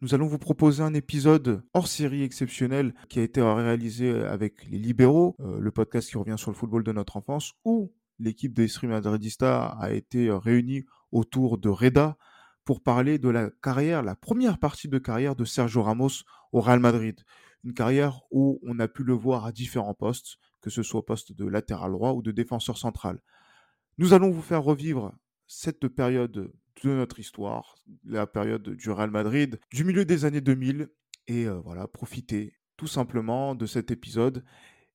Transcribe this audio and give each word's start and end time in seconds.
nous 0.00 0.14
allons 0.14 0.28
vous 0.28 0.38
proposer 0.38 0.82
un 0.82 0.94
épisode 0.94 1.62
hors 1.74 1.88
série 1.88 2.22
exceptionnel 2.22 2.94
qui 3.08 3.18
a 3.18 3.22
été 3.22 3.42
réalisé 3.42 4.10
avec 4.10 4.64
les 4.70 4.78
Libéraux, 4.78 5.34
euh, 5.40 5.58
le 5.58 5.70
podcast 5.72 6.08
qui 6.08 6.16
revient 6.16 6.36
sur 6.38 6.52
le 6.52 6.56
football 6.56 6.84
de 6.84 6.92
notre 6.92 7.16
enfance, 7.16 7.54
où 7.64 7.92
l'équipe 8.20 8.54
de 8.54 8.66
Stream 8.68 8.92
Madridista 8.92 9.66
a 9.80 9.90
été 9.90 10.30
réunie 10.30 10.84
autour 11.10 11.58
de 11.58 11.68
Reda 11.68 12.16
pour 12.64 12.80
parler 12.80 13.18
de 13.18 13.28
la 13.28 13.50
carrière, 13.62 14.02
la 14.02 14.14
première 14.14 14.58
partie 14.58 14.88
de 14.88 14.98
carrière 14.98 15.34
de 15.34 15.44
Sergio 15.44 15.82
Ramos 15.82 16.22
au 16.52 16.60
Real 16.60 16.78
Madrid. 16.78 17.20
Une 17.64 17.74
carrière 17.74 18.20
où 18.30 18.60
on 18.62 18.78
a 18.78 18.86
pu 18.86 19.02
le 19.02 19.14
voir 19.14 19.46
à 19.46 19.52
différents 19.52 19.94
postes, 19.94 20.38
que 20.60 20.70
ce 20.70 20.84
soit 20.84 21.00
au 21.00 21.02
poste 21.02 21.32
de 21.32 21.44
latéral 21.44 21.90
droit 21.90 22.12
ou 22.12 22.22
de 22.22 22.30
défenseur 22.30 22.78
central. 22.78 23.18
Nous 23.96 24.12
allons 24.12 24.30
vous 24.30 24.42
faire 24.42 24.62
revivre 24.62 25.12
cette 25.48 25.88
période 25.88 26.52
de 26.86 26.92
notre 26.92 27.18
histoire, 27.18 27.76
la 28.04 28.26
période 28.26 28.62
du 28.62 28.90
Real 28.90 29.10
Madrid, 29.10 29.58
du 29.72 29.84
milieu 29.84 30.04
des 30.04 30.24
années 30.24 30.40
2000. 30.40 30.88
Et 31.26 31.46
euh, 31.46 31.60
voilà, 31.64 31.88
profitez 31.88 32.54
tout 32.76 32.86
simplement 32.86 33.54
de 33.54 33.66
cet 33.66 33.90
épisode. 33.90 34.44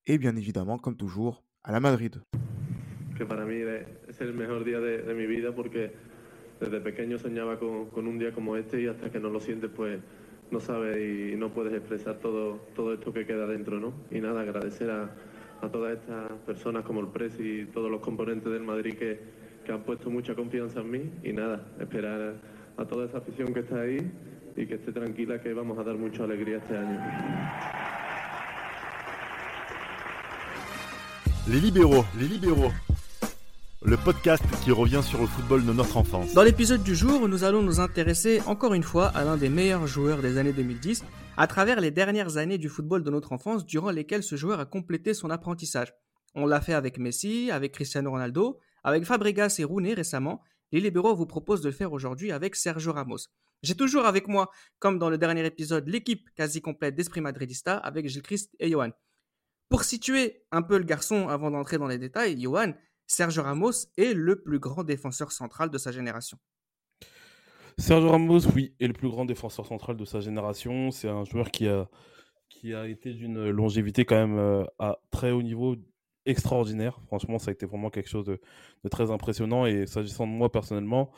Et 0.05 0.17
bien 0.17 0.35
évidemment, 0.35 0.77
comme 0.77 0.95
toujours, 0.95 1.43
à 1.63 1.71
la 1.71 1.79
Madrid. 1.79 2.21
Que 3.17 3.25
para 3.25 3.45
mí 3.45 3.55
es 4.07 4.21
el 4.21 4.33
mejor 4.33 4.63
día 4.63 4.79
de, 4.79 5.03
de 5.03 5.13
mi 5.13 5.27
vida 5.27 5.53
porque 5.53 5.91
desde 6.59 6.79
pequeño 6.81 7.19
soñaba 7.19 7.59
con, 7.59 7.89
con, 7.89 8.07
un 8.07 8.17
día 8.17 8.33
como 8.33 8.55
este 8.55 8.81
y 8.81 8.87
hasta 8.87 9.11
que 9.11 9.19
no 9.19 9.29
lo 9.29 9.39
sientes 9.39 9.69
pues 9.69 9.99
no 10.49 10.59
sabes 10.59 10.97
y 10.97 11.35
no 11.35 11.53
puedes 11.53 11.73
expresar 11.73 12.19
todo, 12.19 12.57
todo 12.75 12.93
esto 12.93 13.13
que 13.13 13.25
queda 13.25 13.45
dentro, 13.45 13.79
¿no? 13.79 13.93
Y 14.11 14.19
nada, 14.19 14.41
agradecer 14.41 14.89
a, 14.89 15.15
a 15.61 15.69
todas 15.69 15.99
estas 15.99 16.31
personas 16.45 16.83
como 16.83 17.01
el 17.01 17.07
Presi 17.07 17.61
y 17.61 17.65
todos 17.65 17.89
los 17.89 18.01
componentes 18.01 18.51
del 18.51 18.63
Madrid 18.63 18.95
que, 18.95 19.42
que 19.63 19.71
han 19.71 19.83
puesto 19.83 20.09
mucha 20.09 20.35
confianza 20.35 20.81
en 20.81 20.91
mí 20.91 21.11
y 21.23 21.33
nada, 21.33 21.65
esperar 21.79 22.35
a 22.77 22.85
toda 22.85 23.05
esa 23.05 23.17
afición 23.17 23.53
que 23.53 23.61
está 23.61 23.81
ahí 23.81 24.11
y 24.55 24.65
que 24.65 24.75
esté 24.75 24.91
tranquila 24.91 25.41
que 25.41 25.53
vamos 25.53 25.77
a 25.79 25.83
dar 25.83 25.95
mucha 25.95 26.23
alegría 26.23 26.57
este 26.57 26.77
año. 26.77 26.99
Les 31.47 31.61
libéraux, 31.61 32.05
les 32.19 32.27
libéraux. 32.27 32.71
Le 33.85 33.97
podcast 33.97 34.45
qui 34.63 34.71
revient 34.71 35.01
sur 35.03 35.19
le 35.19 35.27
football 35.27 35.65
de 35.65 35.73
notre 35.73 35.97
enfance. 35.97 36.33
Dans 36.33 36.43
l'épisode 36.43 36.83
du 36.83 36.95
jour, 36.95 37.27
nous 37.27 37.43
allons 37.43 37.61
nous 37.61 37.81
intéresser 37.81 38.41
encore 38.45 38.73
une 38.73 38.83
fois 38.83 39.07
à 39.07 39.25
l'un 39.25 39.35
des 39.35 39.49
meilleurs 39.49 39.87
joueurs 39.87 40.21
des 40.21 40.37
années 40.37 40.53
2010 40.53 41.03
à 41.35 41.47
travers 41.47 41.81
les 41.81 41.91
dernières 41.91 42.37
années 42.37 42.57
du 42.57 42.69
football 42.69 43.03
de 43.03 43.09
notre 43.09 43.33
enfance 43.33 43.65
durant 43.65 43.91
lesquelles 43.91 44.23
ce 44.23 44.37
joueur 44.37 44.61
a 44.61 44.65
complété 44.65 45.13
son 45.13 45.29
apprentissage. 45.29 45.93
On 46.33 46.45
l'a 46.45 46.61
fait 46.61 46.73
avec 46.73 46.97
Messi, 46.97 47.51
avec 47.51 47.73
Cristiano 47.73 48.11
Ronaldo, 48.11 48.59
avec 48.83 49.05
Fabregas 49.05 49.55
et 49.59 49.63
Rooney 49.63 49.93
récemment, 49.93 50.41
les 50.71 50.79
libéraux 50.79 51.15
vous 51.15 51.25
proposent 51.25 51.61
de 51.61 51.69
le 51.69 51.75
faire 51.75 51.93
aujourd'hui 51.93 52.31
avec 52.31 52.55
Sergio 52.55 52.93
Ramos. 52.93 53.27
J'ai 53.61 53.75
toujours 53.75 54.05
avec 54.05 54.27
moi, 54.27 54.49
comme 54.79 54.99
dans 54.99 55.09
le 55.09 55.17
dernier 55.17 55.45
épisode, 55.45 55.87
l'équipe 55.87 56.29
quasi 56.35 56.61
complète 56.61 56.95
d'Esprit 56.95 57.21
Madridista 57.21 57.77
avec 57.77 58.07
Gilles 58.07 58.23
Christ 58.23 58.53
et 58.59 58.69
Johan. 58.69 58.89
Pour 59.69 59.83
situer 59.83 60.45
un 60.51 60.61
peu 60.61 60.77
le 60.77 60.83
garçon 60.83 61.29
avant 61.29 61.49
d'entrer 61.49 61.77
dans 61.77 61.87
les 61.87 61.97
détails, 61.97 62.41
Johan, 62.41 62.73
Sergio 63.07 63.43
Ramos 63.43 63.71
est 63.97 64.13
le 64.13 64.41
plus 64.41 64.59
grand 64.59 64.83
défenseur 64.83 65.31
central 65.31 65.69
de 65.69 65.77
sa 65.77 65.91
génération. 65.91 66.37
Sergio 67.77 68.09
Ramos, 68.09 68.47
oui, 68.53 68.75
est 68.79 68.87
le 68.87 68.93
plus 68.93 69.09
grand 69.09 69.25
défenseur 69.25 69.65
central 69.65 69.95
de 69.95 70.05
sa 70.05 70.19
génération. 70.19 70.91
C'est 70.91 71.07
un 71.07 71.23
joueur 71.23 71.49
qui 71.49 71.67
a, 71.67 71.89
qui 72.49 72.73
a 72.73 72.87
été 72.87 73.13
d'une 73.13 73.49
longévité 73.49 74.05
quand 74.05 74.15
même 74.15 74.37
euh, 74.37 74.63
à 74.79 74.99
très 75.11 75.31
haut 75.31 75.41
niveau 75.41 75.75
extraordinaire. 76.25 76.99
Franchement, 77.07 77.39
ça 77.39 77.51
a 77.51 77.53
été 77.53 77.65
vraiment 77.65 77.89
quelque 77.89 78.09
chose 78.09 78.25
de, 78.25 78.39
très 78.89 79.11
impressionnant. 79.11 79.65
Et 79.65 79.85
s'agissant 79.87 80.27
de 80.27 80.31
moi 80.31 80.51
personnellement, 80.51 81.11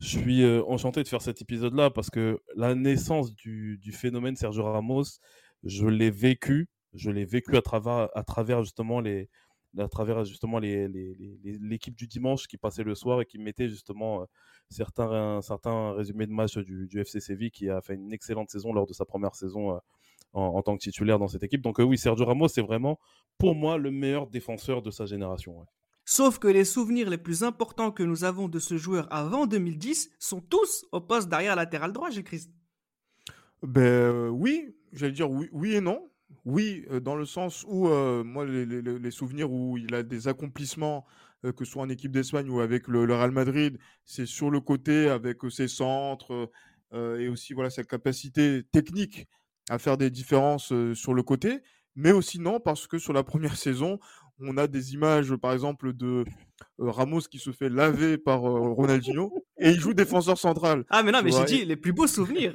je 0.00 0.18
suis 0.18 0.42
euh, 0.42 0.62
enchanté 0.66 1.02
de 1.02 1.08
faire 1.08 1.22
cet 1.22 1.40
épisode-là 1.42 1.90
parce 1.90 2.10
que 2.10 2.40
la 2.56 2.74
naissance 2.74 3.34
du, 3.34 3.78
phénomène 3.92 4.36
Sergio 4.36 4.64
Ramos, 4.64 5.04
je 5.64 5.86
l'ai 5.86 6.10
vécu. 6.10 6.68
Je 6.94 7.10
l'ai 7.10 7.24
vécu 7.24 7.56
à 7.56 7.62
travers, 7.62 8.10
à 8.14 8.22
travers 8.22 8.62
justement 8.62 9.00
les, 9.00 9.30
à 9.78 9.88
travers 9.88 10.24
justement 10.24 10.58
l'équipe 10.58 11.96
du 11.96 12.06
dimanche 12.06 12.46
qui 12.46 12.58
passait 12.58 12.82
le 12.82 12.94
soir 12.94 13.22
et 13.22 13.24
qui 13.24 13.38
mettait 13.38 13.68
justement 13.68 14.22
euh, 14.22 14.24
certains, 14.68 15.40
certains 15.40 15.92
résumés 15.92 16.26
de 16.26 16.32
match 16.32 16.58
du, 16.58 16.86
du 16.86 17.00
FC 17.00 17.20
Séville 17.20 17.50
qui 17.50 17.70
a 17.70 17.80
fait 17.80 17.94
une 17.94 18.12
excellente 18.12 18.50
saison 18.50 18.74
lors 18.74 18.86
de 18.86 18.92
sa 18.92 19.06
première 19.06 19.34
saison 19.34 19.74
euh, 19.74 19.78
en, 20.32 20.62
tant 20.62 20.76
que 20.76 20.82
titulaire 20.82 21.18
dans 21.18 21.28
cette 21.28 21.42
équipe. 21.42 21.62
Donc 21.62 21.80
euh, 21.80 21.84
oui, 21.84 21.98
Sergio 21.98 22.24
Ramos, 22.24 22.48
c'est 22.48 22.62
vraiment 22.62 22.98
pour 23.38 23.54
moi 23.54 23.78
le 23.78 23.90
meilleur 23.90 24.26
défenseur 24.26 24.82
de 24.82 24.90
sa 24.90 25.06
génération. 25.06 25.66
Sauf 26.04 26.38
que 26.38 26.48
les 26.48 26.64
souvenirs 26.64 27.10
les 27.10 27.18
plus 27.18 27.44
importants 27.44 27.92
que 27.92 28.02
nous 28.02 28.24
avons 28.24 28.48
de 28.48 28.58
ce 28.58 28.76
joueur 28.76 29.06
avant 29.12 29.46
2010 29.46 30.10
sont 30.18 30.40
tous 30.40 30.86
au 30.92 31.00
poste 31.00 31.28
d'arrière 31.28 31.56
latéral 31.56 31.92
droit, 31.92 32.10
j'ai 32.10 32.24
Christ. 32.24 32.50
Ben 33.62 33.82
euh, 33.82 34.28
oui, 34.28 34.74
j'allais 34.92 35.12
dire 35.12 35.30
oui, 35.30 35.48
oui 35.52 35.74
et 35.74 35.80
non. 35.80 36.08
Oui, 36.44 36.86
euh, 36.90 36.98
dans 36.98 37.14
le 37.14 37.26
sens 37.26 37.64
où 37.68 37.88
moi 38.24 38.44
les, 38.44 39.10
souvenirs 39.10 39.52
où 39.52 39.76
il 39.76 39.94
a 39.94 40.02
des 40.02 40.28
accomplissements, 40.28 41.04
que 41.42 41.64
ce 41.64 41.72
soit 41.72 41.82
en 41.82 41.88
équipe 41.88 42.12
d'Espagne 42.12 42.48
ou 42.48 42.60
avec 42.60 42.88
le, 42.88 43.04
le 43.04 43.14
Real 43.14 43.32
Madrid, 43.32 43.78
c'est 44.04 44.26
sur 44.26 44.50
le 44.50 44.60
côté 44.60 45.08
avec 45.08 45.38
ses 45.50 45.68
centres 45.68 46.50
et 46.94 47.28
aussi 47.28 47.52
voilà 47.52 47.70
sa 47.70 47.84
capacité 47.84 48.62
technique 48.70 49.26
à 49.72 49.78
faire 49.78 49.96
des 49.96 50.10
différences 50.10 50.70
sur 50.92 51.14
le 51.14 51.22
côté, 51.22 51.62
mais 51.96 52.12
aussi 52.12 52.38
non, 52.38 52.60
parce 52.60 52.86
que 52.86 52.98
sur 52.98 53.14
la 53.14 53.22
première 53.22 53.56
saison, 53.66 53.98
on 54.38 54.58
a 54.58 54.66
des 54.66 54.92
images, 54.92 55.34
par 55.36 55.54
exemple, 55.54 55.94
de 55.94 56.24
Ramos 56.78 57.20
qui 57.20 57.38
se 57.38 57.52
fait 57.52 57.70
laver 57.70 58.18
par 58.18 58.40
Ronaldinho 58.40 59.32
et 59.58 59.70
il 59.70 59.80
joue 59.80 59.94
défenseur 59.94 60.36
central. 60.36 60.84
Ah, 60.90 61.02
mais 61.02 61.10
non, 61.10 61.22
mais 61.22 61.30
j'ai 61.30 61.44
dit 61.44 61.64
les 61.64 61.76
plus 61.76 61.92
beaux 61.92 62.06
souvenirs. 62.06 62.54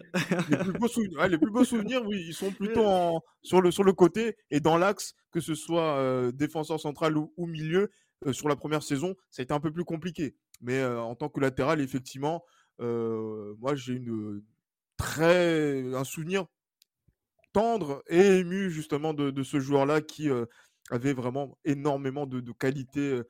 les, 0.50 0.58
plus 0.58 0.74
beaux 0.74 0.88
souvenirs 0.88 1.28
les 1.28 1.38
plus 1.40 1.52
beaux 1.52 1.64
souvenirs, 1.64 2.06
oui, 2.06 2.24
ils 2.28 2.34
sont 2.36 2.52
plutôt 2.52 3.20
sur, 3.42 3.62
le, 3.62 3.72
sur 3.72 3.84
le 3.84 3.94
côté 3.94 4.36
et 4.52 4.60
dans 4.60 4.78
l'axe, 4.78 5.16
que 5.32 5.40
ce 5.40 5.56
soit 5.56 6.32
défenseur 6.34 6.80
central 6.80 7.18
ou, 7.18 7.34
ou 7.36 7.48
milieu. 7.48 7.90
sur 8.32 8.48
la 8.48 8.56
première 8.56 8.84
saison, 8.84 9.16
ça 9.32 9.42
a 9.42 9.44
été 9.44 9.56
un 9.56 9.60
peu 9.60 9.72
plus 9.72 9.86
compliqué. 9.86 10.36
Mais 10.62 10.86
en 10.86 11.16
tant 11.16 11.30
que 11.30 11.40
latéral, 11.40 11.82
effectivement, 11.82 12.44
moi 12.80 13.74
j'ai 13.74 13.94
une 13.94 14.44
très 14.98 15.96
un 15.96 16.04
souvenir 16.04 16.46
tendre 17.54 18.04
et 18.08 18.40
ému 18.40 18.70
justement 18.70 19.14
de, 19.14 19.44
ce 19.44 19.60
joueur-là 19.60 20.02
qui 20.02 20.30
avait 20.90 21.14
vraiment 21.14 21.58
énormément 21.66 22.26
de, 22.26 22.40
de 22.40 22.52
qualités 22.52 23.22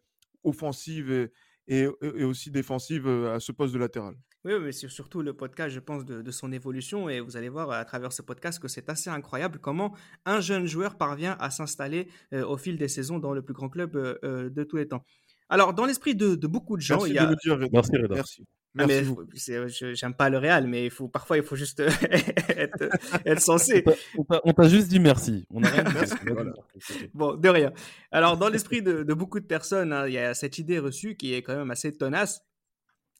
offensives 0.43 1.29
et, 1.67 1.87
aussi 2.23 2.51
défensives 2.51 3.07
à 3.07 3.39
ce 3.39 3.51
poste 3.51 3.73
de 3.73 3.79
latéral. 3.79 4.15
Oui, 4.45 4.53
mais 4.61 4.71
c'est 4.71 4.87
surtout 4.87 5.21
le 5.21 5.33
podcast, 5.33 5.73
je 5.73 5.79
pense, 5.79 6.05
de, 6.05 6.31
son 6.31 6.51
évolution. 6.51 7.09
Et 7.09 7.19
vous 7.19 7.35
allez 7.35 7.49
voir 7.49 7.71
à 7.71 7.83
travers 7.83 8.13
ce 8.13 8.21
podcast 8.21 8.61
que 8.61 8.67
c'est 8.67 8.89
assez 8.89 9.09
incroyable 9.09 9.59
comment 9.59 9.93
un 10.25 10.39
jeune 10.39 10.65
joueur 10.65 10.97
parvient 10.97 11.35
à 11.39 11.49
s'installer 11.49 12.07
au 12.31 12.57
fil 12.57 12.77
des 12.77 12.87
saisons 12.87 13.19
dans 13.19 13.33
le 13.33 13.41
plus 13.41 13.53
grand 13.53 13.69
club 13.69 13.93
de 13.93 14.63
tous 14.63 14.77
les 14.77 14.87
temps. 14.87 15.03
Alors, 15.49 15.73
dans 15.73 15.85
l'esprit 15.85 16.15
de, 16.15 16.35
beaucoup 16.47 16.75
de 16.75 16.81
gens, 16.81 16.97
Merci 16.97 17.11
il 17.11 17.15
y 17.15 17.19
a... 17.19 17.25
De 17.25 17.31
le 17.31 17.35
dire, 17.57 17.69
Merci, 17.71 18.43
Merci. 18.77 19.53
Ah, 19.53 19.93
j'aime 19.93 20.13
pas 20.13 20.29
le 20.29 20.37
Real, 20.37 20.67
mais 20.67 20.85
il 20.85 20.91
faut, 20.91 21.07
parfois 21.07 21.37
il 21.37 21.43
faut 21.43 21.55
juste 21.55 21.79
être, 22.49 22.89
être, 23.25 23.41
censé. 23.41 23.83
On 24.17 24.53
t'a 24.53 24.69
juste 24.69 24.87
dit 24.87 24.99
merci. 24.99 25.47
On 25.51 25.63
a 25.63 25.69
rien 25.69 25.83
Bon, 27.13 27.35
de 27.35 27.49
rien. 27.49 27.71
Alors, 28.11 28.37
dans 28.37 28.49
l'esprit 28.49 28.81
de, 28.81 29.03
beaucoup 29.13 29.39
de 29.39 29.45
personnes, 29.45 29.93
hein, 29.93 30.07
il 30.07 30.13
y 30.13 30.19
a 30.19 30.33
cette 30.33 30.57
idée 30.59 30.79
reçue 30.79 31.15
qui 31.15 31.33
est 31.33 31.41
quand 31.41 31.55
même 31.55 31.71
assez 31.71 31.91
tenace, 31.91 32.41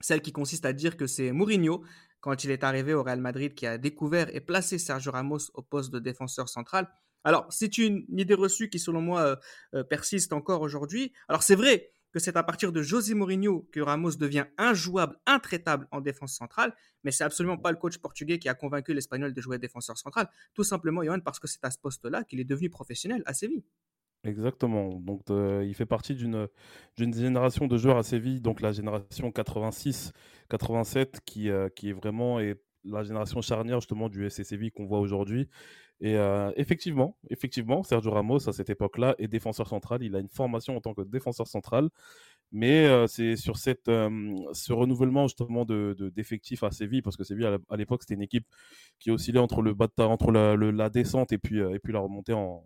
celle 0.01 0.21
qui 0.21 0.31
consiste 0.31 0.65
à 0.65 0.73
dire 0.73 0.97
que 0.97 1.07
c'est 1.07 1.31
Mourinho, 1.31 1.83
quand 2.19 2.43
il 2.43 2.51
est 2.51 2.63
arrivé 2.63 2.93
au 2.93 3.03
Real 3.03 3.19
Madrid, 3.19 3.55
qui 3.55 3.65
a 3.65 3.77
découvert 3.77 4.33
et 4.35 4.41
placé 4.41 4.77
Sergio 4.77 5.11
Ramos 5.11 5.49
au 5.53 5.61
poste 5.61 5.91
de 5.91 5.99
défenseur 5.99 6.49
central. 6.49 6.87
Alors, 7.23 7.47
c'est 7.49 7.77
une 7.77 8.05
idée 8.09 8.35
reçue 8.35 8.69
qui, 8.69 8.79
selon 8.79 9.01
moi, 9.01 9.21
euh, 9.21 9.35
euh, 9.73 9.83
persiste 9.83 10.33
encore 10.33 10.61
aujourd'hui. 10.61 11.13
Alors, 11.27 11.43
c'est 11.43 11.55
vrai, 11.55 11.91
c'est 12.19 12.37
à 12.37 12.43
partir 12.43 12.71
de 12.71 12.81
José 12.81 13.13
Mourinho 13.13 13.67
que 13.71 13.79
Ramos 13.79 14.15
devient 14.15 14.45
injouable, 14.57 15.17
intraitable 15.25 15.87
en 15.91 16.01
défense 16.01 16.33
centrale, 16.33 16.73
mais 17.03 17.11
c'est 17.11 17.23
absolument 17.23 17.57
pas 17.57 17.71
le 17.71 17.77
coach 17.77 17.97
portugais 17.97 18.39
qui 18.39 18.49
a 18.49 18.53
convaincu 18.53 18.93
l'Espagnol 18.93 19.33
de 19.33 19.41
jouer 19.41 19.57
défenseur 19.57 19.97
central, 19.97 20.29
tout 20.53 20.63
simplement, 20.63 21.03
Johan, 21.03 21.19
parce 21.19 21.39
que 21.39 21.47
c'est 21.47 21.63
à 21.63 21.71
ce 21.71 21.77
poste-là 21.77 22.23
qu'il 22.23 22.39
est 22.39 22.45
devenu 22.45 22.69
professionnel 22.69 23.23
à 23.25 23.33
Séville. 23.33 23.63
Exactement. 24.23 24.99
Donc, 24.99 25.21
euh, 25.29 25.63
il 25.65 25.73
fait 25.73 25.85
partie 25.85 26.15
d'une 26.15 26.47
génération 26.97 27.67
de 27.67 27.77
joueurs 27.77 27.97
à 27.97 28.03
Séville, 28.03 28.41
donc 28.41 28.61
la 28.61 28.71
génération 28.71 29.29
86-87, 29.29 31.19
qui, 31.25 31.49
euh, 31.49 31.69
qui 31.69 31.89
est 31.89 31.93
vraiment 31.93 32.39
la 32.83 33.03
génération 33.03 33.41
charnière 33.41 33.79
justement 33.79 34.09
du 34.09 34.29
SC 34.29 34.43
Séville 34.43 34.71
qu'on 34.71 34.85
voit 34.85 34.99
aujourd'hui. 34.99 35.49
Et 35.99 36.15
euh, 36.15 36.51
effectivement, 36.55 37.17
effectivement, 37.29 37.81
Sergio 37.81 38.11
Ramos, 38.11 38.47
à 38.47 38.53
cette 38.53 38.69
époque-là, 38.69 39.15
est 39.17 39.27
défenseur 39.27 39.67
central. 39.67 40.03
Il 40.03 40.15
a 40.15 40.19
une 40.19 40.29
formation 40.29 40.77
en 40.77 40.81
tant 40.81 40.93
que 40.93 41.01
défenseur 41.01 41.47
central. 41.47 41.89
Mais 42.51 42.85
euh, 42.85 43.07
c'est 43.07 43.35
sur 43.35 43.57
cette, 43.57 43.89
euh, 43.89 44.09
ce 44.53 44.71
renouvellement 44.73 45.27
justement 45.27 45.65
de, 45.65 45.95
d'effectifs 46.15 46.63
à 46.63 46.71
Séville, 46.71 47.01
parce 47.01 47.17
que 47.17 47.23
Séville, 47.23 47.45
à 47.69 47.75
l'époque, 47.75 48.03
c'était 48.03 48.13
une 48.13 48.21
équipe 48.21 48.45
qui 48.99 49.11
oscillait 49.11 49.39
entre, 49.39 49.61
le 49.61 49.75
entre 49.99 50.31
la, 50.31 50.89
descente 50.89 51.33
et 51.33 51.39
puis, 51.39 51.59
et 51.59 51.79
puis 51.79 51.91
la 51.91 51.99
remontée 51.99 52.33
en, 52.33 52.63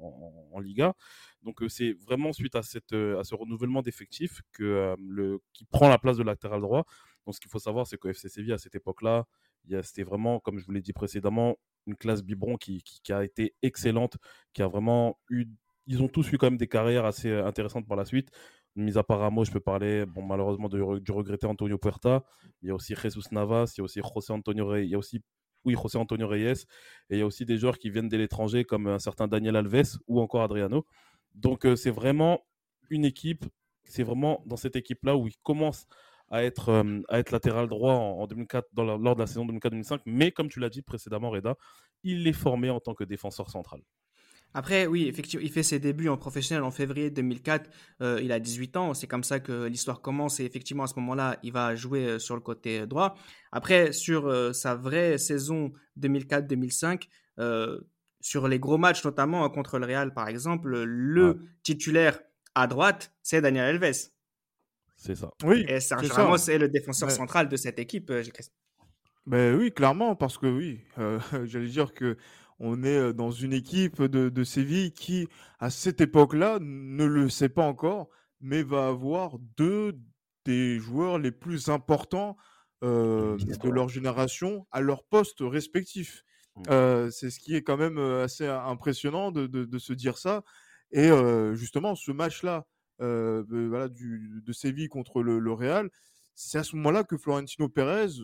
Liga. 0.60 0.94
Donc 1.42 1.64
c'est 1.70 1.94
vraiment 1.94 2.34
suite 2.34 2.56
à, 2.56 2.62
cette, 2.62 2.94
à 2.94 3.24
ce 3.24 3.34
renouvellement 3.34 3.82
d'effectifs 3.82 4.42
qui 4.54 5.66
prend 5.72 5.90
la 5.90 5.98
place 5.98 6.18
de 6.18 6.24
latéral 6.24 6.62
droit. 6.62 6.86
Donc 7.26 7.34
ce 7.34 7.40
qu'il 7.40 7.50
faut 7.50 7.58
savoir, 7.58 7.88
c'est 7.88 7.98
que 7.98 8.10
FC 8.10 8.30
Séville, 8.30 8.54
à 8.54 8.60
cette 8.60 8.76
époque-là, 8.76 9.26
c'était 9.82 10.04
vraiment, 10.04 10.40
comme 10.40 10.60
je 10.60 10.66
vous 10.66 10.72
l'ai 10.72 10.82
dit 10.82 10.94
précédemment, 10.94 11.58
une 11.88 11.96
classe 11.96 12.24
biberon 12.24 12.58
qui, 12.58 12.84
qui, 12.84 13.14
a 13.14 13.24
été 13.24 13.56
excellente, 13.62 14.18
qui 14.54 14.62
a 14.62 14.68
vraiment 14.68 15.20
eu. 15.30 15.46
Ils 15.88 16.02
ont 16.04 16.08
tous 16.08 16.32
eu 16.32 16.38
quand 16.38 16.48
même 16.48 16.58
des 16.58 16.68
carrières 16.68 17.06
assez 17.06 17.30
euh, 17.30 17.46
intéressantes 17.46 17.88
par 17.88 17.98
la 17.98 18.06
suite. 18.06 18.30
Mis 18.76 18.98
à 18.98 19.04
part 19.04 19.20
Ramos, 19.20 19.46
je 19.46 19.52
peux 19.52 19.60
parler 19.60 20.06
bon, 20.06 20.22
malheureusement 20.22 20.70
du, 20.70 20.82
regretté 21.12 21.46
Antonio 21.46 21.78
Puerta. 21.78 22.24
Il 22.62 22.70
y 22.70 22.72
a 22.72 22.76
aussi 22.76 22.96
Jesus 22.96 23.24
Navas, 23.32 23.74
il 23.76 23.80
y 23.80 23.82
a 23.82 23.84
aussi 23.84 24.00
José 24.02 24.32
Antonio 24.32 24.68
Reyes. 24.68 24.86
Il 24.86 24.92
y 24.92 24.96
a 24.96 24.98
aussi, 24.98 25.22
oui, 25.66 25.76
José 25.82 25.98
Antonio 25.98 26.28
Reyes. 26.28 26.66
Et 27.10 27.16
il 27.16 27.20
y 27.20 27.22
a 27.22 27.26
aussi 27.26 27.46
des 27.46 27.58
joueurs 27.58 27.78
qui 27.78 27.90
viennent 27.90 28.10
de 28.10 28.18
l'étranger 28.18 28.64
comme 28.64 28.88
un 28.88 29.00
certain 29.00 29.28
Daniel 29.28 29.58
Alves 29.58 29.98
ou 30.08 30.22
encore 30.22 30.44
Adriano. 30.44 30.86
Donc 31.36 31.66
euh, 31.66 31.76
c'est 31.76 31.92
vraiment 31.92 32.46
une 32.90 33.06
équipe, 33.06 33.46
c'est 33.84 34.04
vraiment 34.04 34.44
dans 34.46 34.58
cette 34.58 34.76
équipe-là 34.76 35.18
où 35.18 35.28
ils 35.28 35.38
commencent 35.44 35.88
à 36.32 36.44
être, 36.44 36.70
euh, 36.70 37.02
à 37.10 37.20
être 37.20 37.32
latéral 37.32 37.68
droit 37.68 37.94
en, 37.94 38.26
2004, 38.26 38.70
dans 38.74 38.98
lors 38.98 39.16
de 39.16 39.20
la 39.20 39.28
saison 39.28 39.46
2004-2005. 39.46 40.00
Mais 40.06 40.32
comme 40.32 40.50
tu 40.50 40.60
l'as 40.60 40.70
dit 40.70 40.82
précédemment, 40.82 41.30
Reda, 41.30 41.56
il 42.04 42.26
est 42.26 42.34
formé 42.34 42.70
en 42.70 42.80
tant 42.80 42.96
que 42.96 43.04
défenseur 43.04 43.50
central. 43.50 43.82
Après, 44.54 44.86
oui, 44.86 45.08
effectivement, 45.08 45.46
il 45.46 45.52
fait 45.52 45.64
ses 45.64 45.80
débuts 45.80 46.10
en 46.10 46.18
professionnel 46.18 46.64
en 46.64 46.72
février 46.72 47.10
2004. 47.10 47.70
Euh, 48.02 48.20
il 48.22 48.32
a 48.32 48.40
18 48.40 48.78
ans. 48.78 48.94
C'est 48.94 49.08
comme 49.08 49.24
ça 49.24 49.40
que 49.40 49.66
l'histoire 49.66 50.02
commence. 50.02 50.40
Et 50.40 50.46
effectivement, 50.46 50.84
à 50.84 50.88
ce 50.88 50.96
moment-là, 51.00 51.38
il 51.44 51.54
va 51.54 51.76
jouer 51.76 52.06
euh, 52.06 52.20
sur 52.20 52.36
le 52.36 52.42
côté 52.42 52.86
droit. 52.88 53.16
Après, 53.52 53.92
sur 53.92 54.54
sa 54.56 54.76
vraie 54.76 55.18
saison 55.18 55.72
2004-2005, 56.00 57.08
sur 58.22 58.48
les 58.48 58.60
gros 58.60 58.78
matchs, 58.78 59.04
notamment 59.04 59.50
contre 59.50 59.80
le 59.80 59.86
Real, 59.86 60.14
par 60.14 60.28
exemple, 60.28 60.84
le 60.84 61.40
titulaire 61.64 62.20
à 62.56 62.68
droite, 62.68 63.14
c'est 63.24 63.42
Daniel 63.42 63.82
Alves. 63.82 64.12
C'est 65.02 65.16
ça. 65.16 65.32
Oui. 65.44 65.66
Et 65.68 65.80
Sergio 65.80 66.14
Ramos 66.14 66.38
est 66.38 66.60
le 66.60 66.70
défenseur 66.70 67.10
central 67.10 67.50
de 67.50 67.56
cette 67.56 67.80
équipe, 67.80 68.12
euh, 68.12 68.22
Ben 69.26 69.56
oui, 69.56 69.72
clairement, 69.72 70.16
parce 70.16 70.38
que 70.38 70.46
oui, 70.46 70.82
euh, 71.00 71.20
j'allais 71.46 71.70
dire 71.70 71.96
que 71.96 72.18
on 72.60 72.84
est 72.84 72.98
euh, 72.98 73.12
dans 73.12 73.32
une 73.32 73.52
équipe 73.52 74.04
de, 74.04 74.30
de 74.30 74.44
Séville 74.44 74.94
qui, 74.94 75.28
à 75.60 75.72
cette 75.72 76.02
époque-là, 76.02 76.60
ne 76.62 77.04
le 77.04 77.30
sait 77.30 77.50
pas 77.50 77.64
encore, 77.64 78.10
mais 78.42 78.62
va 78.62 78.90
avoir 78.90 79.40
deux 79.58 80.00
des 80.46 80.78
joueurs 80.78 81.18
les 81.18 81.32
plus 81.32 81.70
importants 81.70 82.38
de 82.84 83.70
leur 83.70 83.90
génération 83.90 84.68
à 84.72 84.82
leur 84.82 85.04
poste 85.04 85.40
respectif. 85.42 86.24
Mmh. 86.58 87.10
c'est 87.12 87.30
ce 87.30 87.40
qui 87.40 87.56
est 87.56 87.62
quand 87.62 87.78
même 87.78 87.98
assez 87.98 88.46
impressionnant 88.48 89.32
de, 89.32 89.48
de, 89.48 89.66
de 89.66 89.80
se 89.80 89.94
dire 89.94 90.18
ça. 90.18 90.44
Et 90.92 91.10
justement, 91.54 91.96
ce 91.96 92.12
match-là, 92.12 92.66
euh, 93.02 93.44
voilà, 93.50 93.88
du, 93.88 94.42
de 94.46 94.54
Séville 94.54 94.90
contre 94.90 95.24
le, 95.24 95.52
Real, 95.52 95.90
c'est 96.36 96.58
à 96.58 96.64
ce 96.64 96.76
moment-là 96.76 97.04
que 97.04 97.18
Florentino 97.18 97.68
Pérez, 97.68 98.22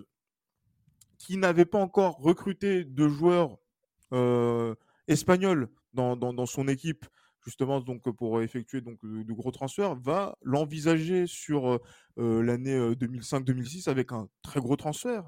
qui 1.17 1.37
n'avait 1.37 1.65
pas 1.65 1.79
encore 1.79 2.17
recruté 2.17 2.83
de 2.83 3.07
joueurs 3.07 3.57
euh, 4.13 4.75
espagnols 5.07 5.69
dans, 5.93 6.15
dans, 6.15 6.45
son 6.45 6.67
équipe, 6.67 7.05
justement 7.43 7.81
donc 7.81 8.03
pour 8.11 8.41
effectuer 8.41 8.81
donc 8.81 8.99
de, 9.03 9.33
gros 9.33 9.51
transferts, 9.51 9.95
va 9.95 10.37
l'envisager 10.43 11.25
sur 11.25 11.79
euh, 12.19 12.41
l'année 12.43 12.77
2005-2006 12.77 13.89
avec 13.89 14.11
un 14.11 14.29
très 14.43 14.59
gros 14.59 14.75
transfert, 14.75 15.25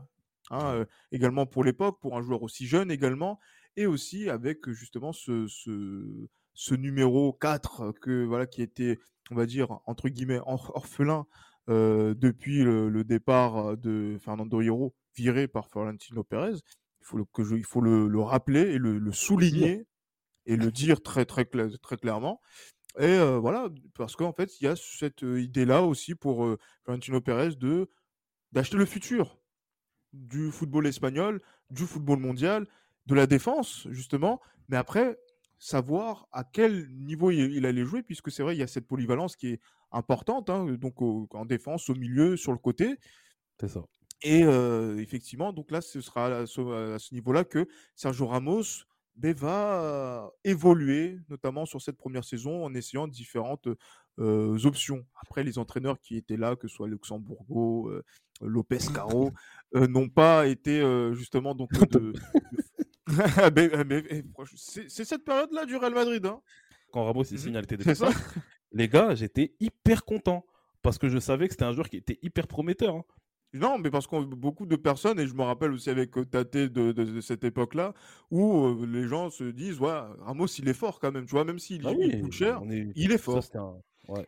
hein, 0.51 0.85
également 1.11 1.47
pour 1.47 1.63
l'époque, 1.63 1.99
pour 2.01 2.15
un 2.17 2.21
joueur 2.21 2.43
aussi 2.43 2.67
jeune 2.67 2.91
également, 2.91 3.39
et 3.77 3.87
aussi 3.87 4.29
avec 4.29 4.69
justement 4.69 5.11
ce, 5.11 5.47
ce, 5.47 6.27
ce 6.53 6.75
numéro 6.75 7.33
4 7.33 7.93
que 8.01 8.25
voilà 8.25 8.45
qui 8.45 8.61
était 8.61 8.99
on 9.31 9.35
va 9.35 9.45
dire, 9.45 9.79
entre 9.85 10.09
guillemets, 10.09 10.39
orphelin 10.45 11.25
euh, 11.69 12.13
depuis 12.15 12.63
le, 12.63 13.03
départ 13.03 13.77
de 13.77 14.17
Fernando 14.19 14.61
Hierro, 14.61 14.93
viré 15.15 15.47
par 15.47 15.69
Florentino 15.69 16.23
Pérez. 16.23 16.55
Il 17.01 17.05
faut 17.05 17.17
le, 17.17 17.25
que 17.25 17.41
il 17.55 17.65
faut 17.65 17.81
le, 17.81 18.19
rappeler 18.19 18.61
et 18.61 18.77
le, 18.77 19.11
souligner 19.11 19.85
et 20.45 20.55
le 20.55 20.71
dire 20.71 21.01
très, 21.01 21.25
très, 21.25 21.45
très 21.45 21.97
clairement. 21.97 22.41
Et 22.97 23.05
euh, 23.05 23.37
voilà, 23.37 23.69
parce 23.95 24.15
qu'en 24.15 24.33
fait, 24.33 24.59
il 24.59 24.65
y 24.65 24.67
a 24.67 24.75
cette 24.75 25.23
euh, 25.23 25.41
idée-là 25.41 25.83
aussi 25.83 26.15
pour 26.15 26.47
Florentino 26.83 27.21
Pérez 27.21 27.55
de 27.55 27.89
d'acheter 28.51 28.77
le 28.77 28.85
futur 28.85 29.39
du 30.11 30.51
football 30.51 30.87
espagnol, 30.87 31.39
du 31.69 31.83
football 31.85 32.17
mondial, 32.17 32.67
de 33.05 33.15
la 33.15 33.27
défense, 33.27 33.87
justement. 33.91 34.41
Mais 34.69 34.77
après, 34.77 35.19
savoir 35.59 36.27
à 36.31 36.45
quel 36.45 36.89
niveau 36.95 37.31
il, 37.31 37.65
allait 37.65 37.85
jouer, 37.85 38.01
puisque 38.01 38.31
c'est 38.31 38.43
vrai, 38.43 38.55
il 38.55 38.59
y 38.59 38.63
a 38.63 38.67
cette 38.67 38.87
polyvalence 38.87 39.35
qui 39.35 39.49
est 39.49 39.59
importante, 39.91 40.49
hein, 40.49 40.65
donc 40.79 41.01
en 41.01 41.45
défense, 41.45 41.89
au 41.89 41.95
milieu, 41.95 42.37
sur 42.37 42.53
le 42.53 42.57
côté. 42.57 42.95
C'est 43.59 43.67
ça. 43.67 43.83
Et 44.21 44.41
effectivement, 44.97 45.53
donc 45.53 45.71
là, 45.71 45.81
ce 45.81 46.01
sera 46.01 46.27
à 46.27 46.45
ce, 46.45 47.13
niveau-là 47.13 47.43
que 47.43 47.67
Sergio 47.95 48.27
Ramos 48.27 48.63
ben, 49.15 49.33
va 49.33 50.31
évoluer, 50.43 51.19
notamment 51.29 51.65
sur 51.65 51.81
cette 51.81 51.97
première 51.97 52.23
saison, 52.23 52.65
en 52.65 52.73
essayant 52.73 53.07
différentes 53.07 53.67
options. 54.17 55.05
Après, 55.21 55.43
les 55.43 55.57
entraîneurs 55.57 55.99
qui 55.99 56.17
étaient 56.17 56.37
là, 56.37 56.55
que 56.55 56.67
ce 56.67 56.75
soit 56.75 56.87
Luxembourgo, 56.87 57.91
Lopez 58.41 58.79
Caro, 58.93 59.31
n'ont 59.73 60.09
pas 60.09 60.47
été 60.47 60.81
justement 61.13 61.55
donc 61.55 61.71
de, 61.89 62.13
c'est 64.55 65.05
cette 65.05 65.23
période-là 65.23 65.65
du 65.65 65.75
Real 65.75 65.93
Madrid. 65.93 66.25
Hein. 66.25 66.39
Quand 66.91 67.05
Ramos 67.05 67.23
est 67.23 67.37
signé 67.37 67.57
à 67.57 67.95
ça 67.95 68.09
les 68.71 68.87
gars, 68.87 69.15
j'étais 69.15 69.55
hyper 69.59 70.05
content 70.05 70.45
parce 70.81 70.97
que 70.97 71.09
je 71.09 71.19
savais 71.19 71.47
que 71.47 71.53
c'était 71.53 71.65
un 71.65 71.73
joueur 71.73 71.89
qui 71.89 71.97
était 71.97 72.19
hyper 72.21 72.47
prometteur. 72.47 72.95
Hein. 72.95 73.03
Non, 73.53 73.79
mais 73.79 73.89
parce 73.89 74.05
que 74.05 74.23
beaucoup 74.23 74.67
de 74.67 74.75
personnes, 74.75 75.19
et 75.19 75.25
je 75.25 75.33
me 75.33 75.41
rappelle 75.41 75.71
aussi 75.71 75.89
avec 75.89 76.15
euh, 76.17 76.25
Tate 76.25 76.55
de, 76.55 76.91
de, 76.91 77.19
cette 77.19 77.43
époque-là, 77.43 77.93
où 78.29 78.67
euh, 78.67 78.85
les 78.85 79.07
gens 79.07 79.31
se 79.31 79.43
disent, 79.43 79.79
ouais, 79.79 79.99
Ramos, 80.19 80.45
il 80.59 80.69
est 80.69 80.73
fort 80.73 80.99
quand 80.99 81.11
même, 81.11 81.25
tu 81.25 81.31
vois, 81.31 81.45
même 81.45 81.57
s'il 81.57 81.85
ah 81.87 81.93
coûte 82.21 82.31
cher, 82.31 82.61
il 82.95 83.11
est 83.11 83.17
fort. 83.17 83.43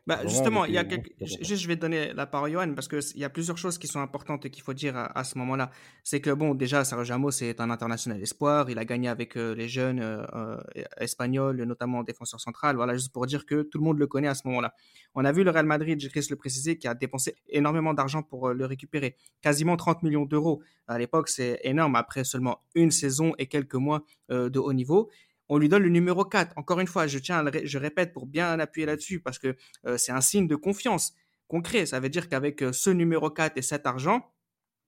Bah, 0.06 0.20
justement, 0.28 0.66
il 0.66 0.74
y 0.74 0.78
a 0.78 0.84
je 1.22 1.68
vais 1.68 1.76
donner 1.76 2.14
la 2.14 2.26
parole 2.26 2.50
à 2.50 2.54
Johan 2.54 2.74
parce 2.74 2.88
qu'il 2.88 3.20
y 3.20 3.24
a 3.24 3.30
plusieurs 3.30 3.58
choses 3.58 3.78
qui 3.78 3.88
sont 3.88 4.00
importantes 4.00 4.46
et 4.46 4.50
qu'il 4.50 4.64
faut 4.64 4.74
dire 4.74 4.96
à, 4.96 5.24
ce 5.24 5.38
moment-là. 5.38 5.72
C'est 6.04 6.22
que, 6.22 6.32
bon, 6.32 6.56
déjà, 6.56 6.84
Sergio 6.84 7.14
Ramos 7.14 7.32
est 7.42 7.60
un 7.60 7.70
international 7.70 8.22
espoir. 8.22 8.70
Il 8.70 8.78
a 8.78 8.86
gagné 8.86 9.08
avec 9.08 9.38
euh, 9.38 9.54
les 9.56 9.68
jeunes 9.68 10.00
euh, 10.00 10.24
euh, 10.34 10.58
espagnols, 10.98 11.62
notamment 11.64 12.00
en 12.00 12.04
défenseur 12.04 12.40
central. 12.40 12.76
Voilà, 12.76 12.94
juste 12.94 13.12
pour 13.12 13.26
dire 13.26 13.46
que 13.46 13.64
tout 13.64 13.78
le 13.78 13.84
monde 13.84 14.00
le 14.00 14.08
connaît 14.08 14.28
à 14.28 14.36
ce 14.36 14.48
moment-là. 14.48 14.74
On 15.16 15.26
a 15.26 15.32
vu 15.32 15.44
le 15.44 15.52
Real 15.52 15.66
Madrid, 15.66 16.00
je 16.02 16.30
le 16.30 16.36
préciser, 16.36 16.78
qui 16.78 16.88
a 16.88 16.94
dépensé 16.94 17.36
énormément 17.50 17.94
d'argent 17.94 18.24
pour 18.24 18.50
le 18.50 18.66
récupérer. 18.66 19.16
Quasiment 19.42 19.76
30 19.76 20.04
millions 20.04 20.26
d'euros. 20.26 20.62
À 20.88 20.98
l'époque, 20.98 21.30
c'est 21.30 21.60
énorme 21.64 21.96
après 21.96 22.24
seulement 22.24 22.62
une 22.76 22.92
saison 22.92 23.34
et 23.38 23.48
quelques 23.48 23.76
mois 23.76 24.04
de 24.30 24.60
haut 24.60 24.74
niveau 24.74 25.10
on 25.52 25.58
lui 25.58 25.68
donne 25.68 25.84
le 25.84 25.90
numéro 25.90 26.24
4. 26.24 26.54
Encore 26.56 26.80
une 26.80 26.88
fois, 26.88 27.08
je 27.08 27.20
tiens, 27.20 27.44
je 27.66 27.78
répète 27.78 28.14
pour 28.14 28.26
bien 28.26 28.58
appuyer 28.58 28.88
là-dessus 28.88 29.20
parce 29.20 29.38
que 29.38 29.58
euh, 29.86 29.98
c'est 29.98 30.14
un 30.14 30.22
signe 30.22 30.48
de 30.48 30.56
confiance 30.56 31.14
concret. 31.48 31.86
Ça 31.86 32.00
veut 32.00 32.08
dire 32.08 32.30
qu'avec 32.30 32.64
euh, 32.64 32.72
ce 32.72 32.90
numéro 32.90 33.30
4 33.30 33.58
et 33.58 33.62
cet 33.62 33.86
argent, 33.86 34.32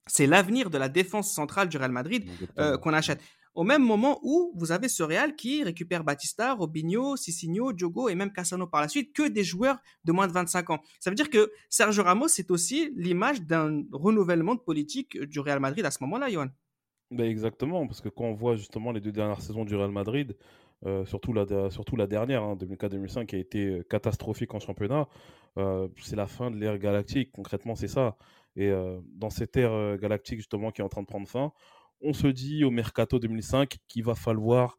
c'est 0.08 0.26
l'avenir 0.26 0.70
de 0.70 0.78
la 0.78 0.88
défense 0.88 1.34
centrale 1.34 1.68
du 1.68 1.76
Real 1.76 1.92
Madrid 1.92 2.30
euh, 2.58 2.78
qu'on 2.78 2.94
achète. 2.94 3.20
Au 3.56 3.66
même 3.66 3.84
moment 3.84 4.22
où 4.24 4.54
vous 4.56 4.72
avez 4.72 4.88
ce 4.88 5.04
Real 5.04 5.36
qui 5.36 5.64
récupère 5.64 6.06
Batista, 6.06 6.54
Robinho, 6.54 7.18
Cicinho, 7.18 7.74
Diogo 7.74 8.08
et 8.08 8.16
même 8.16 8.32
Cassano 8.32 8.66
par 8.66 8.80
la 8.80 8.88
suite, 8.88 9.14
que 9.14 9.28
des 9.28 9.44
joueurs 9.44 9.80
de 10.06 10.14
moins 10.14 10.28
de 10.28 10.32
25 10.32 10.70
ans. 10.70 10.80
Ça 11.02 11.10
veut 11.10 11.16
dire 11.16 11.30
que 11.30 11.52
Sergio 11.70 12.04
Ramos, 12.04 12.30
c'est 12.30 12.52
aussi 12.52 12.94
l'image 12.96 13.42
d'un 13.42 13.84
renouvellement 13.92 14.56
de 14.56 14.62
politique 14.62 15.20
du 15.20 15.42
Real 15.42 15.60
Madrid 15.60 15.86
à 15.86 15.92
ce 15.92 15.98
moment-là, 16.02 16.30
Johan. 16.30 16.48
Ben 17.14 17.30
exactement, 17.30 17.86
parce 17.86 18.02
que 18.02 18.10
quand 18.10 18.24
on 18.24 18.34
voit 18.34 18.56
justement 18.56 18.92
les 18.92 19.00
deux 19.00 19.12
dernières 19.12 19.42
saisons 19.42 19.66
du 19.66 19.76
Real 19.76 19.92
Madrid, 19.92 20.36
euh, 20.86 21.06
surtout, 21.06 21.32
la, 21.32 21.46
surtout 21.70 21.96
la 21.96 22.08
dernière, 22.08 22.42
2004-2005, 22.56 23.20
hein, 23.20 23.26
qui 23.26 23.36
a 23.36 23.40
été 23.40 23.68
euh, 23.68 23.84
catastrophique 23.84 24.52
en 24.56 24.60
championnat, 24.60 25.08
euh, 25.58 25.88
c'est 26.02 26.16
la 26.16 26.26
fin 26.26 26.50
de 26.50 26.58
l'ère 26.58 26.80
galactique. 26.80 27.32
Concrètement, 27.32 27.76
c'est 27.76 27.88
ça. 27.88 28.18
Et 28.56 28.72
dans 29.16 29.32
cette 29.32 29.58
ère 29.58 29.98
galactique 29.98 30.38
justement 30.38 30.70
qui 30.70 30.82
est 30.82 30.84
en 30.84 30.90
train 30.90 31.02
de 31.02 31.08
prendre 31.08 31.28
fin, 31.28 31.52
on 32.02 32.14
se 32.14 32.28
dit 32.28 32.64
au 32.64 32.70
mercato 32.70 33.18
2005 33.18 33.78
qu'il 33.88 34.04
va 34.04 34.14
falloir 34.14 34.78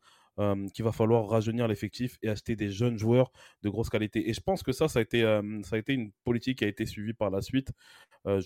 qu'il 0.72 0.84
va 0.84 0.92
falloir 0.92 1.28
rajeunir 1.28 1.68
l'effectif 1.68 2.18
et 2.22 2.28
acheter 2.28 2.56
des 2.56 2.70
jeunes 2.70 2.98
joueurs 2.98 3.30
de 3.62 3.68
grosse 3.68 3.88
qualité. 3.88 4.28
Et 4.28 4.32
je 4.32 4.40
pense 4.40 4.62
que 4.62 4.72
ça, 4.72 4.88
ça 4.88 4.98
a 4.98 5.02
été, 5.02 5.22
ça 5.62 5.76
a 5.76 5.78
été 5.78 5.92
une 5.92 6.10
politique 6.24 6.58
qui 6.58 6.64
a 6.64 6.68
été 6.68 6.86
suivie 6.86 7.14
par 7.14 7.30
la 7.30 7.40
suite 7.40 7.70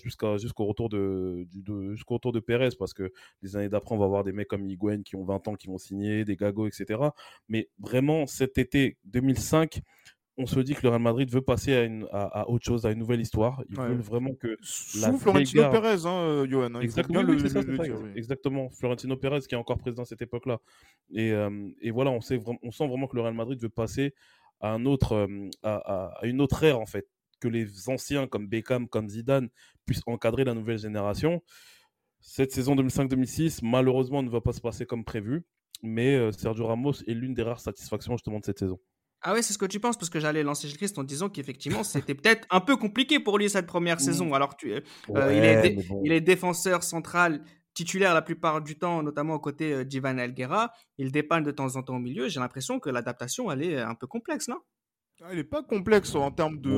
jusqu'au 0.03 0.65
retour 0.65 0.89
de, 0.89 1.47
de, 1.53 1.93
jusqu'au 1.93 2.15
retour 2.15 2.31
de 2.31 2.39
Pérez, 2.39 2.69
parce 2.77 2.93
que 2.93 3.11
les 3.41 3.55
années 3.55 3.69
d'après, 3.69 3.95
on 3.95 3.97
va 3.97 4.05
avoir 4.05 4.23
des 4.23 4.33
mecs 4.33 4.47
comme 4.47 4.65
Higuain 4.65 5.01
qui 5.03 5.15
ont 5.15 5.23
20 5.23 5.47
ans, 5.47 5.55
qui 5.55 5.67
vont 5.67 5.77
signer, 5.77 6.25
des 6.25 6.35
Gago, 6.35 6.67
etc. 6.67 6.99
Mais 7.47 7.69
vraiment, 7.79 8.27
cet 8.27 8.57
été 8.57 8.97
2005, 9.05 9.81
on 10.39 10.45
se 10.45 10.59
dit 10.61 10.73
que 10.73 10.83
le 10.83 10.89
Real 10.89 11.01
Madrid 11.01 11.29
veut 11.29 11.41
passer 11.41 11.73
à, 11.75 11.83
une, 11.83 12.07
à, 12.11 12.49
autre 12.49 12.65
chose, 12.65 12.85
à 12.85 12.91
une 12.91 12.99
nouvelle 12.99 13.19
histoire. 13.19 13.61
Ils 13.69 13.75
veulent 13.75 13.99
vraiment 13.99 14.33
que. 14.33 14.57
Sous 14.61 15.19
Florentino 15.19 15.69
Pérez, 15.69 16.05
hein, 16.05 16.45
Johan. 16.47 16.75
Hein, 16.75 16.79
exactement, 16.79 17.27
exactement. 18.15 18.69
Florentino 18.69 19.17
Pérez 19.17 19.41
qui 19.41 19.55
est 19.55 19.57
encore 19.57 19.77
président 19.77 20.03
à 20.03 20.05
cette 20.05 20.21
époque-là. 20.21 20.59
Et, 21.11 21.33
euh, 21.33 21.69
et, 21.81 21.91
voilà, 21.91 22.11
on, 22.11 22.21
sait, 22.21 22.39
on 22.63 22.71
sent 22.71 22.87
vraiment 22.87 23.07
que 23.07 23.17
le 23.17 23.21
Real 23.21 23.33
Madrid 23.33 23.61
veut 23.61 23.69
passer 23.69 24.13
à, 24.61 24.71
un 24.71 24.85
autre, 24.85 25.13
euh, 25.13 25.49
à, 25.61 26.19
à, 26.21 26.25
une 26.25 26.39
autre 26.39 26.63
ère, 26.63 26.79
en 26.79 26.85
fait. 26.85 27.05
Que 27.41 27.49
les 27.49 27.89
anciens 27.89 28.25
comme 28.27 28.47
Beckham, 28.47 28.87
comme 28.87 29.09
Zidane 29.09 29.49
puissent 29.85 30.03
encadrer 30.07 30.45
la 30.45 30.53
nouvelle 30.53 30.79
génération. 30.79 31.43
Cette 32.21 32.53
saison 32.53 32.75
2005-2006, 32.75 33.59
malheureusement, 33.63 34.23
ne 34.23 34.29
va 34.29 34.39
pas 34.39 34.53
se 34.53 34.61
passer 34.61 34.85
comme 34.85 35.03
prévu. 35.03 35.43
Mais 35.81 36.15
euh, 36.15 36.31
Sergio 36.31 36.65
Ramos 36.65 37.03
est 37.07 37.13
l'une 37.13 37.33
des 37.33 37.43
rares 37.43 37.59
satisfactions 37.59 38.13
justement 38.13 38.39
de 38.39 38.45
cette 38.45 38.59
saison. 38.59 38.79
Ah 39.21 39.33
ouais, 39.33 39.41
c'est 39.41 39.53
ce 39.53 39.57
que 39.57 39.65
tu 39.65 39.79
penses 39.79 39.97
parce 39.97 40.09
que 40.09 40.19
j'allais 40.19 40.43
lancer 40.43 40.67
Gilles 40.67 40.77
Christ 40.77 40.97
en 40.97 41.03
disant 41.03 41.29
qu'effectivement 41.29 41.83
c'était 41.83 42.15
peut-être 42.15 42.47
un 42.49 42.61
peu 42.61 42.77
compliqué 42.77 43.19
pour 43.19 43.37
lui 43.37 43.49
cette 43.49 43.67
première 43.67 43.99
saison. 43.99 44.33
Alors 44.33 44.55
tu, 44.55 44.71
euh, 44.71 44.81
il, 45.09 45.43
est 45.43 45.77
il, 46.05 46.11
est 46.13 46.21
défenseur 46.21 46.83
central 46.83 47.43
titulaire 47.73 48.13
la 48.13 48.21
plupart 48.21 48.61
du 48.61 48.77
temps, 48.77 49.03
notamment 49.03 49.35
aux 49.35 49.39
côtés 49.39 49.73
euh, 49.73 49.83
d'Ivan 49.83 50.17
Elguera. 50.17 50.71
Il 50.97 51.11
dépanne 51.11 51.43
de 51.43 51.51
temps 51.51 51.75
en 51.75 51.83
temps 51.83 51.97
au 51.97 51.99
milieu. 51.99 52.29
J'ai 52.29 52.39
l'impression 52.39 52.79
que 52.79 52.89
l'adaptation 52.89 53.51
elle 53.51 53.63
est 53.63 53.79
un 53.79 53.95
peu 53.95 54.07
complexe, 54.07 54.47
non? 54.47 54.59
Ah, 55.21 55.27
Elle 55.31 55.37
n'est 55.37 55.43
pas 55.43 55.63
complexe 55.63 56.15
en 56.15 56.31
termes 56.31 56.61
de, 56.61 56.69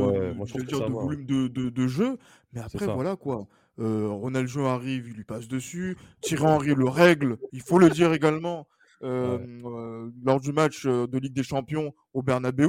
dire, 0.64 0.88
de 0.88 0.92
volume 0.92 1.26
de, 1.26 1.48
de, 1.48 1.88
jeu, 1.88 2.18
mais 2.54 2.62
après 2.62 2.88
voilà 2.88 3.16
quoi. 3.16 3.48
Euh, 3.80 4.08
Ronaldo 4.10 4.66
arrive, 4.66 5.08
il 5.08 5.14
lui 5.14 5.24
passe 5.24 5.48
dessus. 5.48 5.96
Thierry 6.22 6.44
Henry 6.44 6.76
le 6.76 6.90
règle, 6.90 7.38
il 7.52 7.62
faut 7.62 7.78
le 7.78 7.90
dire 7.90 8.14
également. 8.14 8.68
Lors 9.01 10.39
du 10.39 10.51
match 10.51 10.86
de 10.86 11.17
Ligue 11.17 11.34
des 11.34 11.43
Champions 11.43 11.93
au 12.13 12.22
Bernabeu, 12.22 12.67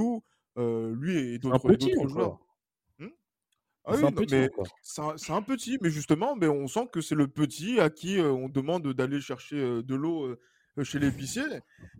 lui 0.57 1.35
et 1.35 1.39
d'autres 1.39 2.09
joueurs. 2.09 2.39
Mmh? 2.99 3.07
Ah 3.85 3.97
c'est 3.97 4.05
un, 4.05 4.13
petit, 4.13 4.49
c'est 5.17 5.33
un 5.33 5.43
petit, 5.43 5.79
mais 5.81 5.91
justement, 5.91 6.37
mais 6.37 6.49
on 6.49 6.69
sent 6.69 6.89
que 6.93 7.01
c'est 7.01 7.17
le 7.17 7.29
petit 7.29 7.81
à 7.81 7.91
qui 7.91 8.21
on 8.21 8.49
demande 8.49 8.93
d'aller 8.93 9.21
chercher 9.21 9.83
de 9.83 9.95
l'eau 9.95 10.37
chez 10.83 10.99
l'épicier, 10.99 11.43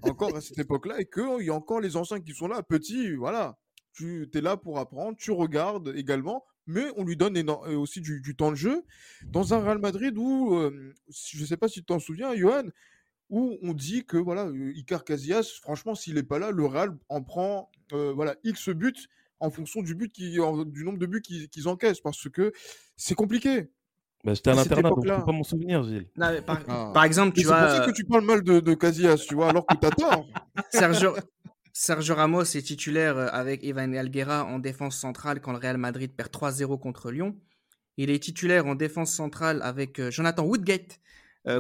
encore 0.03 0.35
à 0.35 0.41
cette 0.41 0.59
époque-là, 0.59 1.01
et 1.01 1.07
qu'il 1.07 1.45
y 1.45 1.51
a 1.51 1.55
encore 1.55 1.81
les 1.81 1.97
anciens 1.97 2.21
qui 2.21 2.33
sont 2.33 2.49
là, 2.49 2.63
petit, 2.63 3.15
voilà, 3.15 3.59
tu 3.93 4.29
es 4.33 4.41
là 4.41 4.57
pour 4.57 4.79
apprendre, 4.79 5.17
tu 5.19 5.31
regardes 5.31 5.93
également, 5.95 6.45
mais 6.67 6.87
on 6.97 7.05
lui 7.05 7.17
donne 7.17 7.39
aussi 7.77 8.01
du, 8.01 8.37
temps 8.37 8.51
de 8.51 8.57
jeu. 8.57 8.83
Dans 9.27 9.53
un 9.53 9.59
Real 9.59 9.79
Madrid 9.79 10.17
où, 10.17 10.59
je 11.09 11.41
ne 11.41 11.47
sais 11.47 11.57
pas 11.57 11.69
si 11.69 11.81
tu 11.81 11.85
t'en 11.85 11.99
souviens, 11.99 12.35
Johan, 12.35 12.65
où 13.33 13.59
on 13.63 13.73
dit 13.73 14.05
que 14.05 14.19
voilà, 14.19 14.49
Icar 14.77 15.05
Casillas, 15.05 15.59
franchement, 15.63 15.95
s'il 15.95 16.15
n'est 16.15 16.23
pas 16.23 16.39
là, 16.39 16.51
le 16.53 16.67
Real 16.67 16.97
en 17.09 17.23
prend 17.23 17.71
voilà, 17.91 18.37
X 18.45 18.69
buts 18.69 19.09
en 19.41 19.51
fonction 19.51 19.83
du, 19.83 19.95
but 19.95 20.13
qui, 20.13 20.31
du 20.31 20.85
nombre 20.85 20.99
de 20.99 21.07
buts 21.07 21.21
qu'ils 21.21 21.69
encaissent, 21.69 22.01
parce 22.01 22.29
que 22.29 22.53
c'est 22.97 23.17
compliqué. 23.17 23.71
Bah, 24.23 24.35
J'étais 24.35 24.51
à 24.51 24.55
l'internat, 24.55 24.91
donc 24.91 25.05
je 25.05 25.13
peux 25.13 25.25
pas 25.25 25.33
m'en 25.33 25.43
souvenir, 25.43 25.83
Gilles. 25.83 26.09
Ah. 26.21 26.33
par, 26.95 27.05
exemple, 27.05 27.37
tu 27.37 27.45
vois. 27.45 27.69
C'est 27.69 27.77
pour 27.77 27.87
ça 27.87 27.91
que 27.91 27.97
tu 27.97 28.05
parles 28.05 28.25
mal 28.25 28.43
de, 28.43 28.75
Casillas, 28.75 29.25
tu 29.29 29.35
vois, 29.35 29.49
alors 29.49 29.67
que 29.67 29.75
tu 29.75 29.87
as 29.87 29.91
tort. 29.91 30.27
Sergio, 30.71 31.17
Sergio 31.73 32.15
Ramos 32.15 32.43
est 32.43 32.63
titulaire 32.63 33.19
avec 33.35 33.65
Ivan 33.65 33.93
Alguera 33.95 34.45
en 34.45 34.59
défense 34.59 34.97
centrale 34.97 35.41
quand 35.41 35.53
le 35.53 35.59
Real 35.59 35.79
Madrid 35.79 36.13
perd 36.15 36.31
3-0 36.31 36.79
contre 36.79 37.11
Lyon. 37.11 37.37
Il 37.97 38.11
est 38.11 38.23
titulaire 38.23 38.67
en 38.67 38.77
défense 38.77 39.13
centrale 39.13 39.61
avec 39.63 40.01
Jonathan 40.11 40.45
Woodgate 40.45 41.01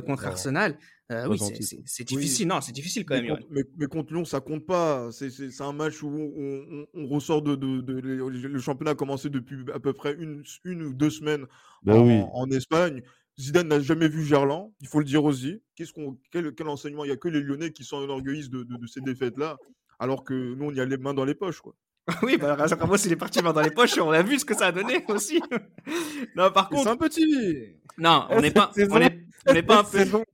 contre 0.07 0.27
Arsenal. 0.27 0.79
Euh, 1.13 1.29
oui, 1.29 1.39
c'est 1.85 2.05
difficile. 2.05 2.49
Non, 2.49 2.61
c'est 2.61 2.73
difficile 2.73 3.05
quand 3.05 3.15
mais 3.15 3.23
même. 3.23 3.37
Contre, 3.37 3.67
mais, 3.77 3.87
contre 3.87 4.13
Lyon, 4.13 4.25
ça 4.25 4.41
compte 4.41 4.67
pas. 4.67 5.11
C'est 5.13 5.61
un 5.61 5.73
match 5.73 6.03
où 6.03 6.87
on, 6.95 7.07
ressort 7.07 7.43
de, 7.43 7.55
Le 7.55 8.59
championnat 8.59 8.93
a 8.93 8.95
commencé 8.95 9.31
depuis 9.31 9.65
à 9.73 9.81
peu 9.81 9.93
près 9.93 10.15
une, 10.15 10.43
une 10.65 10.83
ou 10.83 10.93
deux 10.95 11.11
semaines 11.11 11.47
bah 11.83 11.95
en, 11.97 12.51
Espagne. 12.51 13.03
Zidane 13.41 13.69
n'a 13.69 13.81
jamais 13.81 14.09
vu 14.09 14.25
Gerland, 14.25 14.73
il 14.81 14.89
faut 14.89 14.99
le 14.99 15.07
dire 15.07 15.25
aussi. 15.25 15.63
Qu'est-ce 15.75 15.93
qu'on, 15.93 16.19
quel, 16.31 16.55
quel, 16.55 16.69
enseignement? 16.69 17.05
Il 17.05 17.09
n'y 17.09 17.15
a 17.15 17.17
que 17.17 17.29
les 17.29 17.41
Lyonnais 17.41 17.73
qui 17.73 17.83
s'enorgueillissent 17.83 18.51
de, 18.51 18.63
de, 18.63 18.87
ces 18.87 19.01
défaites-là, 19.01 19.57
alors 19.99 20.23
que 20.23 20.55
nous, 20.55 20.67
on 20.67 20.73
y 20.73 20.81
a 20.81 20.85
les 20.85 20.99
mains 20.99 21.15
dans 21.15 21.25
les 21.25 21.35
poches. 21.35 21.61
Quoi. 21.61 21.75
oui, 22.23 22.37
bah, 22.37 22.57
Raja 22.57 22.75
Ramos, 22.75 22.97
il 22.97 23.13
est 23.13 23.17
parti 23.17 23.41
main 23.43 23.53
dans 23.53 23.61
les 23.61 23.71
poches 23.71 23.97
on 23.99 24.11
a 24.11 24.23
vu 24.23 24.39
ce 24.39 24.45
que 24.45 24.55
ça 24.55 24.67
a 24.67 24.73
donné 24.73 25.05
aussi. 25.09 25.41
non, 26.37 26.51
par 26.51 26.69
contre. 26.69 26.85
C'est 26.85 26.89
un 26.89 26.97
petit. 26.97 27.77
Non, 27.97 28.27
on 28.31 28.41
n'est 28.41 28.51
pas. 28.51 28.73
On 28.77 29.01
est, 29.01 29.19
on 29.47 29.63
pas 29.63 29.81
un 29.81 29.85
peu... 29.85 29.99
saison, 29.99 30.25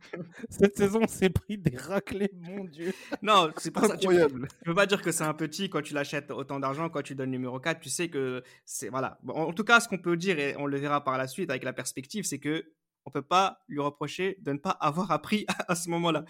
cette 0.49 0.77
saison, 0.77 1.01
on 1.03 1.09
s'est 1.09 1.31
pris 1.31 1.59
des 1.59 1.77
raclés, 1.77 2.31
mon 2.41 2.65
Dieu. 2.65 2.93
Non, 3.23 3.51
c'est 3.57 3.71
pas 3.71 3.85
incroyable. 3.85 4.49
Ça. 4.49 4.57
Tu, 4.59 4.65
peux 4.65 4.75
pas 4.75 4.87
dire 4.87 5.03
que 5.03 5.13
c'est 5.13 5.25
un 5.25 5.35
petit 5.35 5.69
quand 5.69 5.83
tu 5.83 5.95
l'achètes 5.95 6.31
autant 6.31 6.61
d'argent, 6.61 6.89
quand 6.89 7.03
tu 7.03 7.15
donnes 7.15 7.31
numéro 7.31 7.59
4, 7.59 7.81
tu 7.81 7.91
sais 7.91 8.09
que 8.09 8.43
c'est 8.65 8.89
voilà. 8.89 9.19
en 9.29 9.53
tout 9.53 9.65
cas, 9.65 9.81
ce 9.81 9.89
qu'on 9.89 9.99
peut 9.99 10.17
dire 10.17 10.39
et 10.39 10.57
on 10.59 10.67
le 10.67 10.79
verra 10.79 11.05
par 11.05 11.19
la 11.19 11.27
suite 11.27 11.51
avec 11.51 11.65
la 11.65 11.73
perspective, 11.73 12.25
c'est 12.25 12.39
que 12.39 12.65
on 13.09 13.11
peut 13.11 13.23
pas 13.23 13.65
lui 13.69 13.81
reprocher 13.81 14.37
de 14.43 14.53
ne 14.53 14.59
pas 14.59 14.71
avoir 14.71 15.11
appris 15.11 15.47
à 15.69 15.75
ce 15.75 15.89
moment-là. 15.89 16.27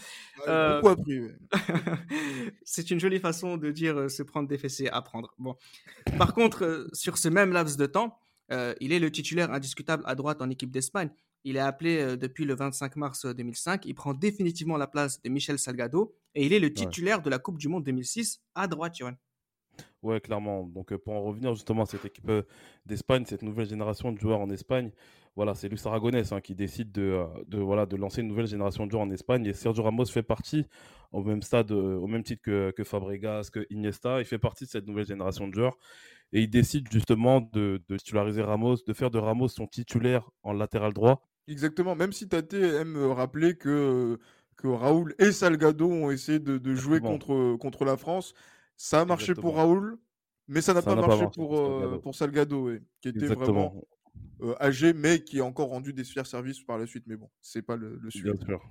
Euh... 0.47 0.81
appris. 0.81 1.23
c'est 2.63 2.93
une 2.93 3.01
jolie 3.01 3.19
façon 3.19 3.57
de 3.57 3.73
dire 3.73 3.99
euh, 3.99 4.09
se 4.09 4.23
prendre 4.23 4.49
des 4.49 4.59
fessées, 4.59 4.87
apprendre. 4.87 5.35
Bon. 5.39 5.57
Par 6.17 6.35
contre, 6.35 6.65
euh, 6.65 6.89
sur 6.93 7.19
ce 7.19 7.29
même 7.29 7.53
laps 7.53 7.77
de 7.77 7.87
temps, 7.87 8.17
il 8.81 8.95
est 8.95 8.99
le 8.99 9.11
titulaire 9.11 9.53
indiscutable 9.53 10.03
à 10.07 10.15
droite 10.15 10.41
en 10.41 10.49
équipe 10.49 10.71
d'Espagne. 10.71 11.11
Il 11.45 11.57
est 11.57 11.61
appelé 11.61 12.17
depuis 12.17 12.47
le 12.47 12.55
25 12.55 12.97
mars 12.97 13.27
2005. 13.27 13.85
Il 13.85 13.95
prend 13.95 14.15
définitivement 14.15 14.79
la 14.79 14.87
place 14.87 15.21
de 15.21 15.29
Michel 15.29 15.59
Salgado 15.59 16.15
et 16.35 16.47
il 16.47 16.55
est 16.55 16.59
le 16.59 16.73
titulaire 16.73 17.21
de 17.21 17.29
la 17.29 17.39
Coupe 17.39 17.59
du 17.59 17.69
Monde 17.69 17.85
2006 17.85 18.41
à 18.55 18.67
droite, 18.67 18.97
Johan. 18.97 19.13
Ouais, 20.03 20.19
clairement. 20.19 20.63
Donc, 20.65 20.97
pour 20.97 21.13
en 21.13 21.23
revenir 21.25 21.55
justement 21.55 21.83
à 21.83 21.87
cette 21.87 22.07
équipe 22.07 22.33
d'Espagne, 22.87 23.27
cette 23.27 23.43
nouvelle 23.43 23.69
génération 23.69 24.13
de 24.13 24.19
joueurs 24.19 24.41
en 24.41 24.49
Espagne, 24.49 24.93
voilà, 25.39 25.55
c'est 25.55 25.69
Luis 25.69 25.81
Aragonès 25.85 26.33
hein, 26.33 26.41
qui 26.41 26.57
décide 26.57 26.91
de, 26.91 27.23
de, 27.47 27.59
voilà, 27.59 27.87
de 27.87 27.95
lancer 27.95 28.23
une 28.23 28.27
nouvelle 28.27 28.49
génération 28.49 28.87
de 28.87 28.91
joueurs 28.91 29.05
en 29.05 29.11
Espagne. 29.11 29.47
Et 29.47 29.53
Sergio 29.53 29.85
Ramos 29.85 30.07
fait 30.07 30.25
partie, 30.25 30.67
au 31.13 31.23
même 31.23 31.43
stade, 31.43 31.71
au 31.71 32.09
même 32.09 32.25
titre 32.25 32.43
que, 32.43 32.73
que 32.73 32.83
Fabregas, 32.83 33.49
que 33.53 33.65
Iniesta, 33.71 34.19
il 34.19 34.25
fait 34.25 34.41
partie 34.41 34.65
de 34.65 34.69
cette 34.69 34.89
nouvelle 34.89 35.07
génération 35.07 35.47
de 35.47 35.55
joueurs. 35.55 35.77
Et 36.33 36.41
il 36.41 36.51
décide 36.51 36.91
justement 36.91 37.41
de, 37.41 37.81
de 37.89 37.97
titulariser 37.97 38.43
Ramos, 38.43 38.79
de 38.85 38.93
faire 38.93 39.13
de 39.13 39.19
Ramos 39.19 39.47
son 39.47 39.69
titulaire 39.69 40.29
en 40.43 40.53
latéral 40.53 40.93
droit. 40.93 41.29
Exactement, 41.47 41.95
même 41.95 42.13
si 42.13 42.27
Tate 42.27 42.55
aime 42.55 42.97
rappeler 43.13 43.57
que, 43.57 44.19
que 44.57 44.67
Raoul 44.67 45.15
et 45.21 45.31
Salgado 45.31 45.89
ont 45.89 46.11
essayé 46.11 46.41
de, 46.41 46.59
de 46.59 46.75
jouer 46.75 46.99
contre, 46.99 47.55
contre 47.59 47.85
la 47.85 47.97
France, 47.97 48.35
ça 48.77 49.03
a 49.03 49.05
marché 49.05 49.35
pour 49.35 49.55
Raoul, 49.55 49.99
mais 50.49 50.63
ça 50.63 50.75
n'a 50.75 50.83
pas, 50.83 50.97
marché 50.97 51.27
pour, 51.33 51.57
Salgado, 51.57 51.99
pour 52.01 52.15
Salgado 52.17 52.71
qui 53.01 53.11
était 53.11 53.27
vraiment 53.29 53.85
euh, 54.41 54.55
âgé, 54.61 54.93
mais 54.93 55.21
qui 55.21 55.41
a 55.41 55.45
encore 55.45 55.69
rendu 55.69 55.93
des 55.93 56.05
fiers 56.05 56.25
services 56.25 56.61
par 56.61 56.79
la 56.79 56.87
suite. 56.87 57.05
Mais 57.07 57.17
bon, 57.17 57.29
c'est 57.41 57.63
pas 57.63 57.77
le, 57.77 57.99
le 58.01 58.11
sujet. 58.11 58.33
Bien 58.33 58.47
sûr. 58.47 58.63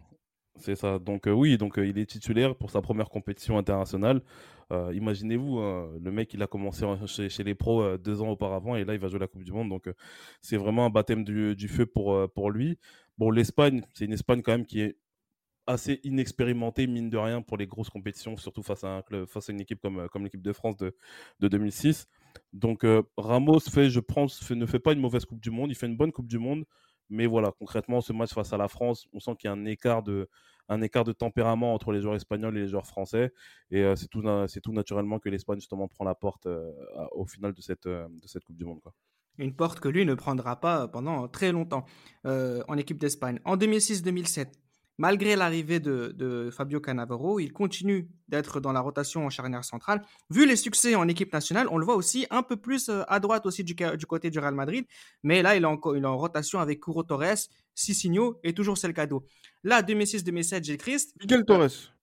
C'est 0.56 0.76
ça. 0.76 0.98
Donc 0.98 1.28
euh, 1.28 1.32
oui, 1.32 1.58
donc 1.58 1.78
euh, 1.78 1.86
il 1.86 2.00
est 2.00 2.06
titulaire 2.06 2.56
pour 2.56 2.72
sa 2.72 2.82
première 2.82 3.10
compétition 3.10 3.58
internationale. 3.58 4.22
Imaginez-vous, 4.70 5.60
hein, 5.60 5.90
le 6.02 6.12
mec 6.12 6.34
il 6.34 6.44
a 6.44 6.48
commencé 6.48 6.86
chez, 7.06 7.30
chez 7.30 7.44
les 7.46 7.56
pros 7.56 7.98
deux 7.98 8.22
ans 8.22 8.28
auparavant 8.32 8.76
et 8.76 8.84
là 8.84 8.96
il 8.96 9.00
va 9.00 9.08
jouer 9.08 9.20
la 9.20 9.28
Coupe 9.28 9.46
du 9.46 9.54
Monde. 9.54 9.70
Donc 9.70 9.90
c'est 10.42 10.58
vraiment 10.58 10.86
un 10.86 10.90
baptême 10.90 11.24
du, 11.24 11.56
du 11.56 11.70
feu 11.70 11.86
pour, 11.86 12.30
pour 12.34 12.52
lui. 12.52 12.78
Bon, 13.18 13.32
l'Espagne, 13.32 13.82
c'est 13.94 14.04
une 14.04 14.12
Espagne 14.12 14.42
quand 14.42 14.52
même 14.52 14.66
qui 14.66 14.82
est 14.82 14.98
assez 15.68 16.00
inexpérimentée, 16.04 16.88
mine 16.88 17.10
de 17.10 17.18
rien, 17.18 17.42
pour 17.42 17.58
les 17.58 17.68
grosses 17.68 17.90
compétitions, 17.90 18.38
surtout 18.38 18.64
face 18.64 18.84
à, 18.84 18.88
un 18.88 19.02
club, 19.04 19.26
face 19.26 19.50
à 19.50 19.54
une 19.54 19.62
équipe 19.62 19.82
comme, 19.82 20.08
comme 20.10 20.24
l'équipe 20.24 20.42
de 20.42 20.54
France 20.54 20.78
de, 20.78 20.96
de 21.40 21.48
2006. 21.48 22.08
Donc 22.54 22.84
euh, 22.84 23.04
Ramos 23.18 23.60
ne 23.76 24.66
fait 24.66 24.80
pas 24.80 24.94
une 24.94 25.00
mauvaise 25.00 25.26
Coupe 25.26 25.42
du 25.42 25.52
Monde, 25.52 25.72
il 25.72 25.76
fait 25.76 25.88
une 25.88 25.98
bonne 25.98 26.12
Coupe 26.12 26.28
du 26.28 26.40
Monde, 26.40 26.66
mais 27.10 27.26
voilà, 27.26 27.52
concrètement, 27.58 28.02
ce 28.02 28.14
match 28.14 28.34
face 28.34 28.54
à 28.54 28.58
la 28.58 28.68
France, 28.68 29.08
on 29.14 29.20
sent 29.20 29.36
qu'il 29.38 29.48
y 29.48 29.52
a 29.52 29.54
un 29.54 29.66
écart 29.66 30.04
de, 30.04 30.28
tempérament 31.14 31.74
entre 31.74 31.92
les 31.92 32.02
joueurs 32.02 32.16
espagnols 32.16 32.58
et 32.58 32.62
les 32.62 32.68
joueurs 32.68 32.88
français, 32.88 33.34
et 33.72 33.84
euh, 33.84 33.96
c'est 33.96 34.10
tout, 34.10 34.72
naturellement 34.72 35.20
que 35.20 35.30
l'Espagne 35.30 35.60
justement 35.60 35.88
prend 35.88 36.06
la 36.06 36.16
porte 36.16 36.46
euh, 36.46 36.72
au 37.12 37.26
final 37.26 37.54
de 37.54 37.62
cette, 37.62 37.88
Coupe 38.46 38.58
du 38.58 38.66
Monde. 38.66 38.82
Une 39.38 39.54
porte 39.54 39.80
que 39.80 39.88
lui 39.88 40.04
ne 40.04 40.16
prendra 40.16 40.60
pas 40.60 40.88
pendant 40.88 41.28
très 41.28 41.52
longtemps 41.52 41.86
en 42.26 42.78
équipe 42.78 42.98
d'Espagne. 42.98 43.40
En 43.46 43.56
2006-2007, 43.56 44.48
Malgré 45.00 45.36
l'arrivée 45.36 45.80
de, 45.80 46.50
Fabio 46.52 46.80
Cannavaro, 46.80 47.40
il 47.40 47.54
continue 47.54 48.10
d'être 48.28 48.60
dans 48.60 48.72
la 48.72 48.80
rotation 48.80 49.26
en 49.26 49.30
charnière 49.30 49.64
centrale. 49.64 50.02
Vu 50.30 50.48
les 50.48 50.56
succès 50.56 50.96
en 50.96 51.08
équipe 51.08 51.32
nationale, 51.32 51.68
on 51.70 51.78
le 51.78 51.86
voit 51.86 51.96
aussi 51.96 52.26
un 52.32 52.42
peu 52.42 52.58
plus 52.58 52.90
euh, 52.90 53.04
à 53.08 53.20
droite 53.20 53.46
aussi 53.46 53.64
du, 53.64 53.76
côté 54.08 54.30
du 54.32 54.40
Real 54.40 54.56
Madrid. 54.56 54.86
Mais 55.24 55.42
là, 55.44 55.56
il 55.56 55.64
est, 55.64 55.66
en, 55.66 55.80
en 55.80 56.18
rotation 56.18 56.60
avec 56.60 56.82
Curo 56.82 57.04
Torres, 57.04 57.48
Cicinho 57.76 58.40
et 58.44 58.54
toujours 58.54 58.78
Selcado. 58.78 59.24
Là, 59.64 59.82
2006-2007, 59.82 60.64
Gilles 60.64 60.78
Christ. 60.78 61.16
Miguel 61.22 61.46
Torres. 61.46 61.94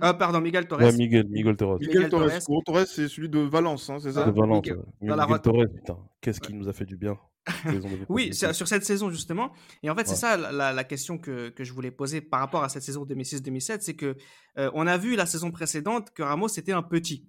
Ah, 0.00 0.14
pardon, 0.14 0.40
Miguel 0.40 0.66
Torres. 0.68 0.80
Ouais, 0.80 0.92
Miguel, 0.92 1.26
Miguel 1.28 1.56
Torres. 1.56 1.78
Miguel, 1.80 1.96
Miguel 1.96 2.10
Torres. 2.10 2.28
Torres. 2.28 2.42
Hugo 2.48 2.62
Torres, 2.64 2.86
c'est 2.86 3.08
celui 3.08 3.28
de 3.28 3.38
Valence, 3.40 3.90
hein, 3.90 3.98
c'est 4.00 4.12
ça 4.12 4.24
De 4.24 4.30
Valence. 4.30 4.64
Miguel- 4.64 4.78
ouais. 4.78 5.08
dans 5.08 5.16
la 5.16 5.24
Miguel 5.24 5.34
route. 5.36 5.42
Torres, 5.44 5.66
putain, 5.74 5.98
qu'est-ce 6.20 6.40
qui 6.40 6.54
nous 6.54 6.68
a 6.68 6.72
fait 6.72 6.84
du 6.84 6.96
bien. 6.96 7.18
Saison 7.50 7.88
2007. 7.88 8.06
Oui, 8.08 8.34
sur 8.34 8.68
cette 8.68 8.84
saison 8.84 9.10
justement. 9.10 9.52
Et 9.82 9.90
en 9.90 9.94
fait, 9.96 10.06
c'est 10.08 10.16
ça 10.16 10.36
la, 10.36 10.72
la- 10.72 10.84
question 10.84 11.18
que, 11.18 11.48
que 11.50 11.64
je 11.64 11.72
voulais 11.72 11.90
poser 11.90 12.20
par 12.20 12.40
rapport 12.40 12.62
à 12.64 12.68
cette 12.68 12.82
saison 12.82 13.04
2006-2007, 13.04 13.78
c'est 13.80 13.94
que 13.94 14.16
euh, 14.58 14.70
on 14.74 14.86
a 14.86 14.96
vu 14.96 15.16
la 15.16 15.26
saison 15.26 15.50
précédente 15.50 16.10
que 16.14 16.22
Ramos 16.22 16.48
était 16.48 16.72
un 16.72 16.82
petit. 16.82 17.28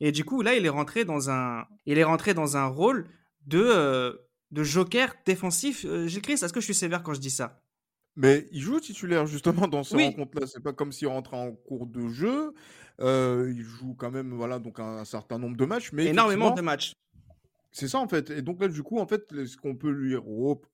Et 0.00 0.10
du 0.12 0.24
coup, 0.24 0.42
là, 0.42 0.54
il 0.54 0.64
est 0.66 0.70
rentré 0.70 1.04
dans 1.04 1.30
un, 1.30 1.64
il 1.86 1.98
est 1.98 2.04
rentré 2.04 2.34
dans 2.34 2.56
un 2.56 2.66
rôle 2.66 3.06
de, 3.46 3.62
euh, 3.62 4.12
de 4.50 4.62
joker 4.62 5.14
défensif. 5.26 5.84
Euh, 5.84 6.06
Gilles 6.06 6.22
Christ, 6.22 6.42
est-ce 6.42 6.52
que 6.52 6.60
je 6.60 6.64
suis 6.64 6.74
sévère 6.74 7.02
quand 7.02 7.14
je 7.14 7.20
dis 7.20 7.30
ça? 7.30 7.60
Mais 8.16 8.46
il 8.52 8.60
joue 8.60 8.78
titulaire 8.80 9.26
justement 9.26 9.66
dans 9.68 9.82
ces 9.82 9.96
Oui. 9.96 10.06
rencontres-là. 10.06 10.46
C'est 10.46 10.62
pas 10.62 10.72
comme 10.72 10.92
s'il 10.92 11.08
rentrait 11.08 11.36
en 11.36 11.52
cours 11.52 11.86
de 11.86 12.08
jeu. 12.08 12.54
Euh, 13.00 13.52
il 13.54 13.62
joue 13.62 13.94
quand 13.94 14.10
même 14.12 14.32
voilà 14.34 14.60
donc 14.60 14.78
un, 14.78 14.98
un 14.98 15.04
certain 15.04 15.38
nombre 15.38 15.56
de 15.56 15.64
matchs, 15.64 15.90
mais 15.92 16.06
Énormément 16.06 16.52
de 16.52 16.60
matchs. 16.62 16.92
C'est 17.76 17.88
ça 17.88 17.98
en 17.98 18.06
fait. 18.06 18.30
Et 18.30 18.40
donc 18.40 18.60
là 18.60 18.68
du 18.68 18.84
coup 18.84 19.00
en 19.00 19.06
fait 19.08 19.24
ce 19.46 19.56
qu'on 19.56 19.74
peut 19.74 19.90
lui 19.90 20.14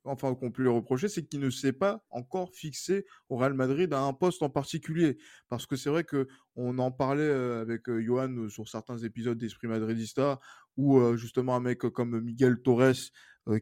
enfin 0.05 0.35
qu'on 0.35 0.51
peut 0.51 0.63
lui 0.63 0.69
reprocher 0.69 1.09
c'est 1.09 1.25
qu'il 1.25 1.41
ne 1.41 1.49
s'est 1.49 1.73
pas 1.73 2.05
encore 2.11 2.51
fixé 2.53 3.07
au 3.31 3.39
Real 3.39 3.55
Madrid 3.55 3.91
à 3.95 4.03
un 4.03 4.13
poste 4.13 4.43
en 4.43 4.51
particulier 4.51 5.17
parce 5.49 5.65
que 5.65 5.77
c'est 5.77 5.89
vrai 5.89 6.05
que 6.05 6.29
on 6.57 6.79
en 6.79 6.91
parlait 6.91 7.23
euh, 7.23 7.63
avec 7.63 7.89
euh, 7.89 8.03
Johan 8.03 8.37
euh, 8.37 8.49
sur 8.51 8.69
certains 8.69 8.99
épisodes 8.99 9.39
d'Esprit 9.39 9.67
Madridista 9.67 10.41
où 10.77 11.01
justement 11.17 11.57
un 11.57 11.61
mec 11.61 11.79
comme 11.79 12.21
Miguel 12.21 12.61
Torres 12.61 12.93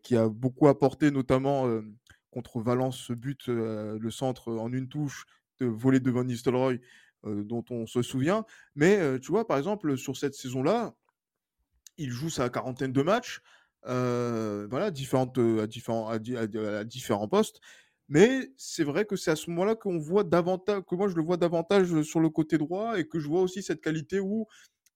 qui 0.02 0.16
a 0.16 0.28
beaucoup 0.28 0.66
apporté 0.66 1.12
notamment 1.12 1.66
contre 2.32 2.60
Valence 2.60 2.98
ce 2.98 3.12
but 3.12 3.46
le 3.46 4.10
centre 4.10 4.52
en 4.52 4.72
une 4.72 4.88
touche 4.88 5.26
volé 5.60 6.00
de 6.00 6.10
Van 6.10 6.24
Nistelrooy 6.24 6.80
dont 7.24 7.64
on 7.70 7.86
se 7.86 8.02
souvient 8.02 8.44
mais 8.74 9.18
tu 9.20 9.30
vois 9.32 9.46
par 9.46 9.58
exemple 9.58 9.96
sur 9.96 10.16
cette 10.16 10.34
saison-là 10.34 10.94
il 11.98 12.10
joue 12.10 12.30
sa 12.30 12.48
quarantaine 12.48 12.92
de 12.92 13.02
matchs, 13.02 13.42
voilà, 13.84 14.86
à, 14.86 14.90
différents, 14.90 15.28
postes. 17.28 17.60
Mais 18.08 18.50
c'est 18.56 18.84
vrai 18.84 19.04
que 19.04 19.16
c'est 19.16 19.30
à 19.30 19.36
ce 19.36 19.50
moment-là 19.50 19.74
qu'on 19.74 19.98
voit 19.98 20.24
davantage, 20.24 20.82
que 20.88 20.94
moi 20.94 21.08
je 21.08 21.14
le 21.14 21.22
vois 21.22 21.36
davantage 21.36 22.02
sur 22.02 22.20
le 22.20 22.30
côté 22.30 22.56
droit 22.56 22.98
et 22.98 23.06
que 23.06 23.18
je 23.18 23.28
vois 23.28 23.42
aussi 23.42 23.62
cette 23.62 23.82
qualité 23.82 24.18
où 24.18 24.46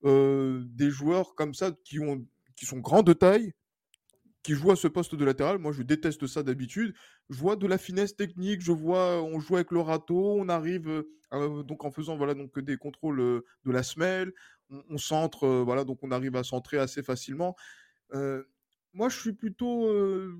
des 0.04 0.90
joueurs 0.90 1.34
comme 1.34 1.54
ça 1.54 1.72
qui, 1.84 2.00
ont, 2.00 2.26
qui 2.56 2.66
sont 2.66 2.78
grands 2.78 3.02
de 3.02 3.12
taille, 3.12 3.52
qui 4.42 4.54
jouent 4.54 4.72
à 4.72 4.76
ce 4.76 4.88
poste 4.88 5.14
de 5.14 5.24
latéral, 5.24 5.58
moi 5.58 5.72
je 5.72 5.82
déteste 5.82 6.26
ça 6.26 6.42
d'habitude. 6.42 6.94
Je 7.30 7.38
vois 7.38 7.56
de 7.56 7.66
la 7.66 7.78
finesse 7.78 8.16
technique, 8.16 8.60
je 8.60 8.72
vois, 8.72 9.22
on 9.22 9.38
joue 9.40 9.56
avec 9.56 9.70
le 9.70 9.80
râteau, 9.80 10.36
on 10.38 10.48
arrive 10.48 11.04
donc 11.64 11.84
en 11.84 11.90
faisant 11.90 12.16
voilà 12.16 12.34
donc 12.34 12.58
des 12.58 12.76
contrôles 12.76 13.18
de 13.18 13.70
la 13.70 13.82
semelle, 13.82 14.32
on, 14.72 14.82
on 14.90 14.98
centre, 14.98 15.44
euh, 15.46 15.62
voilà 15.62 15.84
donc 15.84 15.98
on 16.02 16.10
arrive 16.10 16.34
à 16.36 16.42
centrer 16.44 16.78
assez 16.78 17.02
facilement. 17.02 17.54
Euh, 18.14 18.42
moi 18.94 19.08
je 19.08 19.18
suis 19.18 19.32
plutôt, 19.32 19.86
euh, 19.88 20.34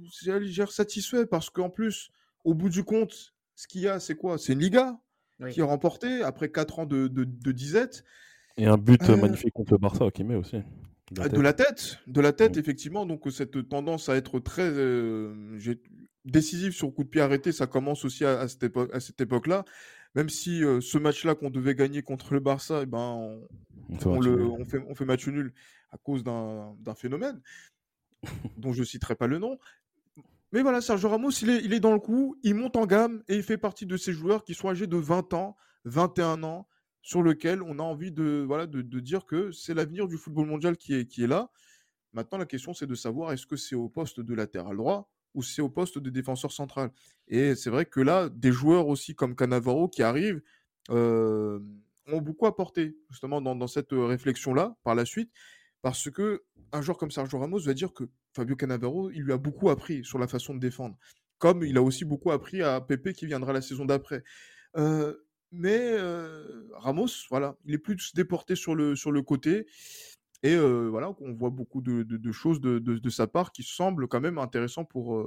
satisfait 0.70 1.26
parce 1.26 1.50
qu'en 1.50 1.70
plus 1.70 2.10
au 2.44 2.54
bout 2.54 2.68
du 2.70 2.82
compte, 2.84 3.34
ce 3.54 3.66
qu'il 3.68 3.82
y 3.82 3.88
a 3.88 4.00
c'est 4.00 4.14
quoi? 4.16 4.38
C'est 4.38 4.54
une 4.54 4.60
Liga 4.60 4.98
Oui. 5.40 5.52
qui 5.52 5.60
est 5.60 5.64
remportée 5.64 6.22
après 6.22 6.50
4 6.50 6.80
ans 6.80 6.86
de, 6.86 7.06
de, 7.08 7.24
de 7.24 7.52
disette. 7.52 8.04
Et 8.58 8.66
un 8.66 8.76
but 8.76 9.02
euh, 9.08 9.16
magnifique 9.16 9.54
contre 9.54 9.72
le 9.72 9.78
Barça 9.78 10.10
qui 10.10 10.24
met 10.24 10.34
aussi. 10.34 10.58
De 11.10 11.20
la 11.20 11.24
tête. 11.28 11.34
De 11.34 11.40
la 11.42 11.52
tête, 11.52 11.98
de 12.06 12.20
la 12.20 12.32
tête, 12.32 12.56
Mm. 12.56 12.60
effectivement. 12.60 13.06
Donc, 13.06 13.22
cette 13.30 13.68
tendance 13.68 14.08
à 14.08 14.16
être 14.16 14.38
très 14.40 14.62
euh, 14.70 15.58
j'ai- 15.58 15.80
décisive 16.24 16.72
sur 16.72 16.92
coup 16.94 17.02
de 17.04 17.08
pied 17.08 17.20
arrêté, 17.20 17.50
ça 17.52 17.66
commence 17.66 18.04
aussi 18.04 18.24
à, 18.24 18.40
à 18.40 18.48
cette 18.48 18.62
époque, 18.62 18.90
à 18.94 19.00
cette 19.00 19.20
époque-là. 19.20 19.64
Même 20.14 20.28
si 20.28 20.62
euh, 20.62 20.80
ce 20.80 20.98
match-là 20.98 21.34
qu'on 21.34 21.50
devait 21.50 21.74
gagner 21.74 22.02
contre 22.02 22.34
le 22.34 22.40
Barça, 22.40 22.80
eh 22.82 22.86
ben, 22.86 22.98
on, 22.98 23.48
On 23.88 23.96
fait 23.96 24.08
on 24.08 24.20
le, 24.20 24.64
fait, 24.64 24.78
on 24.88 24.94
fait 24.94 25.04
match 25.04 25.26
nul 25.28 25.52
à 25.90 25.98
cause 25.98 26.24
d'un 26.24 26.94
phénomène 26.96 27.40
dont 28.56 28.72
je 28.72 28.80
ne 28.80 28.84
citerai 28.84 29.14
pas 29.14 29.26
le 29.26 29.38
nom. 29.38 29.58
Mais 30.52 30.62
voilà, 30.62 30.80
Sergio 30.80 31.08
Ramos, 31.08 31.30
il 31.30 31.50
est, 31.50 31.64
il 31.64 31.72
est 31.72 31.80
dans 31.80 31.92
le 31.92 31.98
coup, 31.98 32.36
il 32.42 32.54
monte 32.54 32.76
en 32.76 32.86
gamme 32.86 33.22
et 33.28 33.36
il 33.36 33.42
fait 33.42 33.56
partie 33.56 33.86
de 33.86 33.96
ces 33.96 34.12
joueurs 34.12 34.44
qui 34.44 34.54
sont 34.54 34.68
âgés 34.68 34.86
de 34.86 34.96
20 34.96 35.32
ans, 35.32 35.56
21 35.84 36.42
ans, 36.42 36.68
sur 37.00 37.22
lequel 37.22 37.62
on 37.62 37.78
a 37.78 37.82
envie 37.82 38.12
de, 38.12 38.44
voilà, 38.46 38.66
de, 38.66 38.82
de 38.82 39.00
dire 39.00 39.24
que 39.24 39.50
c'est 39.50 39.74
l'avenir 39.74 40.08
du 40.08 40.18
football 40.18 40.46
mondial 40.46 40.76
qui 40.76 40.94
est, 40.94 41.06
qui 41.06 41.24
est 41.24 41.26
là. 41.26 41.50
Maintenant, 42.12 42.38
la 42.38 42.46
question, 42.46 42.74
c'est 42.74 42.86
de 42.86 42.94
savoir 42.94 43.32
est-ce 43.32 43.46
que 43.46 43.56
c'est 43.56 43.74
au 43.74 43.88
poste 43.88 44.20
de 44.20 44.34
latéral 44.34 44.76
droit 44.76 45.10
ou 45.34 45.42
c'est 45.42 45.62
au 45.62 45.70
poste 45.70 45.98
de 45.98 46.10
défenseur 46.10 46.52
central. 46.52 46.90
Et 47.26 47.54
c'est 47.54 47.70
vrai 47.70 47.86
que 47.86 48.00
là, 48.00 48.28
des 48.28 48.52
joueurs 48.52 48.88
aussi 48.88 49.14
comme 49.14 49.34
Cannavaro 49.34 49.88
qui 49.88 50.02
arrivent 50.02 50.42
euh, 50.90 51.60
ont 52.06 52.20
beaucoup 52.20 52.46
apporté 52.46 52.96
justement 53.10 53.40
dans, 53.40 53.66
cette 53.66 53.92
réflexion-là 53.92 54.76
par 54.84 54.94
la 54.94 55.04
suite, 55.04 55.30
parce 55.82 56.10
que 56.10 56.42
un 56.72 56.82
joueur 56.82 56.98
comme 56.98 57.10
Sergio 57.10 57.38
Ramos 57.38 57.60
va 57.60 57.74
dire 57.74 57.92
que 57.92 58.04
Fabio 58.34 58.56
Cannavaro, 58.56 59.10
il 59.10 59.22
lui 59.22 59.32
a 59.32 59.38
beaucoup 59.38 59.70
appris 59.70 60.04
sur 60.04 60.18
la 60.18 60.26
façon 60.26 60.54
de 60.54 60.60
défendre, 60.60 60.96
comme 61.38 61.62
il 61.64 61.76
a 61.76 61.82
aussi 61.82 62.04
beaucoup 62.04 62.30
appris 62.30 62.62
à 62.62 62.80
Pepe 62.80 63.12
qui 63.12 63.26
viendra 63.26 63.52
la 63.52 63.60
saison 63.60 63.84
d'après. 63.84 64.22
Mais 65.52 65.96
Ramos, 66.72 67.08
voilà, 67.30 67.56
il 67.64 67.74
est 67.74 67.78
plus 67.78 68.14
déporté 68.14 68.56
sur 68.56 68.74
le, 68.74 68.96
sur 68.96 69.12
le 69.12 69.22
côté. 69.22 69.66
Et 70.42 70.56
voilà, 70.56 71.14
on 71.20 71.34
voit 71.34 71.50
beaucoup 71.50 71.82
de, 71.82 72.32
choses 72.32 72.60
de, 72.60 72.78
de- 72.78 73.10
sa 73.10 73.26
part 73.26 73.52
qui 73.52 73.62
semblent 73.62 74.08
quand 74.08 74.20
même 74.20 74.38
intéressants 74.38 74.84
pour 74.84 75.24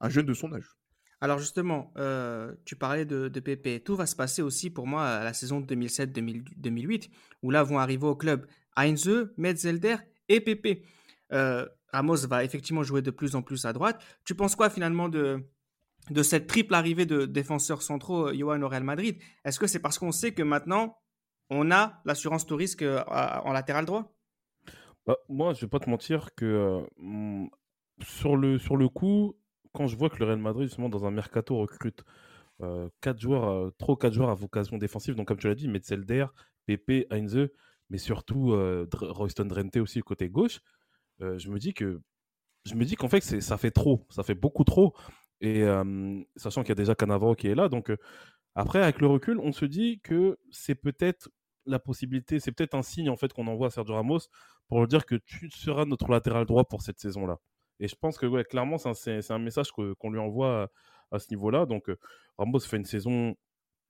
un 0.00 0.08
jeune 0.08 0.26
de 0.26 0.34
son 0.34 0.52
âge. 0.52 0.76
Alors 1.20 1.38
justement, 1.38 1.92
euh, 1.96 2.52
tu 2.64 2.76
parlais 2.76 3.06
de, 3.06 3.28
de 3.28 3.40
Pepe. 3.40 3.82
Tout 3.82 3.96
va 3.96 4.06
se 4.06 4.14
passer 4.14 4.42
aussi 4.42 4.70
pour 4.70 4.86
moi 4.86 5.06
à 5.06 5.24
la 5.24 5.32
saison 5.32 5.60
2007-2008, 5.60 7.10
où 7.42 7.50
là 7.50 7.62
vont 7.62 7.78
arriver 7.78 8.06
au 8.06 8.16
club 8.16 8.46
Heinze, 8.76 9.30
Metzelder 9.36 9.96
et 10.28 10.40
Pepe. 10.40 10.84
Euh, 11.32 11.66
Ramos 11.92 12.26
va 12.28 12.44
effectivement 12.44 12.82
jouer 12.82 13.00
de 13.00 13.10
plus 13.10 13.34
en 13.34 13.42
plus 13.42 13.64
à 13.64 13.72
droite. 13.72 14.04
Tu 14.24 14.34
penses 14.34 14.56
quoi 14.56 14.68
finalement 14.68 15.08
de, 15.08 15.42
de 16.10 16.22
cette 16.22 16.46
triple 16.46 16.74
arrivée 16.74 17.06
de 17.06 17.24
défenseurs 17.24 17.82
centraux, 17.82 18.28
euh, 18.28 18.34
Johan 18.34 18.60
au 18.60 18.68
Real 18.68 18.84
Madrid? 18.84 19.18
Est-ce 19.44 19.58
que 19.58 19.66
c'est 19.66 19.80
parce 19.80 19.98
qu'on 19.98 20.12
sait 20.12 20.32
que 20.32 20.42
maintenant, 20.42 20.98
on 21.48 21.70
a 21.70 22.02
l'assurance 22.04 22.46
tout 22.46 22.56
risque 22.56 22.82
euh, 22.82 23.02
en 23.06 23.52
latéral 23.52 23.86
droit? 23.86 24.14
Bah, 25.06 25.16
moi, 25.28 25.54
je 25.54 25.62
vais 25.62 25.68
pas 25.68 25.78
te 25.78 25.88
mentir 25.88 26.34
que 26.34 26.84
sur, 28.02 28.36
le, 28.36 28.58
sur 28.58 28.76
le 28.76 28.88
coup, 28.88 29.36
quand 29.76 29.86
je 29.86 29.96
vois 29.96 30.08
que 30.08 30.16
le 30.18 30.24
Real 30.24 30.38
Madrid, 30.38 30.68
justement, 30.68 30.88
dans 30.88 31.04
un 31.04 31.10
mercato, 31.10 31.58
recrute 31.58 32.02
euh, 32.62 32.88
quatre 33.02 33.20
joueurs, 33.20 33.44
euh, 33.48 33.70
trop 33.78 33.94
quatre 33.94 34.14
joueurs 34.14 34.30
à 34.30 34.34
vocation 34.34 34.78
défensive, 34.78 35.14
donc 35.14 35.28
comme 35.28 35.38
tu 35.38 35.48
l'as 35.48 35.54
dit, 35.54 35.68
Metzelder, 35.68 36.26
Pepe, 36.66 37.06
Heinze, 37.10 37.48
mais 37.90 37.98
surtout 37.98 38.52
euh, 38.52 38.88
Royston 38.94 39.44
Drenthe 39.44 39.76
aussi, 39.76 40.00
côté 40.00 40.30
gauche, 40.30 40.60
euh, 41.20 41.38
je 41.38 41.50
me 41.50 41.58
dis 41.58 41.74
que 41.74 42.00
je 42.64 42.74
me 42.74 42.84
dis 42.84 42.96
qu'en 42.96 43.08
fait, 43.08 43.20
ça 43.20 43.58
fait 43.58 43.70
trop, 43.70 44.06
ça 44.10 44.22
fait 44.24 44.34
beaucoup 44.34 44.64
trop. 44.64 44.96
Et 45.40 45.64
sachant 46.36 46.62
qu'il 46.62 46.70
y 46.70 46.72
a 46.72 46.76
déjà 46.76 46.94
Cannavaro 46.96 47.34
qui 47.36 47.46
est 47.46 47.54
là, 47.54 47.68
donc 47.68 47.92
après, 48.56 48.82
avec 48.82 49.00
le 49.00 49.06
recul, 49.06 49.38
on 49.38 49.52
se 49.52 49.66
dit 49.66 50.00
que 50.02 50.38
c'est 50.50 50.74
peut-être 50.74 51.28
la 51.66 51.78
possibilité, 51.78 52.40
c'est 52.40 52.52
peut-être 52.52 52.74
un 52.74 52.82
signe 52.82 53.10
en 53.10 53.16
fait 53.16 53.32
qu'on 53.32 53.46
envoie 53.46 53.68
à 53.68 53.70
Sergio 53.70 53.94
Ramos 53.94 54.20
pour 54.66 54.80
lui 54.80 54.88
dire 54.88 55.06
que 55.06 55.14
tu 55.14 55.50
seras 55.50 55.84
notre 55.84 56.10
latéral 56.10 56.46
droit 56.46 56.64
pour 56.64 56.82
cette 56.82 56.98
saison-là. 56.98 57.38
Et 57.80 57.88
je 57.88 57.94
pense 57.94 58.18
que 58.18 58.26
ouais, 58.26 58.44
clairement, 58.44 58.78
c'est 58.78 59.30
un, 59.30 59.38
message 59.38 59.70
qu'on 59.72 60.10
lui 60.10 60.18
envoie 60.18 60.64
à, 61.10 61.16
à 61.16 61.18
ce 61.18 61.30
niveau-là. 61.30 61.66
Donc 61.66 61.88
euh, 61.88 61.96
Ramos 62.38 62.60
fait 62.60 62.76
une 62.76 62.84
saison, 62.84 63.36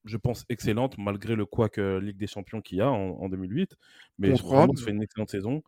je 0.05 0.17
pense, 0.17 0.45
excellente, 0.49 0.97
malgré 0.97 1.35
le 1.35 1.45
couac 1.45 1.77
euh, 1.77 1.99
Ligue 1.99 2.17
des 2.17 2.27
Champions 2.27 2.61
qu'il 2.61 2.79
y 2.79 2.81
a 2.81 2.89
en, 2.91 3.11
en 3.19 3.29
2008. 3.29 3.75
Mais 4.17 4.31
Contre 4.31 4.47
Ramos 4.47 4.75
fait 4.77 4.91
une 4.91 5.03
excellente 5.03 5.29
saison. 5.29 5.61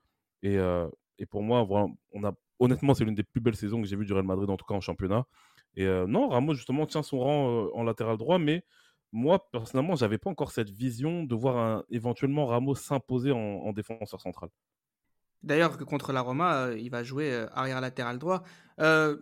Et, 0.43 0.57
euh, 0.57 0.87
et 1.17 1.25
pour 1.25 1.43
moi, 1.43 1.63
voilà, 1.63 1.87
on 2.11 2.23
a, 2.23 2.33
honnêtement, 2.59 2.93
c'est 2.93 3.05
l'une 3.05 3.15
des 3.15 3.23
plus 3.23 3.41
belles 3.41 3.55
saisons 3.55 3.81
que 3.81 3.87
j'ai 3.87 3.95
vues 3.95 4.05
du 4.05 4.13
Real 4.13 4.25
Madrid, 4.25 4.49
en 4.49 4.57
tout 4.57 4.65
cas 4.65 4.75
en 4.75 4.81
championnat. 4.81 5.25
Et 5.75 5.85
euh, 5.85 6.07
non, 6.07 6.29
Ramos, 6.29 6.53
justement, 6.55 6.85
tient 6.85 7.03
son 7.03 7.19
rang 7.19 7.69
en 7.73 7.83
latéral 7.83 8.17
droit, 8.17 8.37
mais 8.39 8.63
moi, 9.11 9.49
personnellement, 9.51 9.95
j'avais 9.95 10.17
pas 10.17 10.29
encore 10.29 10.51
cette 10.51 10.69
vision 10.69 11.23
de 11.23 11.35
voir 11.35 11.57
un- 11.57 11.83
éventuellement 11.89 12.45
Ramos 12.45 12.75
s'imposer 12.75 13.31
en, 13.31 13.37
en 13.37 13.73
défenseur 13.73 14.21
central. 14.21 14.49
D'ailleurs, 15.43 15.77
contre 15.77 16.11
la 16.11 16.21
Roma, 16.21 16.67
euh, 16.67 16.77
il 16.77 16.89
va 16.89 17.03
jouer 17.03 17.31
euh, 17.31 17.47
arrière 17.53 17.81
latéral 17.81 18.19
droit. 18.19 18.43
Euh, 18.79 19.17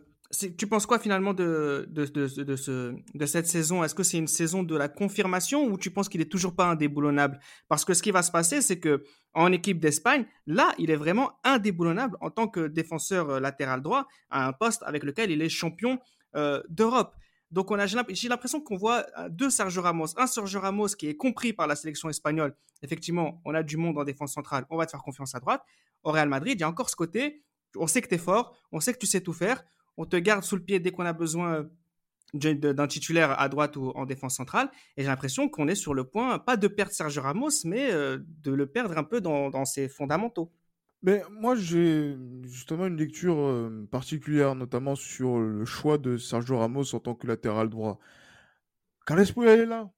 tu 0.58 0.68
penses 0.68 0.86
quoi 0.86 1.00
finalement 1.00 1.34
de, 1.34 1.88
de, 1.90 2.06
de- 2.06 2.44
de 2.44 2.56
ce, 2.58 2.94
de 3.14 3.26
cette 3.26 3.48
saison? 3.48 3.84
Est-ce 3.84 3.96
que 3.96 4.04
c'est 4.04 4.18
une 4.18 4.28
saison 4.28 4.62
de 4.62 4.76
la 4.76 4.90
confirmation 4.90 5.64
ou 5.64 5.78
tu 5.78 5.90
penses 5.90 6.10
qu'il 6.10 6.20
est 6.20 6.30
toujours 6.30 6.54
pas 6.54 6.66
indéboulonnable? 6.66 7.40
Parce 7.70 7.86
que 7.86 7.94
ce 7.94 8.04
qui 8.04 8.12
va 8.12 8.22
se 8.24 8.32
passer, 8.32 8.62
c'est 8.62 8.78
que 8.80 9.06
en 9.34 9.52
équipe 9.54 9.80
d'Espagne, 9.80 10.26
là, 10.46 10.74
il 10.80 10.92
est 10.92 10.98
vraiment 10.98 11.40
indéboulonnable 11.46 12.18
en 12.20 12.30
tant 12.30 12.50
que 12.50 12.68
défenseur 12.68 13.40
latéral 13.40 13.82
droit 13.82 14.06
à 14.30 14.48
un 14.48 14.52
poste 14.52 14.84
avec 14.86 15.04
lequel 15.04 15.32
il 15.32 15.42
est 15.42 15.50
champion 15.50 16.00
d'Europe. 16.68 17.16
Donc 17.50 17.70
j'ai 17.86 17.96
l'imp- 17.96 18.10
j'ai 18.12 18.28
l'impression 18.28 18.60
qu'on 18.60 18.76
voit 18.76 19.06
deux 19.30 19.50
Sergio 19.50 19.82
Ramos. 19.82 20.08
Un 20.18 20.28
Sergio 20.28 20.60
Ramos 20.60 20.90
qui 20.90 21.08
est 21.08 21.16
compris 21.16 21.54
par 21.54 21.68
la 21.68 21.76
sélection 21.78 22.10
espagnole. 22.10 22.54
Effectivement, 22.82 23.42
on 23.46 23.56
a 23.56 23.64
du 23.64 23.78
monde 23.78 23.98
en 23.98 24.04
défense 24.04 24.34
centrale, 24.34 24.66
on 24.70 24.76
va 24.78 24.86
te 24.86 24.92
faire 24.92 25.02
confiance 25.02 25.34
à 25.34 25.40
droite 25.40 25.64
au 26.04 26.12
Real 26.12 26.30
Madrid, 26.30 26.56
il 26.58 26.62
y 26.62 26.64
a 26.64 26.70
encore 26.70 26.90
ce 26.90 26.96
côté, 26.96 27.44
on 27.76 27.88
sait 27.88 28.02
que 28.02 28.08
tu 28.08 28.16
es 28.16 28.20
fort, 28.20 28.58
on 28.72 28.80
sait 28.80 28.94
que 28.94 29.00
tu 29.00 29.08
sais 29.08 29.22
tout 29.22 29.34
faire, 29.34 29.64
on 29.98 30.06
te 30.06 30.16
garde 30.18 30.44
sous 30.44 30.56
le 30.56 30.64
pied 30.64 30.80
dès 30.80 30.92
qu'on 30.92 31.06
a 31.06 31.14
besoin 31.14 31.68
d'un 32.34 32.88
titulaire 32.88 33.40
à 33.40 33.48
droite 33.50 33.78
ou 33.78 33.92
en 33.96 34.06
défense 34.06 34.36
centrale. 34.36 34.70
Et 34.98 35.04
j'ai 35.04 35.08
l'impression 35.08 35.50
qu'on 35.50 35.68
est 35.68 35.76
sur 35.76 35.94
le 35.94 36.04
point, 36.04 36.40
pas 36.40 36.58
de 36.58 36.68
perdre 36.68 36.92
Sergio 36.92 37.22
Ramos, 37.22 37.50
mais 37.66 37.92
euh, 37.92 38.20
de 38.44 38.52
le 38.52 38.68
perdre 38.68 38.98
un 38.98 39.04
peu 39.04 39.22
dans, 39.22 39.50
dans 39.50 39.66
ses 39.66 39.88
fondamentaux. 39.88 40.52
Mais 41.04 41.24
moi, 41.32 41.56
j'ai 41.56 42.18
justement 42.44 42.88
une 42.88 42.98
lecture 42.98 43.38
euh, 43.38 43.88
particulière, 43.92 44.56
notamment 44.56 44.96
sur 44.96 45.40
le 45.40 45.64
choix 45.64 45.98
de 45.98 46.18
Sergio 46.18 46.58
Ramos 46.58 46.96
en 46.96 47.00
tant 47.00 47.16
que 47.16 47.28
latéral 47.28 47.70
droit. 47.70 48.00
Carles 49.06 49.32
Puyol 49.34 49.60
est 49.60 49.66
là. 49.66 49.90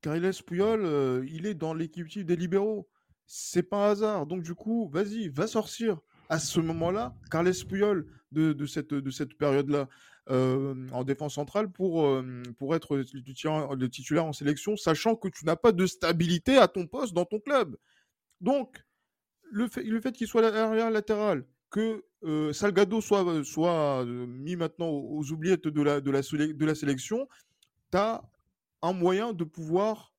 Carles 0.00 0.32
Puyol, 0.46 0.84
euh, 0.84 1.26
il 1.28 1.46
est 1.46 1.54
dans 1.54 1.74
l'équipe 1.74 2.08
des 2.24 2.36
libéraux. 2.36 2.88
C'est 3.30 3.62
pas 3.62 3.88
un 3.88 3.90
hasard. 3.92 4.26
Donc, 4.26 4.42
du 4.42 4.54
coup, 4.54 4.88
vas-y, 4.88 5.28
va 5.28 5.46
sortir 5.46 6.00
à 6.30 6.38
ce 6.38 6.60
moment-là 6.60 7.14
Carles 7.30 7.52
Puyol 7.68 8.06
de, 8.32 8.66
cette, 8.66 8.94
de 8.94 9.10
cette 9.10 9.34
période-là. 9.34 9.88
Euh, 10.30 10.86
en 10.92 11.04
défense 11.04 11.36
centrale 11.36 11.72
pour, 11.72 12.06
pour 12.58 12.74
être 12.74 12.98
le 12.98 13.88
titulaire 13.88 14.26
en 14.26 14.32
sélection, 14.34 14.76
sachant 14.76 15.16
que 15.16 15.28
tu 15.28 15.46
n'as 15.46 15.56
pas 15.56 15.72
de 15.72 15.86
stabilité 15.86 16.58
à 16.58 16.68
ton 16.68 16.86
poste 16.86 17.14
dans 17.14 17.24
ton 17.24 17.40
club. 17.40 17.78
Donc, 18.42 18.84
le 19.50 19.68
fait, 19.68 20.12
qu'il 20.12 20.26
soit 20.26 20.44
arrière 20.44 20.90
latéral, 20.90 21.46
que 21.70 22.04
Salgado 22.52 23.00
soit, 23.00 24.04
mis 24.04 24.56
maintenant 24.56 24.88
aux 24.88 25.32
oubliettes 25.32 25.66
de 25.66 25.80
la, 25.80 26.02
de 26.02 26.10
la, 26.10 26.20
de 26.20 26.64
la 26.66 26.74
sélection, 26.74 27.26
tu 27.90 27.96
as 27.96 28.22
un 28.82 28.92
moyen 28.92 29.32
de 29.32 29.44
pouvoir 29.44 30.12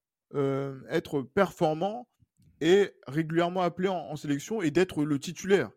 être 0.90 1.22
performant 1.22 2.08
et 2.62 2.92
régulièrement 3.08 3.62
appelé 3.62 3.88
en 3.88 4.16
sélection 4.16 4.62
et 4.62 4.72
d'être 4.72 5.04
le 5.04 5.20
titulaire. 5.20 5.72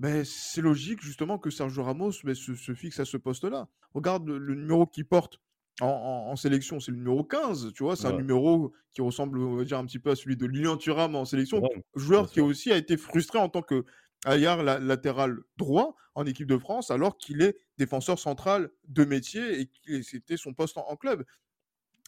Ben, 0.00 0.24
c'est 0.24 0.62
logique 0.62 1.02
justement 1.02 1.38
que 1.38 1.50
Sergio 1.50 1.82
Ramos 1.82 2.12
ben, 2.24 2.34
se, 2.34 2.72
fixe 2.74 2.98
à 3.00 3.04
ce 3.04 3.18
poste-là. 3.18 3.68
Regarde 3.92 4.26
le, 4.26 4.54
numéro 4.54 4.86
qu'il 4.86 5.04
porte 5.04 5.42
en, 5.82 6.34
sélection, 6.36 6.80
c'est 6.80 6.90
le 6.90 6.96
numéro 6.96 7.22
15, 7.22 7.72
tu 7.74 7.82
vois, 7.82 7.96
c'est 7.96 8.06
un 8.06 8.16
numéro 8.16 8.72
qui 8.92 9.02
ressemble, 9.02 9.38
on 9.38 9.56
va 9.56 9.64
dire, 9.64 9.78
un 9.78 9.84
petit 9.84 9.98
peu 9.98 10.10
à 10.10 10.16
celui 10.16 10.36
de 10.36 10.46
Lilian 10.46 10.78
Thuram 10.78 11.14
en 11.16 11.26
sélection, 11.26 11.62
joueur 11.94 12.30
qui 12.30 12.40
aussi 12.40 12.72
a 12.72 12.76
été 12.76 12.96
frustré 12.96 13.38
en 13.38 13.50
tant 13.50 13.62
que 13.62 13.84
latéral 14.24 15.38
droit 15.58 15.96
en 16.14 16.24
équipe 16.24 16.46
de 16.46 16.58
France, 16.58 16.90
alors 16.90 17.18
qu'il 17.18 17.42
est 17.42 17.56
défenseur 17.76 18.18
central 18.18 18.70
de 18.88 19.04
métier 19.04 19.60
et 19.60 19.70
que 19.86 20.02
c'était 20.02 20.38
son 20.38 20.54
poste 20.54 20.78
en 20.78 20.96
club. 20.96 21.24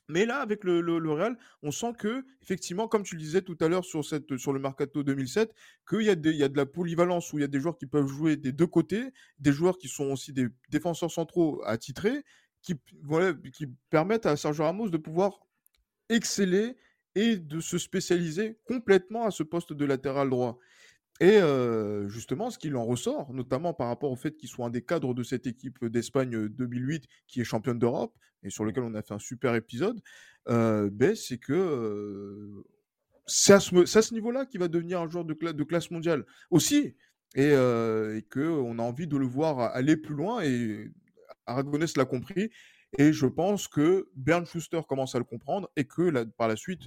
Mais 0.09 0.27
là, 0.27 0.39
avec 0.39 0.65
le, 0.65 0.81
Real, 1.13 1.39
on 1.63 1.71
sent 1.71 1.93
que, 1.99 2.25
effectivement, 2.43 2.89
comme 2.89 3.03
tu 3.03 3.15
le 3.15 3.21
disais 3.21 3.43
tout 3.43 3.57
à 3.61 3.69
l'heure 3.69 3.85
sur, 3.85 4.03
le 4.03 4.59
Mercato 4.59 5.03
2007, 5.03 5.55
qu'il 5.89 6.03
y, 6.03 6.11
a 6.11 6.15
y 6.15 6.43
a 6.43 6.49
de 6.49 6.57
la 6.57 6.67
polyvalence 6.67 7.33
où 7.33 7.39
il 7.39 7.43
y 7.43 7.45
a 7.45 7.49
des 7.49 7.61
joueurs 7.61 7.79
qui 7.79 7.87
peuvent 7.87 8.07
jouer 8.07 8.37
des 8.37 8.53
deux 8.53 8.67
côtés, 8.67 9.13
des 9.39 9.53
joueurs 9.53 9.79
qui 9.79 9.89
sont 9.89 10.11
aussi 10.13 10.33
des 10.33 10.49
défenseurs 10.71 11.11
centraux 11.11 11.63
attitrés, 11.65 12.25
qui 12.63 12.77
permettent 13.91 14.27
à 14.27 14.37
Sergio 14.37 14.65
Ramos 14.65 14.89
de 14.89 14.97
pouvoir 14.97 15.41
exceller 16.09 16.77
et 17.15 17.37
de 17.37 17.61
se 17.61 17.79
spécialiser 17.79 18.59
complètement 18.65 19.25
à 19.25 19.31
ce 19.31 19.43
poste 19.43 19.73
de 19.73 19.85
latéral 19.85 20.31
droit. 20.31 20.59
Et 21.23 21.39
justement, 22.09 22.51
ce 22.51 22.59
qu'il 22.59 22.75
en 22.75 22.85
ressort, 22.85 23.33
notamment 23.33 23.73
par 23.73 23.87
rapport 23.87 24.11
au 24.11 24.17
fait 24.17 24.37
qu'il 24.37 24.49
soit 24.49 24.67
un 24.67 24.71
des 24.71 24.83
cadres 24.83 25.15
de 25.15 25.23
cette 25.23 25.47
équipe 25.47 25.85
d'Espagne 25.85 26.49
2008 26.49 27.07
qui 27.29 27.41
est 27.41 27.45
championne 27.45 27.79
d'Europe 27.79 28.13
et 28.43 28.51
sur 28.51 28.65
lequel 28.65 28.83
on 28.83 28.93
a 28.95 29.03
fait 29.03 29.15
un 29.15 29.21
super 29.21 29.55
épisode, 29.55 30.01
ben, 30.47 31.15
c'est 31.15 31.39
que 31.39 32.65
c'est 33.27 33.53
à 33.53 33.61
ce, 33.61 34.15
niveau-là 34.15 34.47
qu'il 34.47 34.59
va 34.59 34.67
devenir 34.67 35.01
un 35.01 35.09
joueur 35.09 35.25
de, 35.25 35.63
classe 35.63 35.93
mondiale 35.93 36.27
aussi. 36.51 36.97
Et, 37.37 37.51
et 37.53 38.27
qu'on 38.29 38.79
a 38.81 38.83
envie 38.83 39.07
de 39.07 39.17
le 39.17 39.27
voir 39.27 39.61
aller 39.61 39.97
plus 39.97 40.17
loin. 40.17 40.43
Et 40.43 40.91
Aragonès 41.47 41.97
l'a 41.97 42.05
compris. 42.05 42.51
Et 42.99 43.13
je 43.13 43.27
pense 43.27 43.69
que 43.69 44.09
Bernd 44.17 44.47
Schuster 44.47 44.81
commence 44.89 45.15
à 45.15 45.19
le 45.19 45.25
comprendre 45.25 45.71
et 45.77 45.85
que 45.85 46.25
par 46.25 46.49
la 46.49 46.57
suite, 46.57 46.83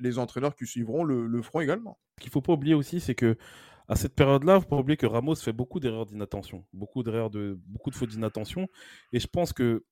les 0.00 0.18
entraîneurs 0.18 0.54
qui 0.54 0.66
suivront 0.66 1.04
le, 1.04 1.42
feront 1.42 1.60
également. 1.60 1.98
Ce 2.18 2.22
qu'il 2.22 2.30
ne 2.30 2.32
faut 2.32 2.42
pas 2.42 2.52
oublier 2.52 2.74
aussi, 2.74 3.00
c'est 3.00 3.14
que 3.14 3.36
à 3.88 3.96
cette 3.96 4.14
période-là, 4.14 4.54
il 4.54 4.56
ne 4.56 4.60
faut 4.60 4.68
pas 4.68 4.76
oublier 4.76 4.96
que 4.96 5.06
Ramos 5.06 5.34
fait 5.34 5.52
beaucoup 5.52 5.80
d'erreurs 5.80 6.06
d'inattention, 6.06 6.64
beaucoup 6.72 7.02
d'erreurs 7.02 7.28
de 7.28 7.58
beaucoup 7.66 7.90
de 7.90 7.96
fautes 7.96 8.10
d'inattention. 8.10 8.68
Et 9.12 9.18
je 9.18 9.26
pense 9.26 9.52
que 9.52 9.84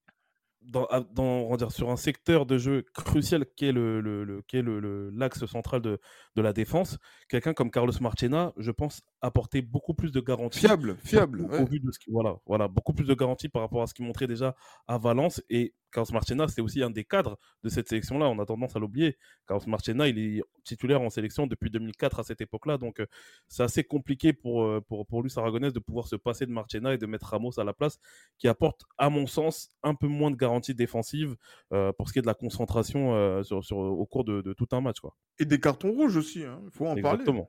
dans, 0.62 1.70
sur 1.70 1.90
un 1.90 1.96
secteur 1.96 2.46
de 2.46 2.58
jeu 2.58 2.84
crucial 2.94 3.46
qui 3.56 3.66
est 3.66 3.72
le, 3.72 4.00
le, 4.00 5.10
l'axe 5.10 5.44
central 5.46 5.80
de, 5.80 6.00
de 6.38 6.42
la 6.42 6.52
défense, 6.52 6.98
quelqu'un 7.28 7.52
comme 7.52 7.70
Carlos 7.70 7.92
Marchena, 8.00 8.52
je 8.56 8.70
pense, 8.70 9.02
apporter 9.20 9.60
beaucoup 9.60 9.92
plus 9.92 10.12
de 10.12 10.20
garanties. 10.20 10.60
Fiable, 10.60 10.96
fiable. 11.02 11.42
Au, 11.42 11.66
vu 11.66 11.80
de 11.80 11.90
ce 11.90 11.98
qui, 11.98 12.10
voilà, 12.12 12.36
voilà, 12.46 12.68
beaucoup 12.68 12.92
plus 12.92 13.06
de 13.06 13.14
garanties 13.14 13.48
par 13.48 13.62
rapport 13.62 13.82
à 13.82 13.88
ce 13.88 13.94
qu'il 13.94 14.06
montrait 14.06 14.28
déjà 14.28 14.54
à 14.86 14.98
Valence. 14.98 15.42
Et 15.50 15.74
Carlos 15.90 16.12
Marchena, 16.12 16.46
c'est 16.48 16.60
aussi 16.60 16.82
un 16.82 16.90
des 16.90 17.04
cadres 17.04 17.38
de 17.64 17.68
cette 17.68 17.88
sélection-là. 17.88 18.28
On 18.28 18.38
a 18.38 18.46
tendance 18.46 18.76
à 18.76 18.78
l'oublier. 18.78 19.16
Carlos 19.46 19.64
Marchena, 19.66 20.06
il 20.06 20.18
est 20.18 20.42
titulaire 20.64 21.00
en 21.00 21.10
sélection 21.10 21.46
depuis 21.46 21.70
2004 21.70 22.20
à 22.20 22.22
cette 22.22 22.40
époque-là. 22.40 22.78
Donc, 22.78 23.00
euh, 23.00 23.06
c'est 23.48 23.62
assez 23.62 23.84
compliqué 23.84 24.32
pour, 24.32 24.62
euh, 24.62 24.80
pour, 24.80 25.06
pour 25.06 25.22
lui, 25.22 25.32
Aragonès, 25.36 25.72
de 25.72 25.78
pouvoir 25.78 26.06
se 26.06 26.16
passer 26.16 26.46
de 26.46 26.52
Marchena 26.52 26.94
et 26.94 26.98
de 26.98 27.06
mettre 27.06 27.26
Ramos 27.26 27.58
à 27.58 27.64
la 27.64 27.72
place, 27.72 27.98
qui 28.38 28.48
apporte, 28.48 28.82
à 28.98 29.10
mon 29.10 29.26
sens, 29.26 29.70
un 29.82 29.94
peu 29.94 30.06
moins 30.06 30.30
de 30.30 30.36
garanties 30.36 30.74
défensives 30.74 31.36
euh, 31.72 31.92
pour 31.92 32.08
ce 32.08 32.12
qui 32.12 32.18
est 32.18 32.22
de 32.22 32.26
la 32.26 32.34
concentration 32.34 33.42
sur, 33.42 33.64
sur, 33.64 33.78
au 33.78 34.06
cours 34.06 34.24
de, 34.24 34.42
de, 34.42 34.52
tout 34.52 34.68
un 34.72 34.80
match. 34.80 35.00
Quoi. 35.00 35.14
Et 35.38 35.44
des 35.44 35.60
cartons 35.60 35.92
rouges 35.92 36.16
aussi, 36.16 36.27
il 36.36 36.44
hein. 36.44 36.60
faut 36.70 36.86
en 36.86 36.96
Exactement. 36.96 37.24
parler. 37.24 37.48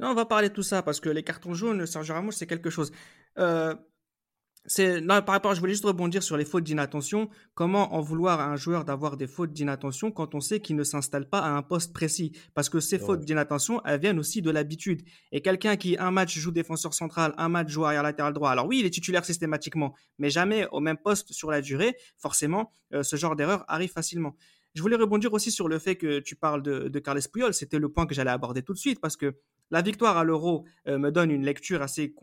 Non, 0.00 0.08
on 0.08 0.14
va 0.14 0.24
parler 0.24 0.48
de 0.48 0.54
tout 0.54 0.62
ça 0.62 0.82
parce 0.82 0.98
que 1.00 1.10
les 1.10 1.22
cartons 1.22 1.52
jaunes, 1.52 1.84
Sergio 1.86 2.14
Ramos, 2.14 2.32
c'est 2.32 2.46
quelque 2.46 2.70
chose. 2.70 2.90
Euh, 3.38 3.74
c'est 4.66 5.00
par 5.06 5.26
rapport, 5.28 5.54
je 5.54 5.60
voulais 5.60 5.72
juste 5.72 5.86
rebondir 5.86 6.22
sur 6.22 6.36
les 6.36 6.44
fautes 6.44 6.64
d'inattention. 6.64 7.30
Comment 7.54 7.94
en 7.94 8.00
vouloir 8.00 8.40
à 8.40 8.46
un 8.46 8.56
joueur 8.56 8.84
d'avoir 8.84 9.16
des 9.16 9.26
fautes 9.26 9.52
d'inattention 9.52 10.10
quand 10.10 10.34
on 10.34 10.40
sait 10.40 10.60
qu'il 10.60 10.76
ne 10.76 10.84
s'installe 10.84 11.28
pas 11.28 11.40
à 11.40 11.50
un 11.50 11.62
poste 11.62 11.92
précis? 11.94 12.32
Parce 12.54 12.68
que 12.68 12.78
ces 12.78 12.98
fautes 12.98 13.24
d'inattention, 13.24 13.80
elles 13.84 14.00
viennent 14.00 14.18
aussi 14.18 14.42
de 14.42 14.50
l'habitude. 14.50 15.02
Et 15.32 15.40
quelqu'un 15.40 15.76
qui 15.76 15.96
un 15.98 16.10
match 16.10 16.38
joue 16.38 16.50
défenseur 16.50 16.92
central, 16.92 17.34
un 17.38 17.48
match 17.48 17.68
joue 17.68 17.84
arrière 17.86 18.02
latéral 18.02 18.34
droit. 18.34 18.50
Alors 18.50 18.66
oui, 18.66 18.80
il 18.80 18.86
est 18.86 18.90
titulaire 18.90 19.24
systématiquement, 19.24 19.94
mais 20.18 20.28
jamais 20.28 20.66
au 20.72 20.80
même 20.80 20.98
poste 20.98 21.32
sur 21.32 21.50
la 21.50 21.62
durée. 21.62 21.96
Forcément, 22.18 22.70
euh, 22.92 23.02
ce 23.02 23.16
genre 23.16 23.36
d'erreur 23.36 23.64
arrive 23.66 23.90
facilement. 23.90 24.36
Je 24.74 24.82
voulais 24.82 24.96
rebondir 24.96 25.32
aussi 25.32 25.50
sur 25.50 25.68
le 25.68 25.78
fait 25.78 25.96
que 25.96 26.20
tu 26.20 26.36
parles 26.36 26.62
de, 26.62 26.88
de 26.88 26.98
Carles 26.98 27.22
Puyol. 27.32 27.52
C'était 27.52 27.78
le 27.78 27.88
point 27.88 28.06
que 28.06 28.14
j'allais 28.14 28.30
aborder 28.30 28.62
tout 28.62 28.72
de 28.72 28.78
suite 28.78 29.00
parce 29.00 29.16
que 29.16 29.34
la 29.70 29.82
victoire 29.82 30.16
à 30.16 30.24
l'Euro 30.24 30.66
euh, 30.88 30.98
me 30.98 31.10
donne 31.10 31.30
une 31.30 31.44
lecture 31.44 31.82
assez, 31.82 32.14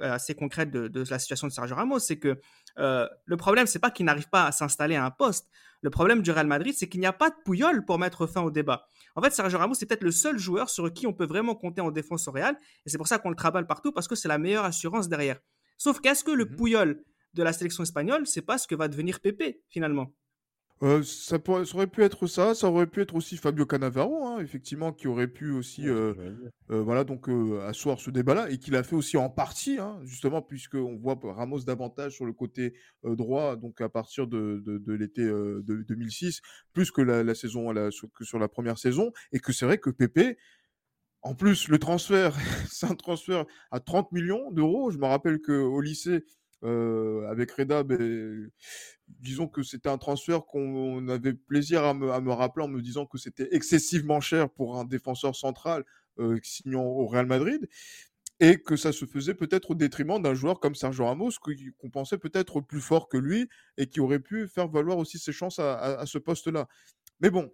assez 0.00 0.34
concrète 0.34 0.70
de, 0.70 1.04
la 1.10 1.18
situation 1.18 1.46
de 1.46 1.52
Sergio 1.52 1.76
Ramos. 1.76 1.98
C'est 1.98 2.18
que 2.18 2.40
euh, 2.78 3.08
le 3.24 3.36
problème, 3.36 3.66
c'est 3.66 3.78
pas 3.78 3.90
qu'il 3.90 4.06
n'arrive 4.06 4.28
pas 4.28 4.46
à 4.46 4.52
s'installer 4.52 4.96
à 4.96 5.04
un 5.04 5.10
poste. 5.10 5.48
Le 5.82 5.90
problème 5.90 6.22
du 6.22 6.30
Real 6.30 6.46
Madrid, 6.46 6.74
c'est 6.76 6.88
qu'il 6.88 7.00
n'y 7.00 7.06
a 7.06 7.12
pas 7.12 7.30
de 7.30 7.36
Puyol 7.44 7.84
pour 7.84 7.98
mettre 7.98 8.26
fin 8.26 8.42
au 8.42 8.50
débat. 8.50 8.86
En 9.16 9.22
fait, 9.22 9.30
Sergio 9.30 9.58
Ramos, 9.58 9.74
c'est 9.74 9.86
peut-être 9.86 10.04
le 10.04 10.10
seul 10.10 10.38
joueur 10.38 10.68
sur 10.68 10.92
qui 10.92 11.06
on 11.06 11.12
peut 11.12 11.26
vraiment 11.26 11.54
compter 11.54 11.80
en 11.80 11.90
défense 11.90 12.28
au 12.28 12.32
Real. 12.32 12.56
Et 12.84 12.90
c'est 12.90 12.98
pour 12.98 13.08
ça 13.08 13.18
qu'on 13.18 13.30
le 13.30 13.36
travaille 13.36 13.66
partout 13.66 13.92
parce 13.92 14.06
que 14.06 14.14
c'est 14.14 14.28
la 14.28 14.38
meilleure 14.38 14.64
assurance 14.64 15.08
derrière. 15.08 15.38
Sauf 15.78 16.00
qu'est-ce 16.00 16.24
que 16.24 16.32
le 16.32 16.44
mmh 16.44 16.56
Puyol 16.56 17.04
de 17.32 17.42
la 17.42 17.52
sélection 17.52 17.84
espagnole, 17.84 18.26
c'est 18.26 18.42
pas 18.42 18.58
ce 18.58 18.66
que 18.66 18.74
va 18.74 18.88
devenir 18.88 19.20
Pepe 19.20 19.62
finalement. 19.68 20.12
Euh, 20.82 21.02
ça, 21.02 21.38
pourrait, 21.38 21.64
aurait 21.74 21.86
pu 21.86 22.02
être 22.02 22.26
ça, 22.26 22.54
ça 22.54 22.68
aurait 22.68 22.86
pu 22.86 23.02
être 23.02 23.14
aussi 23.14 23.36
Fabio 23.36 23.66
Cannavaro, 23.66 24.26
hein, 24.26 24.38
effectivement, 24.40 24.92
qui 24.92 25.08
aurait 25.08 25.28
pu 25.28 25.50
aussi, 25.50 25.86
euh, 25.86 26.14
euh, 26.70 26.80
voilà, 26.80 27.04
donc 27.04 27.28
asseoir 27.68 28.00
ce 28.00 28.10
débat-là 28.10 28.48
et 28.50 28.56
qui 28.56 28.70
l'a 28.70 28.82
fait 28.82 28.96
aussi 28.96 29.18
en 29.18 29.28
partie, 29.28 29.78
hein, 29.78 30.00
justement, 30.04 30.40
puisque 30.40 30.76
on 30.76 30.96
voit 30.96 31.18
Ramos 31.22 31.60
davantage 31.60 32.14
sur 32.14 32.24
le 32.24 32.32
côté 32.32 32.72
droit, 33.04 33.56
donc 33.56 33.82
à 33.82 33.90
partir 33.90 34.26
de, 34.26 34.62
de, 34.64 34.92
l'été 34.94 35.22
de 35.22 35.84
2006, 35.86 36.40
plus 36.72 36.90
que 36.90 37.02
la, 37.02 37.34
saison, 37.34 37.74
que 38.14 38.24
sur 38.24 38.38
la 38.38 38.48
première 38.48 38.78
saison, 38.78 39.12
et 39.32 39.38
que 39.38 39.52
c'est 39.52 39.66
vrai 39.66 39.76
que 39.76 39.90
Pépé, 39.90 40.38
en 41.22 41.34
plus, 41.34 41.68
le 41.68 41.78
transfert, 41.78 42.34
c'est 42.70 42.86
un 42.86 42.94
transfert 42.94 43.44
à 43.70 43.80
30 43.80 44.12
millions 44.12 44.50
d'euros. 44.50 44.90
Je 44.90 44.96
me 44.96 45.04
rappelle 45.04 45.40
qu'au 45.40 45.80
lycée, 45.82 46.24
avec 46.62 47.50
Reda, 47.52 47.82
ben, 47.82 48.50
disons 49.08 49.48
que 49.48 49.62
c'était 49.62 49.88
un 49.88 49.98
transfert 49.98 50.44
qu'on 50.44 51.08
avait 51.08 51.34
plaisir 51.34 51.84
à 51.84 51.94
me, 51.94 52.32
rappeler 52.32 52.64
en 52.64 52.68
me 52.68 52.80
disant 52.80 53.06
que 53.06 53.18
c'était 53.18 53.48
excessivement 53.52 54.20
cher 54.20 54.50
pour 54.50 54.78
un 54.78 54.84
défenseur 54.84 55.34
central 55.34 55.84
signant 56.42 56.84
au 56.84 57.06
Real 57.06 57.26
Madrid 57.26 57.66
et 58.40 58.58
que 58.58 58.76
ça 58.76 58.92
se 58.92 59.04
faisait 59.04 59.34
peut-être 59.34 59.70
au 59.70 59.74
détriment 59.74 60.20
d'un 60.20 60.34
joueur 60.34 60.60
comme 60.60 60.74
Sergio 60.74 61.04
Ramos 61.04 61.30
qu'on 61.40 61.90
pensait 61.90 62.18
peut-être 62.18 62.60
plus 62.60 62.80
fort 62.80 63.08
que 63.08 63.18
lui 63.18 63.48
et 63.76 63.86
qui 63.86 64.00
aurait 64.00 64.20
pu 64.20 64.48
faire 64.48 64.68
valoir 64.68 64.98
aussi 64.98 65.18
ses 65.18 65.32
chances 65.32 65.58
à, 65.58 66.04
ce 66.06 66.18
poste-là. 66.18 66.66
Mais 67.20 67.30
bon, 67.30 67.52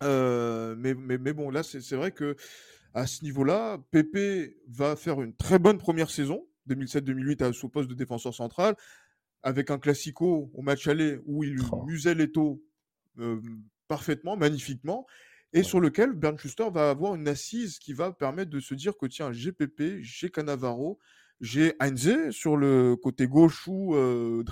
mais, 0.00 0.94
mais, 0.94 1.32
bon, 1.32 1.50
là 1.50 1.62
c'est 1.62 1.96
vrai 1.96 2.12
que 2.12 2.36
à 2.94 3.06
ce 3.06 3.22
niveau-là, 3.22 3.78
Pepe 3.90 4.56
va 4.66 4.96
faire 4.96 5.20
une 5.20 5.34
très 5.34 5.58
bonne 5.58 5.78
première 5.78 6.10
saison 6.10 6.47
2007-2008 6.68 7.42
à 7.42 7.52
son 7.52 7.68
poste 7.68 7.88
de 7.88 7.94
défenseur 7.94 8.34
central, 8.34 8.76
avec 9.42 9.70
un 9.70 9.78
classico 9.78 10.50
au 10.52 10.62
match 10.62 10.86
aller 10.88 11.18
où 11.26 11.44
il 11.44 11.58
oh. 11.72 11.84
musait 11.84 12.14
les 12.14 12.30
taux 12.30 12.62
parfaitement, 13.88 14.36
magnifiquement, 14.36 15.06
et 15.52 15.62
sur 15.62 15.80
lequel 15.80 16.12
Bernd 16.12 16.38
Schuster 16.38 16.68
va 16.70 16.90
avoir 16.90 17.14
une 17.14 17.26
assise 17.26 17.78
qui 17.78 17.92
va 17.92 18.12
permettre 18.12 18.50
de 18.50 18.60
se 18.60 18.74
dire 18.74 18.96
que 18.96 19.06
tiens, 19.06 19.32
GPP, 19.32 20.02
j'ai 20.02 20.30
Canavaro, 20.30 20.98
j'ai 21.40 21.74
Heinze 21.80 22.30
sur 22.30 22.56
le 22.56 22.96
côté 22.96 23.26
gauche 23.26 23.66
ou 23.66 23.94
euh, 23.94 24.44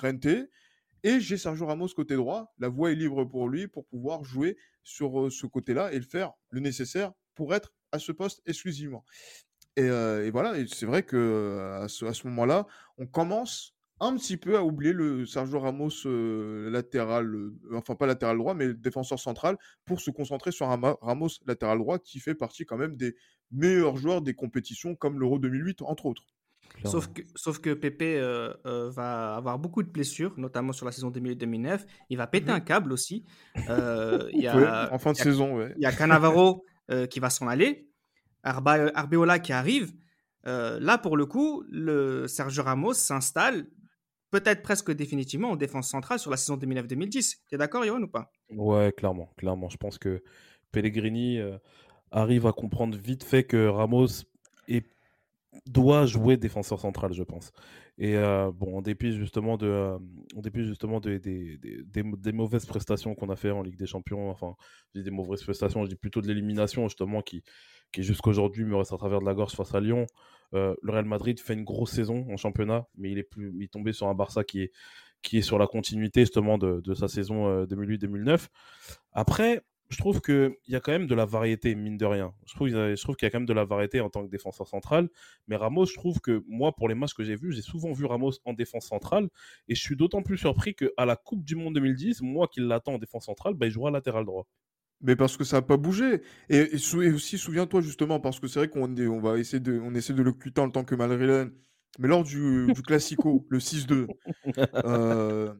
et 1.02 1.20
j'ai 1.20 1.36
Sergio 1.36 1.66
Ramos 1.66 1.88
côté 1.88 2.16
droit. 2.16 2.54
La 2.58 2.68
voie 2.68 2.92
est 2.92 2.94
libre 2.94 3.24
pour 3.24 3.48
lui 3.48 3.68
pour 3.68 3.86
pouvoir 3.86 4.24
jouer 4.24 4.56
sur 4.82 5.20
euh, 5.20 5.30
ce 5.30 5.46
côté-là 5.46 5.92
et 5.92 5.98
le 5.98 6.04
faire 6.04 6.32
le 6.50 6.60
nécessaire 6.60 7.12
pour 7.34 7.54
être 7.54 7.72
à 7.92 7.98
ce 7.98 8.12
poste 8.12 8.42
exclusivement. 8.46 9.04
Et, 9.76 9.82
euh, 9.82 10.24
et 10.26 10.30
voilà, 10.30 10.58
et 10.58 10.66
c'est 10.66 10.86
vrai 10.86 11.02
que 11.02 11.80
à 11.82 11.88
ce, 11.88 12.04
à 12.06 12.14
ce 12.14 12.26
moment-là, 12.28 12.66
on 12.98 13.06
commence 13.06 13.74
un 14.00 14.14
petit 14.16 14.36
peu 14.36 14.56
à 14.56 14.62
oublier 14.62 14.92
le 14.92 15.24
Sergio 15.26 15.58
Ramos 15.58 15.90
euh, 16.06 16.68
latéral, 16.70 17.26
euh, 17.34 17.54
enfin 17.74 17.94
pas 17.94 18.06
latéral 18.06 18.36
droit, 18.38 18.54
mais 18.54 18.74
défenseur 18.74 19.18
central, 19.18 19.56
pour 19.86 20.00
se 20.00 20.10
concentrer 20.10 20.52
sur 20.52 20.66
Ramos 20.66 21.28
latéral 21.46 21.78
droit 21.78 21.98
qui 21.98 22.20
fait 22.20 22.34
partie 22.34 22.64
quand 22.66 22.76
même 22.76 22.96
des 22.96 23.16
meilleurs 23.52 23.96
joueurs 23.96 24.20
des 24.22 24.34
compétitions 24.34 24.94
comme 24.96 25.18
l'Euro 25.18 25.38
2008, 25.38 25.82
entre 25.82 26.06
autres. 26.06 26.24
Sauf 26.84 27.06
que, 27.12 27.22
sauf 27.36 27.58
que 27.58 27.72
Pepe 27.72 28.02
euh, 28.02 28.52
va 28.90 29.34
avoir 29.36 29.58
beaucoup 29.58 29.82
de 29.82 29.88
blessures, 29.88 30.34
notamment 30.36 30.72
sur 30.72 30.84
la 30.84 30.92
saison 30.92 31.10
2008-2009. 31.10 31.86
Il 32.10 32.18
va 32.18 32.26
péter 32.26 32.50
Mhm. 32.50 32.56
un 32.56 32.60
câble 32.60 32.92
aussi. 32.92 33.24
Euh, 33.70 34.28
il 34.32 34.42
y 34.42 34.48
Ouais, 34.48 34.64
a, 34.66 34.92
en 34.92 34.98
fin 34.98 35.12
de 35.12 35.16
il 35.16 35.18
y 35.18 35.22
a- 35.22 35.24
saison, 35.24 35.56
ouais. 35.56 35.72
il 35.76 35.82
y 35.82 35.86
a 35.86 35.92
Cannavaro 35.92 36.64
euh, 36.90 37.06
qui 37.06 37.18
va 37.18 37.30
s'en 37.30 37.48
aller, 37.48 37.88
Arba- 38.46 38.90
Arbeola 38.94 39.38
qui 39.38 39.52
arrive. 39.52 39.92
Euh, 40.46 40.78
là, 40.80 40.96
pour 40.98 41.16
le 41.16 41.26
coup, 41.26 41.64
le 41.68 42.26
Sergio 42.28 42.62
Ramos 42.62 42.94
s'installe 42.94 43.66
peut-être 44.30 44.62
presque 44.62 44.92
définitivement 44.92 45.50
en 45.50 45.56
défense 45.56 45.88
centrale 45.88 46.18
sur 46.18 46.30
la 46.30 46.36
saison 46.36 46.56
2009-2010. 46.56 47.36
Tu 47.48 47.54
es 47.54 47.58
d'accord, 47.58 47.84
Yohan, 47.84 48.02
ou 48.02 48.08
pas? 48.08 48.30
Ouais, 48.50 48.92
clairement, 48.96 49.30
clairement. 49.36 49.68
Je 49.68 49.76
pense 49.76 49.98
que 49.98 50.22
Pellegrini 50.72 51.38
euh, 51.38 51.58
arrive 52.10 52.46
à 52.46 52.52
comprendre 52.52 52.96
vite 52.96 53.24
fait 53.24 53.44
que 53.44 53.66
Ramos 53.68 54.06
doit 55.66 56.06
jouer 56.06 56.36
défenseur 56.36 56.80
central, 56.80 57.12
je 57.12 57.22
pense. 57.22 57.52
Et 57.98 58.14
euh, 58.16 58.50
bon, 58.52 58.76
en 58.78 58.82
dépit 58.82 59.12
justement 59.16 59.56
de, 59.56 59.66
euh, 59.66 59.98
en 60.36 60.40
justement 60.64 61.00
de- 61.00 61.16
des- 61.16 61.56
des- 61.56 61.82
mauvaises 62.32 62.66
prestations 62.66 63.14
qu'on 63.14 63.30
a 63.30 63.36
fait 63.36 63.50
en 63.50 63.62
Ligue 63.62 63.78
des 63.78 63.86
Champions, 63.86 64.28
enfin, 64.30 64.54
dis 64.94 65.02
des 65.02 65.10
mauvaises 65.10 65.42
prestations, 65.42 65.82
je 65.84 65.88
dis 65.88 65.96
plutôt 65.96 66.20
de 66.20 66.26
l'élimination 66.28 66.88
justement 66.88 67.22
qui, 67.22 67.42
qui 67.92 68.02
jusqu'aujourd'hui 68.02 68.64
me 68.64 68.76
reste 68.76 68.92
à 68.92 68.98
travers 68.98 69.20
de 69.20 69.24
la 69.24 69.32
gorge 69.34 69.54
face 69.54 69.74
à 69.74 69.80
Lyon. 69.80 70.06
Euh, 70.54 70.74
le 70.82 70.92
Real 70.92 71.06
Madrid 71.06 71.40
fait 71.40 71.54
une 71.54 71.64
grosse 71.64 71.92
saison 71.92 72.26
en 72.30 72.36
championnat, 72.36 72.86
mais 72.96 73.10
il 73.10 73.18
est 73.18 73.22
plus, 73.22 73.52
il 73.56 73.62
est 73.64 73.72
tombé 73.72 73.92
sur 73.94 74.08
un 74.08 74.14
Barça 74.14 74.44
qui 74.44 74.60
est, 74.60 74.72
qui 75.22 75.38
est 75.38 75.42
sur 75.42 75.58
la 75.58 75.66
continuité 75.66 76.20
justement 76.20 76.58
de, 76.58 76.80
de 76.82 76.94
sa 76.94 77.08
saison 77.08 77.48
euh, 77.48 77.66
2008-2009. 77.66 78.48
Après, 79.12 79.62
je 79.88 79.96
trouve 79.98 80.20
qu'il 80.20 80.54
y 80.68 80.76
a 80.76 80.80
quand 80.80 80.92
même 80.92 81.06
de 81.06 81.14
la 81.14 81.24
variété, 81.26 81.74
mine 81.74 81.96
de 81.96 82.04
rien. 82.06 82.34
Je 82.46 82.54
trouve, 82.54 82.68
qu'il 82.68 82.76
y 82.76 82.80
a- 82.80 82.94
je 82.94 83.02
trouve 83.02 83.16
qu'il 83.16 83.26
y 83.26 83.28
a 83.28 83.30
quand 83.30 83.38
même 83.38 83.46
de 83.46 83.52
la 83.52 83.64
variété 83.64 84.00
en 84.00 84.10
tant 84.10 84.24
que 84.24 84.30
défenseur 84.30 84.66
central. 84.68 85.08
Mais 85.48 85.56
Ramos, 85.56 85.86
je 85.86 85.94
trouve 85.94 86.20
que 86.20 86.42
moi, 86.48 86.72
pour 86.74 86.88
les 86.88 86.94
matchs 86.94 87.14
que 87.14 87.24
j'ai 87.24 87.36
vus, 87.36 87.52
j'ai 87.52 87.62
souvent 87.62 87.92
vu 87.92 88.04
Ramos 88.04 88.32
en 88.44 88.52
défense 88.52 88.86
centrale. 88.86 89.28
Et 89.68 89.74
je 89.74 89.80
suis 89.80 89.96
d'autant 89.96 90.22
plus 90.22 90.38
surpris 90.38 90.74
qu'à 90.74 91.04
la 91.06 91.16
Coupe 91.16 91.44
du 91.44 91.56
Monde 91.56 91.74
2010, 91.74 92.20
moi 92.22 92.48
qui 92.48 92.60
l'attends 92.60 92.94
en 92.94 92.98
défense 92.98 93.26
centrale, 93.26 93.54
bah, 93.54 93.66
il 93.66 93.72
jouera 93.72 93.90
latéral 93.90 94.24
droit. 94.24 94.46
Mais 95.02 95.16
parce 95.16 95.36
que 95.36 95.44
ça 95.44 95.58
n'a 95.58 95.62
pas 95.62 95.76
bougé. 95.76 96.22
Et, 96.48 96.56
et 96.74 96.78
sou- 96.78 97.02
et 97.02 97.12
aussi, 97.12 97.38
souviens-toi 97.38 97.80
justement, 97.82 98.18
parce 98.20 98.40
que 98.40 98.48
c'est 98.48 98.58
vrai 98.60 98.68
qu'on 98.68 98.96
on 98.98 99.20
va 99.20 99.38
essayer 99.38 99.60
de, 99.60 99.78
on 99.80 99.94
essaie 99.94 100.14
de 100.14 100.22
le 100.22 100.32
cuiter 100.32 100.60
en 100.60 100.70
tant 100.70 100.84
que 100.84 100.94
Madrilène. 100.94 101.52
Mais 101.98 102.08
lors 102.08 102.24
du, 102.24 102.72
du 102.72 102.82
Classico, 102.82 103.46
le 103.48 103.60
6-2, 103.60 104.08
euh, 104.84 105.54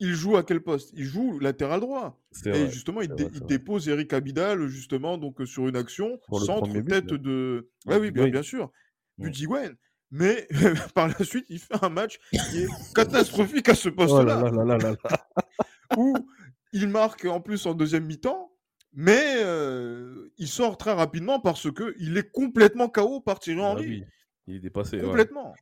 il 0.00 0.14
joue 0.14 0.36
à 0.36 0.42
quel 0.42 0.60
poste? 0.60 0.90
Il 0.94 1.04
joue 1.04 1.38
latéral 1.38 1.80
droit. 1.80 2.20
Et 2.46 2.50
vrai. 2.50 2.70
justement, 2.70 3.00
il, 3.00 3.10
vrai, 3.10 3.28
dépose 3.46 3.88
Eric 3.88 4.12
Abidal, 4.12 4.66
justement, 4.68 5.18
donc 5.18 5.40
euh, 5.40 5.46
sur 5.46 5.68
une 5.68 5.76
action, 5.76 6.18
Pour 6.28 6.42
centre, 6.42 6.68
but, 6.68 6.84
tête 6.88 7.06
de. 7.06 7.70
Ouais, 7.86 7.98
oui, 7.98 8.10
bien, 8.10 8.42
sûr. 8.42 8.70
D'Higuaín. 9.18 9.74
Mais 10.10 10.46
par 10.94 11.08
la 11.08 11.24
suite, 11.24 11.46
il 11.48 11.58
fait 11.58 11.82
un 11.82 11.88
match 11.88 12.18
qui 12.30 12.62
est 12.62 12.68
catastrophique 12.94 13.68
à 13.68 13.74
ce 13.74 13.88
Oh 13.88 13.92
là 13.92 13.96
poste-là 14.06 14.24
là 14.24 14.50
là 14.50 14.64
là 14.64 14.78
là 14.78 14.90
là. 15.04 15.26
où 15.96 16.14
il 16.72 16.88
marque 16.88 17.24
en 17.24 17.40
plus 17.40 17.66
en 17.66 17.74
deuxième 17.74 18.04
mi-temps, 18.04 18.52
mais 18.92 19.20
euh, 19.38 20.28
il 20.38 20.46
sort 20.48 20.76
très 20.76 20.92
rapidement 20.92 21.40
parce 21.40 21.70
que 21.72 21.94
il 21.98 22.16
est 22.16 22.30
complètement 22.30 22.88
KO 22.88 23.20
par 23.20 23.38
Thierry 23.40 23.60
Ah 23.60 23.64
Henry. 23.70 23.86
oui, 23.88 24.04
il 24.46 24.56
est 24.56 24.60
dépassé. 24.60 24.98
ouais. 24.98 25.02
complètement. 25.04 25.54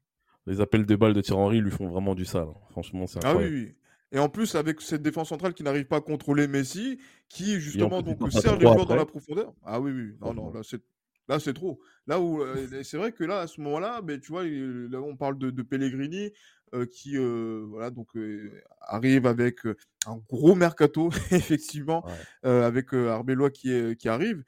Les 0.47 0.61
appels 0.61 0.85
de 0.85 0.97
balles 0.97 1.15
de 1.15 1.21
Thierry 1.21 1.41
Henry 1.41 1.61
lui 1.61 1.71
font 1.71 1.89
vraiment 1.89 2.15
du 2.15 2.25
sale. 2.25 2.49
Franchement, 2.71 3.07
c'est 3.07 3.21
Ah 3.25 3.37
oui, 3.37 3.45
incroyable. 3.45 3.55
oui. 3.57 3.75
Et 4.13 4.19
en 4.19 4.29
plus, 4.29 4.55
avec 4.55 4.81
cette 4.81 5.03
défense 5.03 5.31
centrale 5.31 5.55
qui 5.55 5.63
n'arrive 5.63 5.87
pas 5.87 5.97
à 5.97 6.01
contrôler 6.01 6.47
Messi, 6.47 6.99
qui 7.29 7.59
justement 7.61 8.03
donc 8.03 8.31
sert 8.33 8.57
les 8.57 8.67
joueurs 8.67 8.87
dans 8.87 8.97
la 8.97 9.07
profondeur. 9.07 9.55
Ah 9.65 9.81
oui, 9.81 9.91
oui. 9.93 10.15
Non, 10.21 10.35
non, 10.35 10.53
là, 10.53 10.61
c'est. 10.63 10.81
Là, 11.29 11.39
c'est 11.39 11.55
trop. 11.55 11.81
Là 12.09 12.21
où 12.21 12.43
euh, 12.43 12.83
c'est 12.83 12.97
vrai 12.97 13.13
que 13.13 13.23
là, 13.23 13.41
à 13.41 13.47
ce 13.47 13.61
moment-là, 13.61 14.03
ben, 14.03 14.21
tu 14.21 14.33
vois, 14.33 14.45
là, 14.45 15.01
on 15.01 15.17
parle 15.17 15.39
de, 15.39 15.51
de 15.51 15.63
Pellegrini 15.63 16.33
euh, 16.75 16.87
qui 16.87 17.19
euh, 17.19 17.67
voilà 17.69 17.91
donc 17.91 18.17
euh, 18.17 18.51
arrive 18.81 19.27
avec 19.27 19.59
un 20.07 20.17
gros 20.31 20.55
mercato 20.55 21.11
effectivement 21.31 22.03
Ouais. 22.43 22.51
avec 22.51 22.95
Arbeloa 22.95 23.51
qui 23.51 23.71
est, 23.71 23.97
qui 23.99 24.09
arrive. 24.09 24.43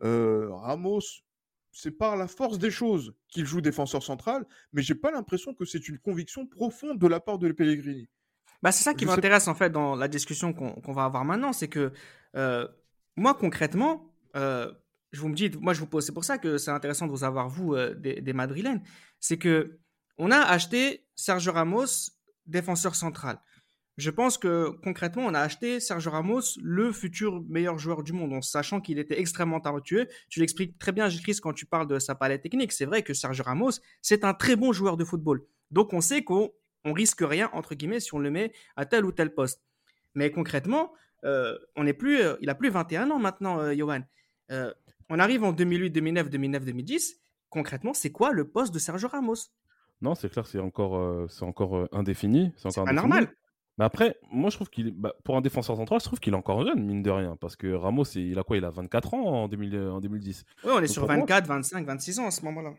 Ramos, 0.00 1.00
c'est 1.70 1.92
par 1.92 2.16
la 2.16 2.26
force 2.26 2.58
des 2.58 2.70
choses 2.72 3.14
qu'il 3.28 3.46
joue 3.46 3.60
défenseur 3.60 4.02
central, 4.02 4.44
mais 4.72 4.82
j'ai 4.82 4.96
pas 4.96 5.10
l'impression 5.12 5.54
que 5.54 5.64
c'est 5.64 5.88
une 5.88 5.98
conviction 5.98 6.46
profonde 6.46 6.98
de 6.98 7.06
la 7.06 7.20
part 7.20 7.38
de 7.38 7.50
Pellegrini. 7.52 8.08
Bah, 8.62 8.72
c'est 8.72 8.82
ça 8.84 8.94
qui 8.94 9.04
sais- 9.04 9.10
m'intéresse 9.10 9.48
en 9.48 9.54
fait 9.54 9.70
dans 9.70 9.94
la 9.94 10.08
discussion 10.08 10.52
qu'on 10.52 10.72
qu'on 10.72 10.92
va 10.92 11.04
avoir 11.04 11.24
maintenant, 11.24 11.52
c'est 11.52 11.68
que 11.68 11.92
euh, 12.36 12.66
moi 13.16 13.34
concrètement, 13.34 14.12
euh, 14.36 14.72
je 15.12 15.20
vous 15.20 15.28
me 15.28 15.34
dis, 15.34 15.50
moi 15.60 15.72
je 15.74 15.80
vous 15.80 15.86
pose, 15.86 16.04
c'est 16.04 16.12
pour 16.12 16.24
ça 16.24 16.38
que 16.38 16.58
c'est 16.58 16.70
intéressant 16.70 17.06
de 17.06 17.12
vous 17.12 17.24
avoir 17.24 17.48
vous 17.48 17.74
euh, 17.74 17.94
des, 17.94 18.20
des 18.20 18.32
Madrilènes, 18.32 18.82
c'est 19.20 19.38
que 19.38 19.78
on 20.18 20.30
a 20.30 20.38
acheté 20.38 21.06
Sergio 21.14 21.52
Ramos 21.52 22.10
défenseur 22.46 22.94
central. 22.94 23.38
Je 23.98 24.10
pense 24.10 24.38
que 24.38 24.70
concrètement, 24.84 25.24
on 25.26 25.34
a 25.34 25.40
acheté 25.40 25.80
Sergio 25.80 26.10
Ramos, 26.12 26.42
le 26.62 26.92
futur 26.92 27.42
meilleur 27.48 27.78
joueur 27.78 28.02
du 28.04 28.12
monde, 28.12 28.32
en 28.32 28.40
sachant 28.42 28.80
qu'il 28.80 28.98
était 29.00 29.18
extrêmement 29.20 29.60
talentueux. 29.60 30.06
Tu 30.28 30.38
l'expliques 30.38 30.78
très 30.78 30.92
bien, 30.92 31.08
Chris, 31.08 31.38
quand 31.42 31.52
tu 31.52 31.66
parles 31.66 31.88
de 31.88 31.98
sa 31.98 32.14
palette 32.14 32.42
technique. 32.42 32.70
C'est 32.72 32.84
vrai 32.86 33.02
que 33.02 33.12
Sergio 33.12 33.42
Ramos, 33.42 33.72
c'est 34.00 34.24
un 34.24 34.34
très 34.34 34.54
bon 34.54 34.72
joueur 34.72 34.96
de 34.96 35.04
football. 35.04 35.44
Donc 35.72 35.92
on 35.92 36.00
sait 36.00 36.22
qu'on 36.22 36.52
on 36.84 36.92
risque 36.92 37.20
rien, 37.20 37.50
entre 37.52 37.74
guillemets, 37.74 38.00
si 38.00 38.14
on 38.14 38.18
le 38.18 38.30
met 38.30 38.52
à 38.76 38.86
tel 38.86 39.04
ou 39.04 39.12
tel 39.12 39.34
poste. 39.34 39.62
Mais 40.14 40.30
concrètement, 40.30 40.92
euh, 41.24 41.56
on 41.76 41.86
est 41.86 41.92
plus, 41.92 42.20
euh, 42.20 42.36
il 42.40 42.50
a 42.50 42.54
plus 42.54 42.70
21 42.70 43.10
ans 43.10 43.18
maintenant, 43.18 43.58
euh, 43.60 43.74
Johan. 43.74 44.00
Euh, 44.50 44.72
on 45.10 45.18
arrive 45.18 45.44
en 45.44 45.52
2008, 45.52 45.90
2009, 45.90 46.30
2009, 46.30 46.64
2010. 46.64 47.16
Concrètement, 47.50 47.94
c'est 47.94 48.10
quoi 48.12 48.32
le 48.32 48.46
poste 48.48 48.72
de 48.74 48.78
Sergio 48.78 49.08
Ramos? 49.08 49.34
Non, 50.00 50.14
c'est 50.14 50.28
clair, 50.28 50.46
c'est 50.46 50.58
encore, 50.60 51.28
c'est 51.30 51.44
encore 51.44 51.88
indéfini. 51.92 52.52
C'est 52.56 52.68
encore 52.68 52.84
pas 52.84 52.90
indéfini. 52.90 53.08
normal. 53.10 53.34
Mais 53.78 53.84
après, 53.84 54.16
moi, 54.30 54.50
je 54.50 54.56
trouve 54.56 54.68
qu'il 54.70 54.90
bah, 54.92 55.14
pour 55.24 55.36
un 55.36 55.40
défenseur 55.40 55.76
central, 55.76 56.00
je 56.00 56.04
trouve 56.04 56.18
qu'il 56.20 56.32
est 56.32 56.36
encore 56.36 56.64
jeune, 56.66 56.84
mine 56.84 57.02
de 57.02 57.10
rien. 57.10 57.36
Parce 57.36 57.54
que 57.56 57.72
Ramos, 57.72 58.04
il 58.16 58.38
a 58.38 58.42
quoi? 58.42 58.56
Il 58.56 58.64
a 58.64 58.70
24 58.70 59.14
ans 59.14 59.24
en, 59.24 59.48
2000 59.48 59.74
euh, 59.76 59.92
en 59.92 60.00
2010. 60.00 60.44
Oui, 60.64 60.70
on 60.72 60.78
est 60.78 60.80
Donc 60.82 60.88
sur 60.88 61.02
pour 61.02 61.10
moi- 61.10 61.18
24, 61.20 61.46
25, 61.46 61.86
26 61.86 62.18
ans 62.18 62.26
à 62.26 62.30
ce 62.30 62.44
moment-là. 62.44 62.74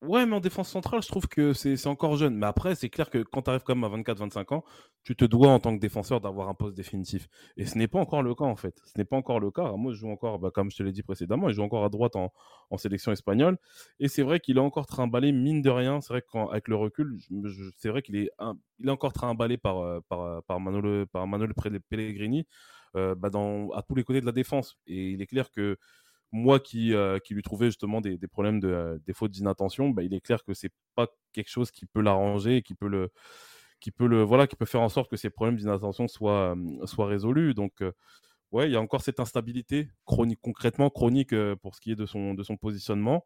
Ouais, 0.00 0.26
mais 0.26 0.36
en 0.36 0.40
défense 0.40 0.68
centrale, 0.68 1.02
je 1.02 1.08
trouve 1.08 1.26
que 1.26 1.52
c'est 1.52 1.84
encore 1.88 2.16
jeune. 2.16 2.36
Mais 2.36 2.46
après, 2.46 2.76
c'est 2.76 2.88
clair 2.88 3.10
que 3.10 3.18
quand 3.24 3.42
tu 3.42 3.50
arrives 3.50 3.64
quand 3.64 3.74
même 3.74 3.82
à 3.82 3.88
24-25 3.88 4.52
ans, 4.52 4.64
tu 5.02 5.16
te 5.16 5.24
dois 5.24 5.48
en 5.48 5.58
tant 5.58 5.74
que 5.74 5.80
défenseur 5.80 6.20
d'avoir 6.20 6.48
un 6.48 6.54
poste 6.54 6.76
définitif. 6.76 7.26
Et 7.56 7.66
ce 7.66 7.76
n'est 7.76 7.88
pas 7.88 7.98
encore 7.98 8.22
le 8.22 8.32
cas, 8.36 8.44
en 8.44 8.54
fait. 8.54 8.80
Ce 8.84 8.92
n'est 8.96 9.04
pas 9.04 9.16
encore 9.16 9.40
le 9.40 9.50
cas. 9.50 9.62
Ramos 9.64 9.94
joue 9.94 10.08
encore, 10.08 10.38
bah, 10.38 10.52
comme 10.54 10.70
je 10.70 10.76
te 10.76 10.82
l'ai 10.84 10.92
dit 10.92 11.02
précédemment, 11.02 11.48
il 11.48 11.54
joue 11.56 11.62
encore 11.64 11.84
à 11.84 11.88
droite 11.88 12.14
en, 12.14 12.32
sélection 12.76 13.10
espagnole. 13.10 13.58
Et 13.98 14.06
c'est 14.06 14.22
vrai 14.22 14.38
qu'il 14.38 14.56
est 14.58 14.60
encore 14.60 14.86
trimballé, 14.86 15.32
mine 15.32 15.62
de 15.62 15.70
rien. 15.70 16.00
C'est 16.00 16.12
vrai 16.12 16.22
qu'avec 16.32 16.68
le 16.68 16.76
recul, 16.76 17.18
je 17.18 17.48
je- 17.48 17.70
c'est 17.76 17.88
vrai 17.88 18.00
qu'il 18.02 18.14
est, 18.16 18.30
est 18.84 18.90
encore 18.90 19.12
trimballé 19.12 19.56
par, 19.58 19.78
euh, 19.78 19.98
par, 20.08 20.20
euh, 20.20 20.40
par, 20.46 20.60
Manolo, 20.60 21.06
par 21.06 21.26
Manuel 21.26 21.50
Pre- 21.54 21.80
Pellegrini 21.88 22.46
euh, 22.96 23.14
bah, 23.16 23.30
à 23.74 23.82
tous 23.82 23.94
les 23.96 24.04
côtés 24.04 24.20
de 24.20 24.26
la 24.26 24.32
défense. 24.32 24.76
Et 24.86 25.10
il 25.10 25.22
est 25.22 25.26
clair 25.26 25.50
que 25.50 25.76
moi 26.32 26.60
qui, 26.60 26.94
euh, 26.94 27.18
qui 27.18 27.34
lui 27.34 27.42
trouvais 27.42 27.66
justement 27.66 28.00
des, 28.00 28.18
des 28.18 28.28
problèmes 28.28 28.60
de 28.60 28.68
euh, 28.68 28.98
des 29.06 29.12
fautes 29.14 29.30
d'inattention, 29.32 29.90
bah, 29.90 30.02
il 30.02 30.14
est 30.14 30.20
clair 30.20 30.44
que 30.44 30.54
c'est 30.54 30.72
pas 30.94 31.08
quelque 31.32 31.48
chose 31.50 31.70
qui 31.70 31.86
peut 31.86 32.00
l'arranger 32.02 32.62
qui 32.62 32.74
peut 32.74 32.88
le 32.88 33.10
qui 33.80 33.90
peut 33.92 34.06
le 34.06 34.22
voilà 34.22 34.46
qui 34.46 34.56
peut 34.56 34.66
faire 34.66 34.80
en 34.82 34.88
sorte 34.88 35.10
que 35.10 35.16
ces 35.16 35.30
problèmes 35.30 35.56
d'inattention 35.56 36.08
soient 36.08 36.54
euh, 36.56 36.86
soient 36.86 37.06
résolus. 37.06 37.54
Donc 37.54 37.82
ouais, 38.52 38.68
il 38.68 38.72
y 38.72 38.76
a 38.76 38.80
encore 38.80 39.02
cette 39.02 39.20
instabilité 39.20 39.88
chronique 40.04 40.40
concrètement 40.42 40.90
chronique 40.90 41.32
euh, 41.32 41.56
pour 41.56 41.74
ce 41.74 41.80
qui 41.80 41.92
est 41.92 41.96
de 41.96 42.06
son 42.06 42.34
de 42.34 42.42
son 42.42 42.56
positionnement. 42.56 43.24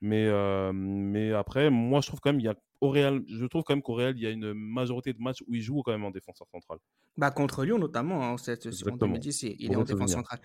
Mais 0.00 0.26
euh, 0.26 0.72
mais 0.72 1.32
après, 1.32 1.70
moi 1.70 2.00
je 2.00 2.08
trouve 2.08 2.20
quand 2.20 2.30
même 2.30 2.40
il 2.40 2.44
y 2.44 2.48
a 2.48 2.54
au 2.80 2.90
Real, 2.90 3.22
je 3.28 3.46
trouve 3.46 3.62
quand 3.62 3.74
même 3.74 3.82
qu'au 3.82 3.94
Real 3.94 4.16
il 4.16 4.22
y 4.22 4.26
a 4.26 4.30
une 4.30 4.52
majorité 4.54 5.12
de 5.12 5.20
matchs 5.20 5.42
où 5.46 5.54
il 5.54 5.62
joue 5.62 5.82
quand 5.82 5.92
même 5.92 6.04
en 6.04 6.10
défenseur 6.10 6.48
central. 6.48 6.78
Bah, 7.16 7.30
contre 7.30 7.64
Lyon 7.64 7.78
notamment, 7.78 8.24
hein, 8.24 8.36
cette, 8.38 8.66
en 8.66 8.70
Exactement. 8.70 9.12
2010, 9.12 9.42
il, 9.42 9.56
il 9.60 9.72
est 9.72 9.76
en 9.76 9.84
défense 9.84 10.12
centrale. 10.12 10.40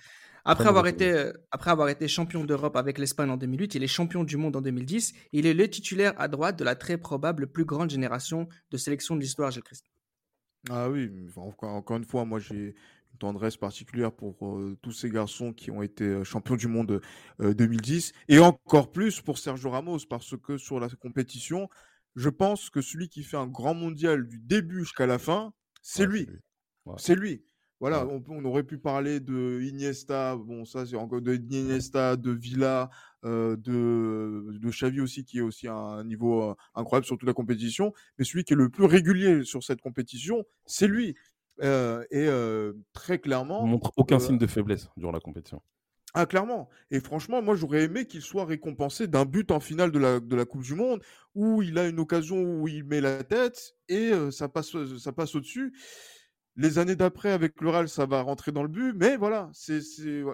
Après 0.45 0.67
avoir, 0.67 0.87
été, 0.87 1.11
euh, 1.11 1.33
après 1.51 1.71
avoir 1.71 1.89
été 1.89 2.07
champion 2.07 2.45
d'Europe 2.45 2.77
avec 2.77 2.99
l'Espagne 2.99 3.29
en 3.29 3.37
2008, 3.37 3.75
il 3.75 3.83
est 3.83 3.87
champion 3.87 4.23
du 4.23 4.37
monde 4.37 4.55
en 4.55 4.61
2010. 4.61 5.13
Il 5.33 5.45
est 5.45 5.53
le 5.53 5.69
titulaire 5.69 6.13
à 6.17 6.29
droite 6.29 6.57
de 6.57 6.63
la 6.63 6.75
très 6.75 6.97
probable 6.97 7.47
plus 7.47 7.65
grande 7.65 7.89
génération 7.89 8.47
de 8.71 8.77
sélection 8.77 9.17
de 9.17 9.21
l'histoire, 9.21 9.51
Gilles 9.51 9.63
Christ. 9.63 9.85
Ah 10.69 10.89
oui, 10.89 11.11
encore, 11.35 11.71
encore 11.71 11.97
une 11.97 12.05
fois, 12.05 12.23
moi 12.23 12.39
j'ai 12.39 12.75
tendresse 13.17 13.58
particulière 13.58 14.12
pour 14.12 14.36
euh, 14.47 14.77
tous 14.82 14.91
ces 14.91 15.10
garçons 15.10 15.53
qui 15.53 15.71
ont 15.71 15.82
été 15.82 16.03
euh, 16.06 16.23
champions 16.23 16.56
du 16.56 16.67
monde 16.67 17.01
euh, 17.41 17.53
2010 17.53 18.13
et 18.30 18.39
encore 18.39 18.91
plus 18.91 19.21
pour 19.21 19.38
Sergio 19.38 19.69
Ramos 19.69 19.99
parce 20.10 20.36
que 20.38 20.58
sur 20.58 20.80
la 20.80 20.89
compétition, 20.89 21.69
je 22.15 22.30
pense 22.30 22.69
que 22.69 22.82
celui 22.82 23.10
qui 23.10 23.23
fait 23.23 23.38
un 23.38 23.47
grand 23.47 23.73
mondial 23.73 24.27
du 24.27 24.39
début 24.39 24.80
jusqu'à 24.80 25.06
la 25.06 25.19
fin, 25.19 25.53
c'est 25.82 26.06
Ouais, 26.06 26.08
lui. 26.08 26.19
c'est 26.25 26.32
lui. 26.32 26.39
Ouais. 26.86 26.95
C'est 26.97 27.15
lui. 27.15 27.43
Voilà, 27.80 28.08
Ouais. 28.08 28.23
on, 28.30 28.43
aurait 28.45 28.63
pu 28.63 28.80
parler 28.80 29.19
de 29.19 29.62
Iniesta, 29.62 30.36
bon 30.36 30.65
ça 30.65 30.84
c'est 30.88 30.95
encore 30.95 31.21
de 31.21 31.36
Iniesta, 31.36 32.15
de 32.15 32.32
Villa, 32.32 32.89
euh, 33.23 33.56
de, 33.56 34.47
de 34.60 34.69
Xavi 34.71 34.99
aussi 34.99 35.23
qui 35.25 35.38
est 35.38 35.41
aussi 35.41 35.67
à 35.67 35.75
un 35.75 36.03
niveau 36.03 36.41
euh, 36.41 36.56
incroyable 36.73 37.06
sur 37.06 37.19
toute 37.19 37.27
la 37.27 37.36
compétition, 37.36 37.93
mais 38.17 38.25
celui 38.25 38.45
qui 38.45 38.53
est 38.53 38.56
le 38.56 38.69
plus 38.69 38.86
régulier 38.86 39.43
sur 39.43 39.63
cette 39.63 39.82
compétition, 39.82 40.43
c'est 40.65 40.88
lui. 40.88 41.15
Euh, 41.61 42.03
et 42.11 42.27
euh, 42.27 42.73
très 42.93 43.15
Il 43.15 43.21
clairement, 43.21 43.65
montre 43.65 43.91
aucun 43.97 44.17
euh, 44.17 44.19
signe 44.19 44.37
de 44.37 44.47
faiblesse 44.47 44.89
durant 44.97 45.11
la 45.11 45.19
compétition. 45.19 45.61
ah, 46.13 46.25
clairement. 46.25 46.69
Et 46.91 46.99
franchement, 46.99 47.41
moi, 47.41 47.55
j'aurais 47.55 47.83
aimé 47.83 48.05
qu'il 48.05 48.21
soit 48.21 48.45
récompensé 48.45 49.07
d'un 49.07 49.25
but 49.25 49.51
en 49.51 49.59
finale 49.59 49.91
de 49.91 49.99
la, 49.99 50.19
de 50.19 50.35
la 50.35 50.45
Coupe 50.45 50.63
du 50.63 50.73
Monde, 50.75 51.01
où 51.35 51.61
il 51.61 51.77
a 51.77 51.87
une 51.87 51.99
occasion 51.99 52.37
où 52.41 52.67
il 52.67 52.83
met 52.85 53.01
la 53.01 53.23
tête 53.23 53.75
et 53.89 54.11
ça 54.31 54.49
passe, 54.49 54.75
ça 54.97 55.11
passe 55.11 55.35
au-dessus. 55.35 55.73
Les 56.55 56.79
années 56.79 56.95
d'après, 56.95 57.31
avec 57.31 57.61
le 57.61 57.69
Real, 57.69 57.87
ça 57.87 58.05
va 58.07 58.21
rentrer 58.21 58.51
dans 58.51 58.63
le 58.63 58.69
but. 58.69 58.93
Mais 58.95 59.15
voilà, 59.15 59.49
c'est, 59.53 59.81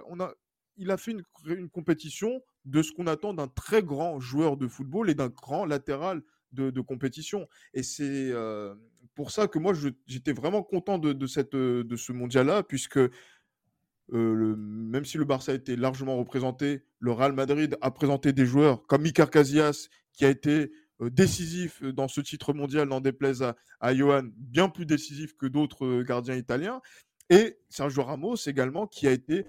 on 0.07 0.21
a, 0.21 0.33
il 0.77 0.89
a 0.89 0.97
fait 0.97 1.11
une, 1.11 1.23
une 1.47 1.69
compétition 1.69 2.41
de 2.65 2.81
ce 2.81 2.93
qu'on 2.93 3.07
attend 3.07 3.33
d'un 3.33 3.49
très 3.49 3.83
grand 3.83 4.19
joueur 4.21 4.55
de 4.55 4.67
football 4.69 5.09
et 5.09 5.15
d'un 5.15 5.27
grand 5.27 5.65
latéral 5.65 6.21
de, 6.53 6.69
de 6.69 6.81
compétition. 6.81 7.47
Et 7.73 7.83
c'est 7.83 8.31
euh, 8.31 8.73
pour 9.15 9.31
ça 9.31 9.47
que 9.47 9.59
moi, 9.59 9.73
j'étais 10.07 10.33
vraiment 10.33 10.63
content 10.63 10.97
de, 10.97 11.13
euh, 11.55 11.97
ce 11.97 12.11
mondial-là, 12.11 12.63
puisque 12.63 12.97
euh, 12.97 14.55
même 14.57 15.05
si 15.05 15.17
le 15.17 15.25
Barça 15.25 15.53
était 15.53 15.75
largement 15.75 16.17
représenté, 16.17 16.83
le 16.99 17.11
Real 17.11 17.33
Madrid 17.33 17.77
a 17.81 17.91
présenté 17.91 18.33
des 18.33 18.45
joueurs 18.45 18.85
comme 18.87 19.05
Iker 19.05 19.29
Casillas, 19.29 19.87
qui 20.13 20.25
a 20.25 20.29
été 20.29 20.71
euh, 21.01 21.09
décisif 21.09 21.83
dans 21.83 22.07
ce 22.07 22.21
titre 22.21 22.53
mondial, 22.53 22.87
n'en 22.87 23.01
déplaise 23.01 23.43
à, 23.43 23.55
à 23.79 23.95
Johan, 23.95 24.23
bien 24.37 24.69
plus 24.69 24.85
décisif 24.85 25.35
que 25.37 25.45
d'autres 25.45 26.03
gardiens 26.03 26.35
italiens. 26.35 26.81
Et 27.29 27.57
Sergio 27.69 28.03
Ramos 28.03 28.35
également, 28.47 28.87
qui 28.87 29.07
a 29.07 29.11
été. 29.11 29.45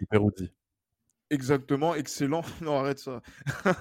Exactement 1.30 1.94
excellent. 1.94 2.42
non, 2.60 2.78
arrête 2.78 2.98
ça. 2.98 3.20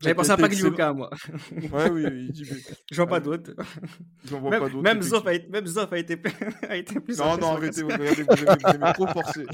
J'avais 0.00 0.14
pensé 0.16 0.30
à. 0.32 0.36
Pagliuca, 0.36 0.92
moi. 0.92 1.08
Ouais, 1.72 1.88
oui, 1.90 2.04
il 2.06 2.32
dit. 2.32 2.44
Je 2.90 2.96
vois 2.96 3.06
pas 3.06 3.20
d'autres. 3.20 3.52
J'en 4.26 4.40
vois 4.40 4.50
pas 4.50 4.60
Même, 4.60 4.68
d'autres. 4.68 4.82
même 4.82 5.02
Zoff 5.02 5.26
a 5.26 5.32
été, 5.32 5.48
même 5.48 5.66
Zoff 5.66 5.92
a 5.92 5.98
été, 5.98 6.20
a 6.68 6.76
été 6.76 7.00
plus 7.00 7.16
Non, 7.18 7.38
non, 7.38 7.52
arrêtez, 7.52 7.82
vous, 7.82 7.88
regardez, 7.88 8.22
vous 8.22 8.32
avez, 8.32 8.44
vous 8.44 8.84
avez 8.84 8.92
trop 8.92 9.06
forcé. 9.06 9.46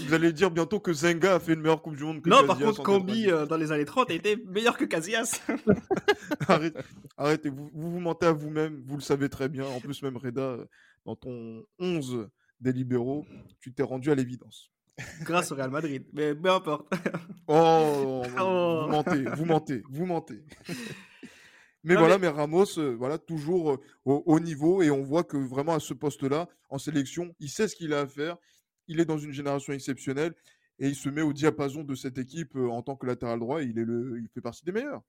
vous 0.00 0.14
allez 0.14 0.32
dire 0.32 0.50
bientôt 0.50 0.80
que 0.80 0.92
Zenga 0.94 1.34
a 1.34 1.40
fait 1.40 1.52
une 1.52 1.60
meilleure 1.60 1.82
Coupe 1.82 1.96
du 1.96 2.04
Monde 2.04 2.22
que 2.22 2.30
Non, 2.30 2.46
par 2.46 2.58
contre, 2.58 2.78
90. 2.82 3.28
euh, 3.28 3.46
dans 3.46 3.56
les 3.58 3.72
années 3.72 3.84
30, 3.84 4.10
a 4.10 4.14
été 4.14 4.36
meilleur 4.46 4.78
que 4.78 4.84
Casillas. 4.86 5.42
Arrête- 6.48 6.78
Arrêtez, 7.18 7.50
vous, 7.50 7.68
vous 7.74 7.90
vous 7.90 8.00
mentez 8.00 8.26
à 8.26 8.32
vous-même, 8.32 8.82
vous 8.86 8.94
le 8.96 9.02
savez 9.02 9.28
très 9.28 9.48
bien. 9.50 9.66
En 9.66 9.80
plus, 9.80 10.02
même 10.02 10.16
Reda, 10.16 10.40
euh, 10.40 10.64
dans 11.04 11.16
ton 11.16 11.62
11 11.78 12.28
des 12.60 12.72
libéraux, 12.72 13.26
tu 13.60 13.74
t'es 13.74 13.82
rendu 13.82 14.10
à 14.10 14.14
l'évidence. 14.14 14.70
Grâce 15.22 15.52
au 15.52 15.54
Real 15.54 15.70
Madrid. 15.70 16.04
Mais 16.12 16.34
peu 16.34 16.50
importe. 16.50 16.92
Oh, 17.46 18.22
Oh. 18.38 18.82
vous 18.86 18.90
mentez, 18.90 19.24
vous 19.36 19.44
mentez, 19.44 19.82
vous 19.90 20.06
mentez. 20.06 20.44
Mais 21.82 21.94
Non, 21.94 22.00
voilà, 22.00 22.18
mais 22.18 22.28
Ramos, 22.28 22.78
euh, 22.78 22.94
voilà, 22.94 23.16
toujours 23.16 23.70
euh, 23.72 23.80
au 24.04 24.22
haut 24.26 24.38
niveau 24.38 24.82
et 24.82 24.90
on 24.90 25.02
voit 25.02 25.24
que 25.24 25.38
vraiment 25.38 25.72
à 25.74 25.80
ce 25.80 25.94
poste-là, 25.94 26.46
en 26.68 26.76
sélection, 26.76 27.34
il 27.40 27.48
sait 27.48 27.68
ce 27.68 27.74
qu'il 27.76 27.94
a 27.94 28.00
à 28.00 28.06
faire. 28.06 28.36
Il 28.86 29.00
est 29.00 29.06
dans 29.06 29.16
une 29.16 29.32
génération 29.32 29.72
exceptionnelle 29.72 30.34
et 30.78 30.88
il 30.88 30.94
se 30.94 31.08
met 31.08 31.22
au 31.22 31.32
diapason 31.32 31.82
de 31.82 31.94
cette 31.94 32.18
équipe 32.18 32.54
euh, 32.56 32.68
en 32.68 32.82
tant 32.82 32.96
que 32.96 33.06
latéral 33.06 33.38
droit. 33.38 33.62
et 33.62 33.64
il 33.64 33.78
est 33.78 33.84
le, 33.86 34.20
il 34.20 34.28
fait 34.28 34.42
partie 34.42 34.62
des 34.66 34.72
meilleurs. 34.72 35.00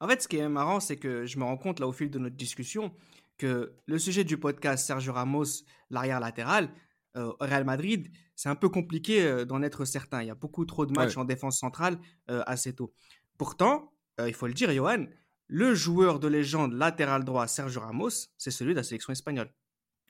En 0.00 0.08
fait, 0.08 0.20
ce 0.20 0.26
qui 0.26 0.38
est 0.38 0.48
marrant, 0.48 0.80
c'est 0.80 0.96
que 0.96 1.26
je 1.26 1.38
me 1.38 1.44
rends 1.44 1.56
compte, 1.58 1.78
là, 1.78 1.86
au 1.86 1.92
fil 1.92 2.10
de 2.10 2.18
notre 2.18 2.34
discussion, 2.34 2.92
que 3.38 3.74
le 3.86 3.98
sujet 3.98 4.24
du 4.24 4.36
podcast 4.36 4.84
Sergio 4.84 5.12
Ramos, 5.12 5.44
l'arrière 5.90 6.18
latéral, 6.18 6.70
euh, 7.16 7.32
Real 7.40 7.64
Madrid, 7.64 8.10
c'est 8.34 8.48
un 8.48 8.54
peu 8.54 8.68
compliqué 8.68 9.22
euh, 9.26 9.44
d'en 9.44 9.62
être 9.62 9.84
certain. 9.84 10.22
Il 10.22 10.26
y 10.26 10.30
a 10.30 10.34
beaucoup 10.34 10.64
trop 10.66 10.86
de 10.86 10.92
matchs 10.92 11.16
Ouais. 11.16 11.22
en 11.22 11.24
défense 11.24 11.58
centrale 11.58 11.98
euh, 12.30 12.42
assez 12.46 12.74
tôt. 12.74 12.92
Pourtant, 13.38 13.92
euh, 14.20 14.28
il 14.28 14.34
faut 14.34 14.46
le 14.46 14.54
dire, 14.54 14.70
Johan, 14.72 15.06
le 15.48 15.74
joueur 15.74 16.18
de 16.20 16.28
légende 16.28 16.72
latéral 16.72 17.24
droit 17.24 17.46
Sergio 17.46 17.80
Ramos, 17.80 18.10
c'est 18.36 18.50
celui 18.50 18.72
de 18.72 18.78
la 18.78 18.82
sélection 18.82 19.12
espagnole. 19.12 19.50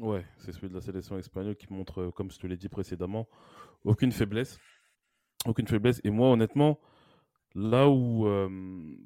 Ouais, 0.00 0.24
c'est 0.38 0.52
celui 0.52 0.68
de 0.68 0.74
la 0.74 0.80
sélection 0.80 1.18
espagnole 1.18 1.56
qui 1.56 1.72
montre, 1.72 2.10
comme 2.14 2.30
je 2.30 2.38
te 2.38 2.46
l'ai 2.46 2.56
dit 2.56 2.68
précédemment, 2.68 3.28
aucune 3.84 4.12
faiblesse. 4.12 4.58
Aucune 5.46 5.66
faiblesse. 5.66 6.00
Et 6.04 6.10
moi, 6.10 6.30
honnêtement, 6.32 6.80
là 7.54 7.88
où. 7.88 8.26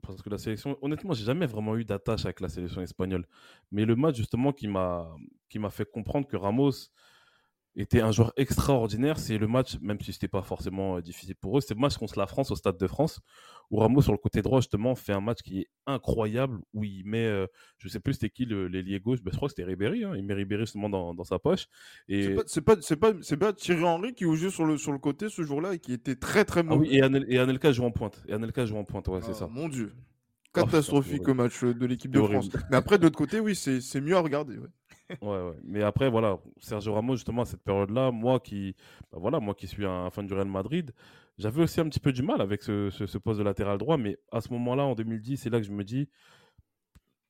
parce 0.02 0.22
que 0.22 0.30
la 0.30 0.38
sélection. 0.38 0.76
Honnêtement, 0.82 1.12
j'ai 1.12 1.24
jamais 1.24 1.46
vraiment 1.46 1.76
eu 1.76 1.84
d'attache 1.84 2.24
avec 2.24 2.40
la 2.40 2.48
sélection 2.48 2.80
espagnole. 2.82 3.26
Mais 3.70 3.84
le 3.84 3.94
match, 3.96 4.16
justement, 4.16 4.52
qui 4.52 4.66
m'a 4.68 5.08
qui 5.48 5.58
m'a 5.58 5.70
fait 5.70 5.84
comprendre 5.90 6.26
que 6.26 6.36
Ramos 6.36 6.72
était 7.76 8.00
un 8.00 8.10
joueur 8.12 8.32
extraordinaire, 8.36 9.18
c'est 9.18 9.38
le 9.38 9.46
match, 9.46 9.78
même 9.80 10.00
si 10.00 10.12
c'était 10.12 10.28
pas 10.28 10.42
forcément 10.42 10.96
euh, 10.96 11.00
difficile 11.00 11.36
pour 11.36 11.56
eux, 11.56 11.60
c'est 11.60 11.74
le 11.74 11.80
match 11.80 11.96
contre 11.96 12.18
la 12.18 12.26
France 12.26 12.50
au 12.50 12.56
Stade 12.56 12.76
de 12.76 12.86
France, 12.86 13.20
où 13.70 13.76
Ramos, 13.78 14.02
sur 14.02 14.12
le 14.12 14.18
côté 14.18 14.42
droit, 14.42 14.60
justement, 14.60 14.94
fait 14.96 15.12
un 15.12 15.20
match 15.20 15.38
qui 15.42 15.60
est 15.60 15.66
incroyable, 15.86 16.58
où 16.74 16.82
il 16.84 17.04
met. 17.06 17.24
euh, 17.26 17.46
je 17.78 17.88
sais 17.88 18.00
plus 18.00 18.14
c'était 18.14 18.28
qui 18.30 18.44
l'ailier 18.44 18.98
gauche, 19.00 19.22
ben, 19.22 19.30
je 19.30 19.36
crois 19.36 19.48
que 19.48 19.54
c'était 19.56 19.64
Ribéry, 19.68 20.04
hein, 20.04 20.14
il 20.16 20.24
met 20.24 20.34
Ribéry 20.34 20.62
justement 20.62 20.88
dans, 20.88 21.14
dans 21.14 21.24
sa 21.24 21.38
poche. 21.38 21.66
Et, 22.08 22.22
C'est 22.24 22.34
pas, 22.34 22.42
c'est 22.46 22.60
pas, 22.60 23.12
c'est 23.22 23.36
pas, 23.36 23.46
pas 23.46 23.52
Thierry 23.52 23.84
Henry 23.84 24.14
qui 24.14 24.24
jouait 24.24 24.50
sur 24.50 24.64
le, 24.64 24.76
sur 24.76 24.92
le 24.92 24.98
côté 24.98 25.28
ce 25.28 25.42
jour-là 25.42 25.74
et 25.74 25.78
qui 25.78 25.92
était 25.92 26.16
très 26.16 26.44
très 26.44 26.60
Ah 26.60 26.64
mauvais. 26.64 26.88
oui, 26.88 26.96
et, 26.96 27.02
Anel- 27.02 27.26
et 27.28 27.38
Anelka 27.38 27.70
joue 27.72 27.84
en 27.84 27.92
pointe. 27.92 28.22
Et 28.28 28.32
Anelka 28.32 28.66
joue 28.66 28.76
en 28.76 28.84
pointe, 28.84 29.06
ouais, 29.08 29.20
c'est 29.22 29.30
Ah, 29.30 29.34
ça. 29.34 29.46
Mon 29.46 29.68
Dieu. 29.68 29.92
Oh, 29.94 30.52
Catastrophique 30.52 31.22
c'est 31.24 31.34
match 31.34 31.62
euh, 31.62 31.72
de 31.72 31.86
l'équipe 31.86 32.10
de 32.10 32.20
France. 32.20 32.48
Mais 32.70 32.76
après, 32.76 32.98
de 32.98 33.04
l'autre 33.04 33.16
côté, 33.16 33.38
oui, 33.38 33.54
c'est 33.54 33.80
c'est 33.80 34.00
mieux 34.00 34.16
à 34.16 34.20
regarder. 34.20 34.58
ouais. 34.58 34.66
Ouais. 35.22 35.52
Mais 35.64 35.82
après, 35.82 36.08
voilà, 36.08 36.38
Sergio 36.58 36.94
Ramos, 36.94 37.16
justement, 37.16 37.42
à 37.42 37.44
cette 37.44 37.62
période-là, 37.62 38.10
moi 38.10 38.40
qui, 38.40 38.74
bah 39.12 39.18
voilà, 39.20 39.40
moi 39.40 39.54
qui 39.54 39.66
suis 39.66 39.84
un 39.84 40.10
fan 40.10 40.26
du 40.26 40.34
Real 40.34 40.48
Madrid, 40.48 40.92
j'avais 41.38 41.62
aussi 41.62 41.80
un 41.80 41.88
petit 41.88 42.00
peu 42.00 42.12
du 42.12 42.22
mal 42.22 42.40
avec 42.40 42.62
ce, 42.62 42.90
ce- 42.90 43.18
poste 43.18 43.38
de 43.38 43.44
latéral 43.44 43.78
droit. 43.78 43.96
Mais 43.96 44.18
à 44.32 44.40
ce 44.40 44.52
moment-là, 44.52 44.84
en 44.84 44.94
2010, 44.94 45.36
c'est 45.36 45.50
là 45.50 45.58
que 45.60 45.66
je 45.66 45.72
me 45.72 45.84
dis, 45.84 46.08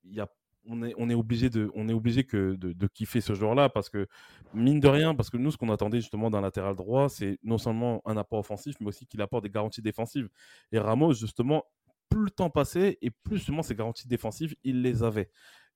y 0.04 0.20
a, 0.20 0.28
on, 0.66 0.82
est, 0.82 0.94
on 0.98 1.08
est 1.10 1.14
obligé, 1.14 1.50
de, 1.50 1.70
on 1.74 1.88
est 1.88 1.92
obligé 1.92 2.24
que 2.24 2.54
de, 2.54 2.72
de 2.72 2.86
kiffer 2.86 3.20
ce 3.20 3.34
joueur-là 3.34 3.68
parce 3.68 3.88
que, 3.88 4.06
mine 4.54 4.80
de 4.80 4.88
rien, 4.88 5.14
parce 5.14 5.30
que 5.30 5.36
nous, 5.36 5.50
ce 5.50 5.56
qu'on 5.56 5.70
attendait 5.70 6.00
justement 6.00 6.30
d'un 6.30 6.40
latéral 6.40 6.74
droit, 6.76 7.08
c'est 7.08 7.38
non 7.42 7.58
seulement 7.58 8.02
un 8.04 8.16
apport 8.16 8.40
offensif, 8.40 8.76
mais 8.80 8.88
aussi 8.88 9.06
qu'il 9.06 9.20
apporte 9.22 9.44
des 9.44 9.50
garanties 9.50 9.82
défensives. 9.82 10.28
Et 10.72 10.78
Ramos, 10.78 11.14
justement, 11.14 11.64
plus 12.08 12.24
le 12.24 12.30
temps 12.30 12.50
passait 12.50 12.98
et 13.02 13.10
plus 13.10 13.36
justement 13.36 13.62
ces 13.62 13.74
garanties 13.74 14.08
défensives, 14.08 14.54
il 14.64 14.82
les 14.82 15.02
avait. 15.02 15.30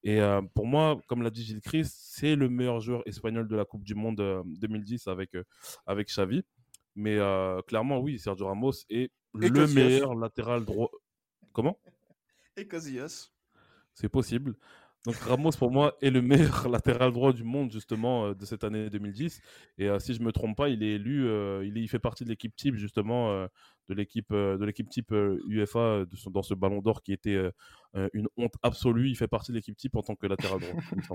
Et 0.07 0.21
euh, 0.21 0.43
pour 0.55 0.67
moi, 0.67 1.01
comme 1.09 1.23
l'a 1.23 1.31
dit 1.31 1.43
Gilles 1.43 1.63
Christ, 1.63 1.97
c'est 1.99 2.37
le 2.37 2.51
meilleur 2.51 2.79
joueur 2.79 3.03
espagnol 3.07 3.49
de 3.49 3.57
la 3.57 3.65
Coupe 3.65 3.83
du 3.83 3.95
Monde 3.95 4.21
euh, 4.21 4.43
2010 4.45 5.09
avec, 5.09 5.35
euh, 5.35 5.45
avec 5.87 6.09
Xavi. 6.09 6.43
Mais 6.95 7.17
euh, 7.19 7.63
clairement, 7.63 7.99
oui, 7.99 8.19
Sergio 8.19 8.47
Ramos 8.47 8.73
est 8.91 9.11
le 9.33 9.67
meilleur 9.67 10.15
latéral 10.15 10.65
droit. 10.67 10.91
Comment? 11.53 11.79
Et 12.57 12.69
Casillas. 12.69 13.31
C'est 13.95 14.11
possible. 14.11 14.57
Donc 15.05 15.17
Ramos, 15.17 15.51
pour 15.59 15.71
moi, 15.71 15.97
est 16.01 16.11
le 16.11 16.23
meilleur 16.23 16.69
latéral 16.69 17.13
droit 17.13 17.33
du 17.35 17.45
monde, 17.45 17.71
justement, 17.71 18.27
euh, 18.29 18.35
de 18.35 18.45
cette 18.47 18.65
année 18.65 18.89
2010. 18.89 19.41
Et 19.77 19.89
euh, 19.89 19.99
si 19.99 20.15
je 20.15 20.21
ne 20.21 20.25
me 20.25 20.33
trompe 20.33 20.57
pas, 20.57 20.71
il 20.71 20.83
est 20.83 20.93
élu, 20.95 21.27
euh, 21.27 21.63
il, 21.67 21.77
est- 21.77 21.83
il 21.83 21.89
fait 21.89 21.99
partie 21.99 22.25
de 22.25 22.31
l'équipe 22.31 22.57
type, 22.57 22.75
justement, 22.77 23.31
euh, 23.33 23.47
de 23.89 23.95
l'équipe 23.95 24.31
euh, 24.33 24.57
de 24.57 24.65
l'équipe 24.65 24.89
type 24.89 25.11
UEFA 25.13 26.07
de 26.07 26.31
dans 26.31 26.43
ce 26.43 26.55
ballon 26.55 26.81
d'or 26.81 27.03
qui 27.03 27.13
était 27.13 27.39
une 28.15 28.29
honte 28.37 28.55
absolue. 28.63 29.11
Il 29.11 29.17
fait 29.17 29.29
partie 29.29 29.53
de 29.53 29.57
l'équipe 29.57 29.77
type 29.77 29.95
en 29.97 30.03
tant 30.03 30.15
que 30.17 30.27
latéral 30.27 30.61
droit. 30.61 30.83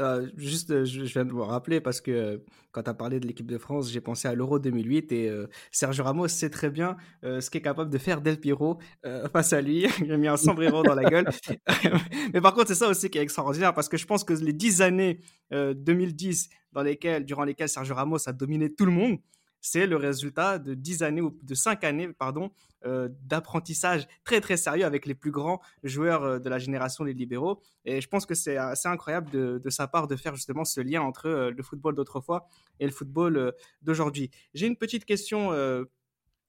Euh, 0.00 0.26
juste, 0.36 0.70
euh, 0.70 0.84
je, 0.84 1.02
viens 1.02 1.24
de 1.24 1.32
me 1.32 1.42
rappeler 1.42 1.80
parce 1.80 2.00
que 2.00 2.10
euh, 2.10 2.38
quand 2.72 2.82
tu 2.82 2.90
as 2.90 2.94
parlé 2.94 3.20
de 3.20 3.26
l'équipe 3.26 3.46
de 3.46 3.58
France, 3.58 3.90
j'ai 3.90 4.00
pensé 4.00 4.26
à 4.26 4.34
l'Euro 4.34 4.58
2008 4.58 5.12
et 5.12 5.28
euh, 5.28 5.46
Sergio 5.70 6.02
Ramos 6.02 6.28
sait 6.28 6.48
très 6.50 6.70
bien 6.70 6.96
euh, 7.24 7.40
ce 7.40 7.50
qu'est 7.50 7.60
capable 7.60 7.90
de 7.90 7.98
faire 7.98 8.22
Del 8.22 8.40
Piero 8.40 8.78
euh, 9.04 9.28
face 9.32 9.52
à 9.52 9.60
lui. 9.60 9.86
Il 10.00 10.10
a 10.10 10.16
mis 10.16 10.28
un 10.28 10.38
sombrero 10.38 10.82
dans 10.82 10.94
la 10.94 11.04
gueule. 11.04 11.28
Mais 12.32 12.40
par 12.40 12.54
contre, 12.54 12.68
c'est 12.68 12.74
ça 12.74 12.88
aussi 12.88 13.10
qui 13.10 13.18
est 13.18 13.22
extraordinaire 13.22 13.74
parce 13.74 13.88
que 13.88 13.96
je 13.96 14.06
pense 14.06 14.24
que 14.24 14.32
les 14.32 14.54
10 14.54 14.80
années 14.82 15.20
euh, 15.52 15.74
2010 15.74 16.48
dans 16.72 16.82
lesquelles, 16.82 17.24
durant 17.24 17.44
lesquelles 17.44 17.68
Sergio 17.68 17.94
Ramos 17.94 18.26
a 18.26 18.32
dominé 18.32 18.72
tout 18.72 18.86
le 18.86 18.92
monde, 18.92 19.18
c'est 19.62 19.86
le 19.86 19.96
résultat 19.96 20.58
de 20.58 20.74
10 20.74 21.02
années 21.02 21.22
ou 21.22 21.38
de 21.42 21.54
5 21.54 21.82
années 21.84 22.08
pardon, 22.08 22.50
euh, 22.84 23.08
d'apprentissage 23.22 24.06
très 24.24 24.40
très 24.40 24.58
sérieux 24.58 24.84
avec 24.84 25.06
les 25.06 25.14
plus 25.14 25.30
grands 25.30 25.60
joueurs 25.84 26.24
euh, 26.24 26.38
de 26.38 26.50
la 26.50 26.58
génération 26.58 27.04
des 27.04 27.14
libéraux. 27.14 27.62
Et 27.84 28.00
je 28.00 28.08
pense 28.08 28.26
que 28.26 28.34
c'est 28.34 28.56
assez 28.56 28.88
incroyable 28.88 29.30
de, 29.30 29.70
sa 29.70 29.86
part 29.86 30.08
de 30.08 30.16
faire 30.16 30.34
justement 30.34 30.64
ce 30.64 30.80
lien 30.80 31.00
entre 31.00 31.26
euh, 31.26 31.50
le 31.50 31.62
football 31.62 31.94
d'autrefois 31.94 32.48
et 32.80 32.86
le 32.86 32.92
football 32.92 33.36
euh, 33.36 33.52
d'aujourd'hui. 33.82 34.30
J'ai 34.52 34.66
une 34.66 34.76
petite 34.76 35.04
question 35.04 35.52
euh, 35.52 35.84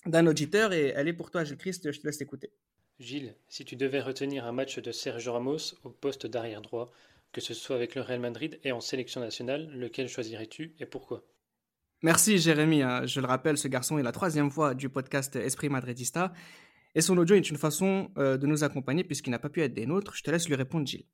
d'un 0.05 0.27
auditeur 0.27 0.73
et 0.73 0.93
elle 0.95 1.07
est 1.07 1.13
pour 1.13 1.31
toi, 1.31 1.43
Gilles 1.43 1.57
Christ, 1.57 1.91
je 1.91 1.99
te 1.99 2.07
laisse 2.07 2.21
écouter. 2.21 2.51
Gilles, 2.99 3.35
si 3.47 3.63
tu 3.65 3.75
devais 3.75 4.01
retenir 4.01 4.45
un 4.45 4.51
match 4.51 4.79
de 4.79 4.91
Sergio 4.91 5.33
Ramos 5.33 5.75
au 5.83 5.89
poste 5.89 6.27
d'arrière 6.27 6.61
droit, 6.61 6.91
que 7.31 7.41
ce 7.41 7.53
soit 7.53 7.75
avec 7.75 7.95
le 7.95 8.01
Real 8.01 8.19
Madrid 8.19 8.59
et 8.63 8.71
en 8.71 8.81
sélection 8.81 9.21
nationale, 9.21 9.69
lequel 9.73 10.07
choisirais-tu 10.07 10.75
et 10.79 10.85
pourquoi? 10.85 11.23
Merci 12.03 12.37
Jérémy, 12.37 12.81
hein. 12.81 13.05
je 13.05 13.21
le 13.21 13.27
rappelle, 13.27 13.57
ce 13.57 13.69
garçon 13.69 13.97
est 13.97 14.03
la 14.03 14.11
troisième 14.11 14.51
fois 14.51 14.73
du 14.73 14.89
podcast 14.89 15.37
Esprit 15.37 15.69
Madridista. 15.69 16.33
Et 16.95 17.01
son 17.01 17.17
audio 17.17 17.33
est 17.37 17.49
une 17.49 17.55
façon 17.55 18.11
euh, 18.17 18.35
de 18.37 18.45
nous 18.45 18.65
accompagner 18.65 19.05
puisqu'il 19.05 19.29
n'a 19.29 19.39
pas 19.39 19.47
pu 19.47 19.61
être 19.61 19.73
des 19.73 19.85
nôtres. 19.85 20.13
Je 20.13 20.21
te 20.21 20.29
laisse 20.29 20.49
lui 20.49 20.55
répondre, 20.55 20.85
Gilles. 20.85 21.05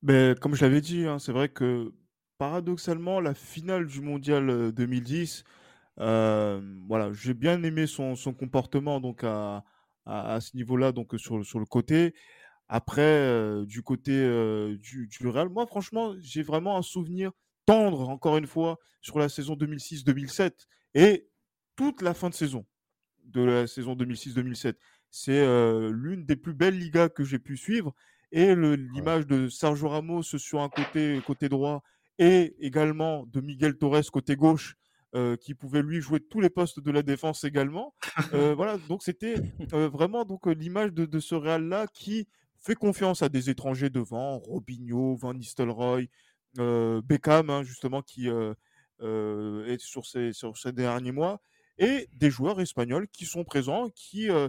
Mais 0.00 0.36
comme 0.40 0.54
je 0.54 0.64
l'avais 0.64 0.80
dit, 0.80 1.08
hein, 1.08 1.18
c'est 1.18 1.32
vrai 1.32 1.48
que 1.48 1.92
paradoxalement, 2.38 3.20
la 3.20 3.34
finale 3.34 3.86
du 3.88 4.00
mondial 4.00 4.70
2010, 4.70 5.42
euh, 5.98 6.60
voilà, 6.86 7.12
j'ai 7.12 7.34
bien 7.34 7.60
aimé 7.64 7.88
son, 7.88 8.14
comportement 8.38 9.00
donc 9.00 9.24
à, 9.24 9.64
à, 10.06 10.40
ce 10.40 10.56
niveau-là, 10.56 10.92
donc 10.92 11.14
sur, 11.18 11.44
sur 11.44 11.58
le 11.58 11.66
côté. 11.66 12.14
Après, 12.68 13.02
euh, 13.02 13.66
du 13.66 13.82
côté 13.82 14.12
euh, 14.12 14.76
du, 14.78 15.08
du 15.08 15.26
Real, 15.26 15.48
moi 15.48 15.66
franchement, 15.66 16.14
j'ai 16.20 16.44
vraiment 16.44 16.76
un 16.76 16.82
souvenir 16.82 17.32
tendre, 17.68 18.08
encore 18.08 18.38
une 18.38 18.46
fois, 18.46 18.78
sur 19.02 19.18
la 19.18 19.28
saison 19.28 19.54
2006-2007 19.54 20.52
et 20.94 21.28
toute 21.76 22.00
la 22.00 22.14
fin 22.14 22.30
de 22.30 22.34
saison 22.34 22.64
de 23.24 23.42
la 23.42 23.66
saison 23.66 23.94
2006-2007. 23.94 24.76
C'est 25.10 25.32
euh, 25.38 25.92
l'une 25.92 26.24
des 26.24 26.36
plus 26.36 26.54
belles 26.54 26.78
ligas 26.78 27.10
que 27.10 27.24
j'ai 27.24 27.38
pu 27.38 27.58
suivre. 27.58 27.94
Et 28.32 28.54
l'image 28.54 29.26
de 29.26 29.48
Sergio 29.48 29.88
Ramos 29.88 30.22
sur 30.22 30.62
un 30.62 30.70
côté, 30.70 31.20
côté 31.26 31.50
droit 31.50 31.82
et 32.18 32.56
également 32.58 33.26
de 33.26 33.42
Miguel 33.42 33.76
Torres 33.76 34.10
côté 34.10 34.34
gauche, 34.34 34.76
euh, 35.14 35.36
qui 35.36 35.54
pouvait 35.54 35.82
lui 35.82 36.00
jouer 36.00 36.20
tous 36.20 36.40
les 36.40 36.50
postes 36.50 36.80
de 36.80 36.90
la 36.90 37.02
défense 37.02 37.44
également. 37.44 37.94
Euh, 38.34 38.54
voilà, 38.54 38.76
donc 38.88 39.02
c'était 39.02 39.36
vraiment 39.70 40.24
donc 40.24 40.46
l'image 40.46 40.92
de, 40.92 41.06
de 41.06 41.20
ce 41.20 41.34
Real-là 41.34 41.86
qui 41.86 42.26
fait 42.58 42.74
confiance 42.74 43.22
à 43.22 43.28
des 43.28 43.48
étrangers 43.48 43.90
devant, 43.90 44.38
Robinho, 44.38 45.14
Van 45.16 45.32
Nistelrooy, 45.32 46.10
Beckham, 46.56 47.50
hein, 47.50 47.62
justement, 47.62 48.02
qui 48.02 48.28
euh, 48.28 48.54
euh, 49.02 49.66
est 49.66 49.80
sur 49.80 50.06
ces, 50.06 50.32
derniers 50.72 51.12
mois, 51.12 51.40
et 51.78 52.08
des 52.12 52.30
joueurs 52.30 52.60
espagnols 52.60 53.08
qui 53.08 53.24
sont 53.24 53.44
présents, 53.44 53.90
qui, 53.90 54.30
euh, 54.30 54.48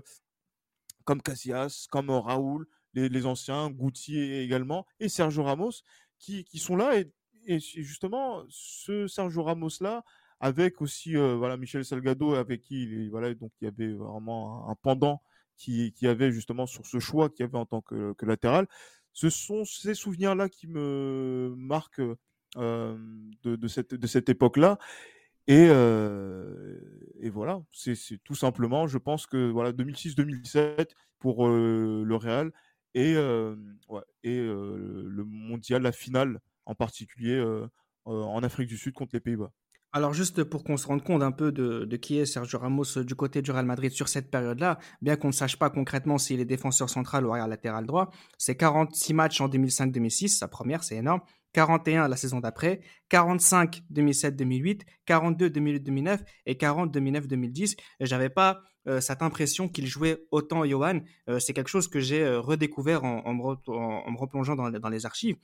comme 1.06 1.22
Casillas, 1.22 1.88
comme 1.92 2.10
euh, 2.10 2.20
Raoul, 2.20 2.68
les, 2.94 3.26
anciens, 3.26 3.70
Goutier 3.70 4.42
également, 4.42 4.86
et 5.00 5.10
Sergio 5.10 5.44
Ramos, 5.44 5.72
qui, 6.18 6.44
qui 6.44 6.58
sont 6.58 6.76
là. 6.76 7.00
Et, 7.46 7.60
justement, 7.60 8.44
ce 8.50 9.08
Sergio 9.08 9.44
Ramos-là, 9.44 10.04
avec 10.40 10.82
aussi 10.82 11.16
euh, 11.16 11.36
voilà, 11.36 11.58
Michel 11.58 11.86
Salgado, 11.86 12.34
avec 12.34 12.62
qui 12.62 12.84
il, 12.84 13.10
voilà, 13.10 13.34
donc, 13.34 13.52
il 13.62 13.66
y 13.66 13.68
avait 13.68 13.94
vraiment 13.94 14.68
un, 14.68 14.72
un 14.72 14.76
pendant 14.82 15.22
qui, 15.56 15.92
qui 15.94 16.08
avait 16.08 16.32
justement 16.32 16.66
sur 16.66 16.86
ce 16.86 17.00
choix 17.00 17.30
qu'il 17.30 17.42
y 17.42 17.50
avait 17.50 17.58
en 17.58 17.66
tant 17.66 17.82
que, 17.82 18.14
que 18.14 18.26
latéral. 18.26 18.68
Ce 19.14 19.30
sont 19.30 19.66
ces 19.66 19.94
souvenirs-là 19.94 20.50
qui 20.50 20.68
me 20.68 21.54
marquent 21.58 22.02
euh, 22.58 22.98
de, 23.44 23.68
cette, 23.68 24.30
époque-là. 24.30 24.80
Et, 25.48 25.68
euh, 25.70 26.80
voilà, 27.32 27.62
c'est 27.72 27.96
tout 28.24 28.36
simplement, 28.36 28.88
je 28.88 28.98
pense 28.98 29.28
que 29.28 29.50
voilà, 29.50 29.72
2006-2007 29.72 30.90
pour 31.20 31.48
euh, 31.48 32.04
le 32.06 32.16
Real 32.16 32.52
et, 32.96 33.14
le 33.14 35.24
mondial, 35.24 35.84
la 35.84 35.92
finale 35.92 36.40
en 36.66 36.76
particulier 36.76 37.40
en 38.06 38.44
Afrique 38.44 38.68
du 38.68 38.78
Sud 38.78 38.94
contre 38.94 39.16
les 39.16 39.20
Pays-Bas. 39.20 39.52
Alors 39.92 40.14
juste 40.14 40.44
pour 40.44 40.64
qu'on 40.64 40.78
se 40.78 40.86
rende 40.86 41.04
compte 41.04 41.24
un 41.24 41.32
peu 41.32 41.52
de, 41.52 41.96
qui 41.96 42.20
est 42.20 42.28
Sergio 42.28 42.60
Ramos 42.60 42.98
euh, 42.98 43.04
du 43.04 43.16
côté 43.16 43.42
du 43.42 43.50
Real 43.50 43.66
Madrid 43.66 43.92
sur 43.92 44.08
cette 44.08 44.30
période-là, 44.30 44.78
bien 45.02 45.16
qu'on 45.16 45.30
ne 45.30 45.34
sache 45.34 45.58
pas 45.58 45.72
concrètement 45.72 46.20
s'il 46.20 46.40
est 46.40 46.46
défenseur 46.46 46.92
central 46.92 47.26
ou 47.26 47.32
arrière 47.32 47.48
latéral 47.48 47.88
droit, 47.88 48.12
c'est 48.38 48.56
46 48.56 49.14
matchs 49.16 49.42
en 49.42 49.50
2005-2006, 49.50 50.28
sa 50.28 50.48
première, 50.48 50.84
c'est 50.84 50.98
énorme, 50.98 51.22
41 51.54 52.08
la 52.08 52.18
saison 52.18 52.40
d'après, 52.40 52.82
45 53.10 53.82
2007-2008, 53.92 54.82
42 55.08 55.50
2008-2009 55.50 56.20
et 56.46 56.56
40 56.56 56.96
2009-2010. 56.96 57.76
Et 58.00 58.06
J'avais 58.06 58.30
pas 58.30 58.62
euh, 58.88 59.02
cette 59.02 59.24
impression 59.24 59.68
qu'il 59.68 59.88
jouait 59.88 60.24
autant 60.30 60.64
Johan. 60.66 61.00
Euh, 61.28 61.40
c'est 61.40 61.54
quelque 61.54 61.70
chose 61.70 61.88
que 61.88 62.00
j'ai 62.00 62.30
redécouvert 62.36 63.04
en, 63.04 63.34
me 63.34 64.20
replongeant 64.20 64.56
dans, 64.56 64.70
dans 64.70 64.90
les 64.90 65.08
archives. 65.08 65.38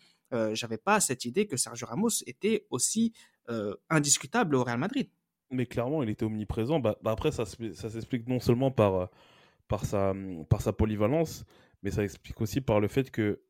J'avais 0.52 0.78
pas 0.78 1.00
cette 1.00 1.24
idée 1.24 1.48
que 1.48 1.56
Sergio 1.56 1.88
Ramos 1.88 2.10
était 2.26 2.66
aussi 2.70 3.14
euh, 3.50 3.76
indiscutable 3.90 4.56
au 4.56 4.64
Real 4.64 4.78
Madrid. 4.78 5.10
Mais 5.52 5.66
clairement, 5.66 6.04
il 6.04 6.10
était 6.10 6.26
omniprésent. 6.26 6.80
Bah, 6.80 6.98
bah 7.04 7.12
après, 7.12 7.32
ça, 7.32 7.46
ça 7.46 7.90
s'explique 7.90 8.28
non 8.28 8.40
seulement 8.40 8.72
par, 8.72 8.96
euh, 8.96 9.78
sa, 9.84 10.14
par 10.50 10.62
sa 10.62 10.74
polyvalence, 10.74 11.46
mais 11.84 11.92
ça 11.92 12.04
explique 12.04 12.42
aussi 12.42 12.62
par 12.62 12.80
le 12.80 12.88
fait 12.88 13.12
que 13.12 13.42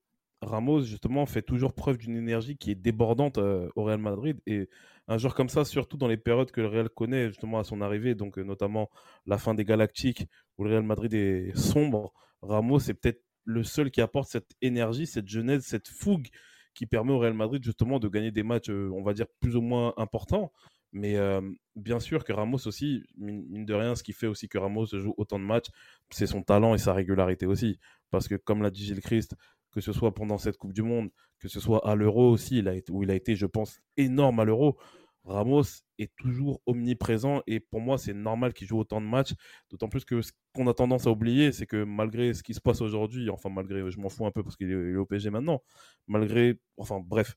Ramos, 0.41 0.81
justement, 0.81 1.25
fait 1.25 1.41
toujours 1.41 1.73
preuve 1.73 1.97
d'une 1.97 2.15
énergie 2.15 2.57
qui 2.57 2.71
est 2.71 2.75
débordante 2.75 3.37
euh, 3.37 3.69
au 3.75 3.83
Real 3.83 3.99
Madrid. 3.99 4.39
Et 4.45 4.69
un 5.07 5.17
joueur 5.17 5.33
comme 5.33 5.49
ça, 5.49 5.63
surtout 5.63 5.97
dans 5.97 6.07
les 6.07 6.17
périodes 6.17 6.51
que 6.51 6.61
le 6.61 6.67
Real 6.67 6.89
connaît, 6.89 7.29
justement, 7.29 7.59
à 7.59 7.63
son 7.63 7.81
arrivée, 7.81 8.15
donc 8.15 8.37
notamment 8.37 8.89
la 9.25 9.37
fin 9.37 9.53
des 9.53 9.63
Galactiques, 9.63 10.27
où 10.57 10.65
le 10.65 10.71
Real 10.71 10.83
Madrid 10.83 11.13
est 11.13 11.55
sombre, 11.57 12.13
Ramos 12.41 12.79
est 12.79 12.93
peut-être 12.93 13.23
le 13.45 13.63
seul 13.63 13.91
qui 13.91 14.01
apporte 14.01 14.29
cette 14.29 14.51
énergie, 14.61 15.07
cette 15.07 15.27
jeunesse, 15.27 15.63
cette 15.63 15.87
fougue 15.87 16.27
qui 16.75 16.85
permet 16.85 17.11
au 17.11 17.19
Real 17.19 17.33
Madrid, 17.33 17.63
justement, 17.63 17.99
de 17.99 18.07
gagner 18.07 18.31
des 18.31 18.43
matchs, 18.43 18.69
euh, 18.69 18.91
on 18.93 19.01
va 19.01 19.13
dire, 19.13 19.25
plus 19.39 19.55
ou 19.55 19.61
moins 19.61 19.93
importants. 19.97 20.51
Mais 20.91 21.17
euh, 21.17 21.41
bien 21.75 21.99
sûr 21.99 22.23
que 22.23 22.31
Ramos 22.31 22.67
aussi, 22.67 23.03
mine, 23.17 23.65
de 23.65 23.73
rien, 23.73 23.95
ce 23.95 24.03
qui 24.03 24.13
fait 24.13 24.27
aussi 24.27 24.47
que 24.47 24.57
Ramos 24.57 24.85
joue 24.85 25.13
autant 25.17 25.39
de 25.39 25.43
matchs, 25.43 25.67
c'est 26.09 26.27
son 26.27 26.43
talent 26.43 26.75
et 26.75 26.77
sa 26.77 26.93
régularité 26.93 27.45
aussi. 27.45 27.79
Parce 28.11 28.27
que 28.27 28.35
comme 28.35 28.61
l'a 28.61 28.69
dit 28.69 28.85
Gilles 28.85 29.01
Christ, 29.01 29.35
que 29.71 29.81
ce 29.81 29.91
soit 29.91 30.13
pendant 30.13 30.37
cette 30.37 30.57
Coupe 30.57 30.73
du 30.73 30.83
Monde, 30.83 31.09
que 31.39 31.49
ce 31.49 31.59
soit 31.59 31.85
à 31.85 31.95
l'Euro 31.95 32.29
aussi, 32.31 32.59
il 32.59 32.69
a 32.69 32.75
où 32.89 33.03
il 33.03 33.11
a 33.11 33.15
été, 33.15 33.35
je 33.35 33.45
pense, 33.45 33.81
énorme 33.97 34.39
à 34.39 34.45
l'Euro. 34.45 34.77
Ramos 35.25 35.63
est 35.97 36.15
toujours 36.17 36.61
omniprésent 36.65 37.41
et 37.47 37.59
pour 37.59 37.81
moi, 37.81 37.97
c'est 37.97 38.13
normal 38.13 38.53
qu'il 38.53 38.67
joue 38.67 38.79
autant 38.79 39.01
de 39.01 39.07
matchs. 39.07 39.33
D'autant 39.69 39.89
plus 39.89 40.05
que 40.05 40.21
ce 40.21 40.31
qu'on 40.53 40.67
a 40.67 40.73
tendance 40.73 41.07
à 41.07 41.11
oublier, 41.11 41.51
c'est 41.51 41.65
que 41.65 41.83
malgré 41.83 42.33
ce 42.33 42.43
qui 42.43 42.53
se 42.53 42.61
passe 42.61 42.81
aujourd'hui, 42.81 43.29
enfin, 43.29 43.49
malgré, 43.49 43.89
je 43.89 43.99
m'en 43.99 44.09
fous 44.09 44.25
un 44.25 44.31
peu 44.31 44.43
parce 44.43 44.55
qu'il 44.55 44.71
est, 44.71 44.95
au 44.95 45.05
PSG 45.05 45.31
maintenant, 45.31 45.61
malgré, 46.07 46.59
enfin, 46.77 46.99
bref, 47.03 47.35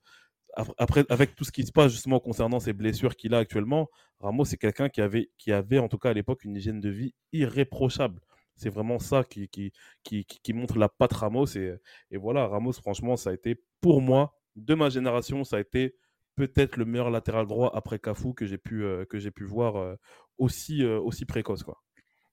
après, 0.76 1.04
avec 1.08 1.34
tout 1.34 1.44
ce 1.44 1.52
qui 1.52 1.64
se 1.64 1.72
passe 1.72 1.92
justement 1.92 2.20
concernant 2.20 2.60
ces 2.60 2.72
blessures 2.72 3.16
qu'il 3.16 3.34
a 3.34 3.38
actuellement, 3.38 3.88
Ramos 4.18 4.44
c'est 4.44 4.56
quelqu'un 4.56 4.88
qui 4.88 5.00
avait, 5.00 5.30
qui 5.38 5.52
avait 5.52 5.78
en 5.78 5.88
tout 5.88 5.98
cas 5.98 6.10
à 6.10 6.14
l'époque 6.14 6.44
une 6.44 6.56
hygiène 6.56 6.80
de 6.80 6.88
vie 6.88 7.14
irréprochable. 7.32 8.20
C'est 8.56 8.70
vraiment 8.70 8.98
ça 8.98 9.22
qui, 9.22 9.48
qui, 9.48 9.72
qui, 10.02 10.52
montre 10.52 10.78
la 10.78 10.88
patte 10.88 11.12
Ramos. 11.12 11.46
Et 11.56 12.16
voilà, 12.16 12.48
Ramos, 12.48 12.72
franchement, 12.72 13.16
ça 13.16 13.30
a 13.30 13.32
été 13.32 13.62
pour 13.80 14.00
moi, 14.02 14.34
de 14.56 14.74
ma 14.74 14.88
génération, 14.88 15.44
ça 15.44 15.56
a 15.56 15.60
été 15.60 15.94
peut-être 16.38 16.76
le 16.76 16.84
meilleur 16.84 17.10
latéral 17.10 17.46
droit 17.46 17.72
après 17.74 17.98
Cafu 17.98 18.32
que 18.32 18.46
j'ai 18.46 18.58
pu, 18.58 18.84
euh, 18.84 19.04
que 19.04 19.18
j'ai 19.18 19.32
pu 19.32 19.44
voir 19.44 19.76
euh, 19.76 19.96
aussi, 20.38 20.84
euh, 20.84 21.00
aussi 21.00 21.24
précoce. 21.24 21.64
Quoi. 21.64 21.82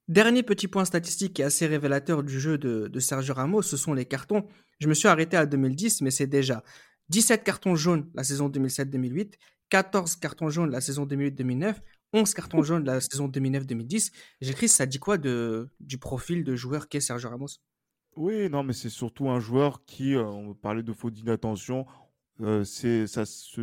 Dernier 0.07 0.43
petit 0.43 0.67
point 0.67 0.85
statistique 0.85 1.33
qui 1.33 1.41
est 1.41 1.45
assez 1.45 1.65
révélateur 1.65 2.21
du 2.21 2.39
jeu 2.39 2.59
de, 2.59 2.87
de 2.87 2.99
Sergio 2.99 3.33
Ramos, 3.33 3.63
ce 3.63 3.77
sont 3.77 3.93
les 3.93 4.05
cartons. 4.05 4.45
Je 4.79 4.87
me 4.87 4.93
suis 4.93 5.07
arrêté 5.07 5.37
à 5.37 5.47
2010, 5.47 6.01
mais 6.01 6.11
c'est 6.11 6.27
déjà 6.27 6.63
17 7.09 7.43
cartons 7.43 7.75
jaunes 7.75 8.07
la 8.13 8.23
saison 8.23 8.47
2007-2008, 8.47 9.33
14 9.69 10.17
cartons 10.17 10.49
jaunes 10.49 10.69
la 10.69 10.81
saison 10.81 11.07
2008-2009, 11.07 11.77
11 12.13 12.33
cartons 12.35 12.61
jaunes 12.61 12.85
la 12.85 13.01
saison 13.01 13.27
2009-2010. 13.27 14.11
J'écris, 14.41 14.69
ça 14.69 14.85
dit 14.85 14.99
quoi 14.99 15.17
de, 15.17 15.69
du 15.79 15.97
profil 15.97 16.43
de 16.43 16.55
joueur 16.55 16.87
qu'est 16.87 17.01
Sergio 17.01 17.29
Ramos? 17.29 17.47
Oui, 18.15 18.49
non, 18.49 18.61
mais 18.61 18.73
c'est 18.73 18.89
surtout 18.89 19.29
un 19.29 19.39
joueur 19.39 19.83
qui, 19.85 20.13
euh, 20.13 20.23
on 20.23 20.53
parlait 20.53 20.83
de 20.83 20.93
faute 20.93 21.13
d'inattention, 21.15 21.87
euh, 22.41 22.63
c'est 22.63 23.07
ça 23.07 23.25
se 23.25 23.61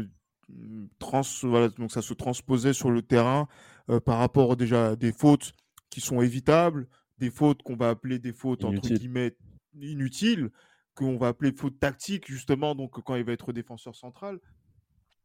trans, 0.99 1.23
voilà, 1.43 1.69
donc 1.69 1.93
ça 1.93 2.03
se 2.03 2.15
transposait 2.15 2.73
sur 2.73 2.91
le 2.91 3.03
terrain 3.03 3.49
euh, 3.91 4.01
par 4.01 4.19
rapport 4.19 4.57
déjà 4.57 4.91
à 4.91 4.97
des 4.97 5.13
fautes 5.13 5.53
qui 5.91 6.01
sont 6.01 6.21
évitables, 6.23 6.89
des 7.19 7.31
fautes 7.31 7.63
qu'on 7.63 7.77
va 7.77 7.91
appeler 7.91 8.19
des 8.19 8.33
fautes 8.33 8.63
Inutile. 8.63 8.79
entre 8.79 8.99
guillemets 8.99 9.37
inutiles, 9.81 10.51
qu'on 10.95 11.17
va 11.17 11.29
appeler 11.29 11.53
fautes 11.53 11.79
tactiques 11.79 12.27
justement, 12.31 12.75
donc 12.75 13.01
quand 13.03 13.15
il 13.15 13.25
va 13.25 13.33
être 13.33 13.53
défenseur 13.53 13.95
central 13.95 14.39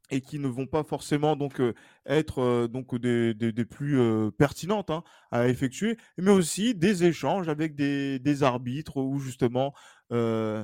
et 0.10 0.22
qui 0.22 0.40
ne 0.40 0.48
vont 0.48 0.68
pas 0.68 0.84
forcément 0.84 1.36
donc 1.36 1.60
euh, 1.60 1.74
être 2.06 2.40
euh, 2.40 2.68
donc 2.68 2.96
des, 2.98 3.34
des, 3.34 3.52
des 3.52 3.66
plus 3.66 4.00
euh, 4.00 4.32
pertinentes 4.32 4.90
hein, 4.90 5.04
à 5.32 5.50
effectuer, 5.50 5.98
mais 6.18 6.32
aussi 6.32 6.74
des 6.76 7.04
échanges 7.04 7.50
avec 7.50 7.76
des, 7.76 8.20
des 8.20 8.44
arbitres 8.44 8.98
où 8.98 9.20
justement, 9.20 9.74
euh, 10.14 10.64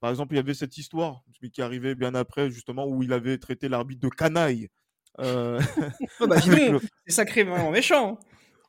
par 0.00 0.10
exemple, 0.10 0.34
il 0.34 0.36
y 0.36 0.40
avait 0.40 0.54
cette 0.54 0.76
histoire 0.78 1.22
qui 1.52 1.62
arrivait 1.62 1.94
bien 1.94 2.14
après 2.14 2.50
justement 2.50 2.86
où 2.86 3.02
il 3.02 3.12
avait 3.12 3.38
traité 3.38 3.68
l'arbitre 3.68 4.00
de 4.00 4.08
canaille. 4.08 4.68
oh 5.18 5.22
bah, 5.22 6.36
le... 6.46 6.80
c'est 7.06 7.14
sacrément 7.14 7.70
méchant. 7.70 8.18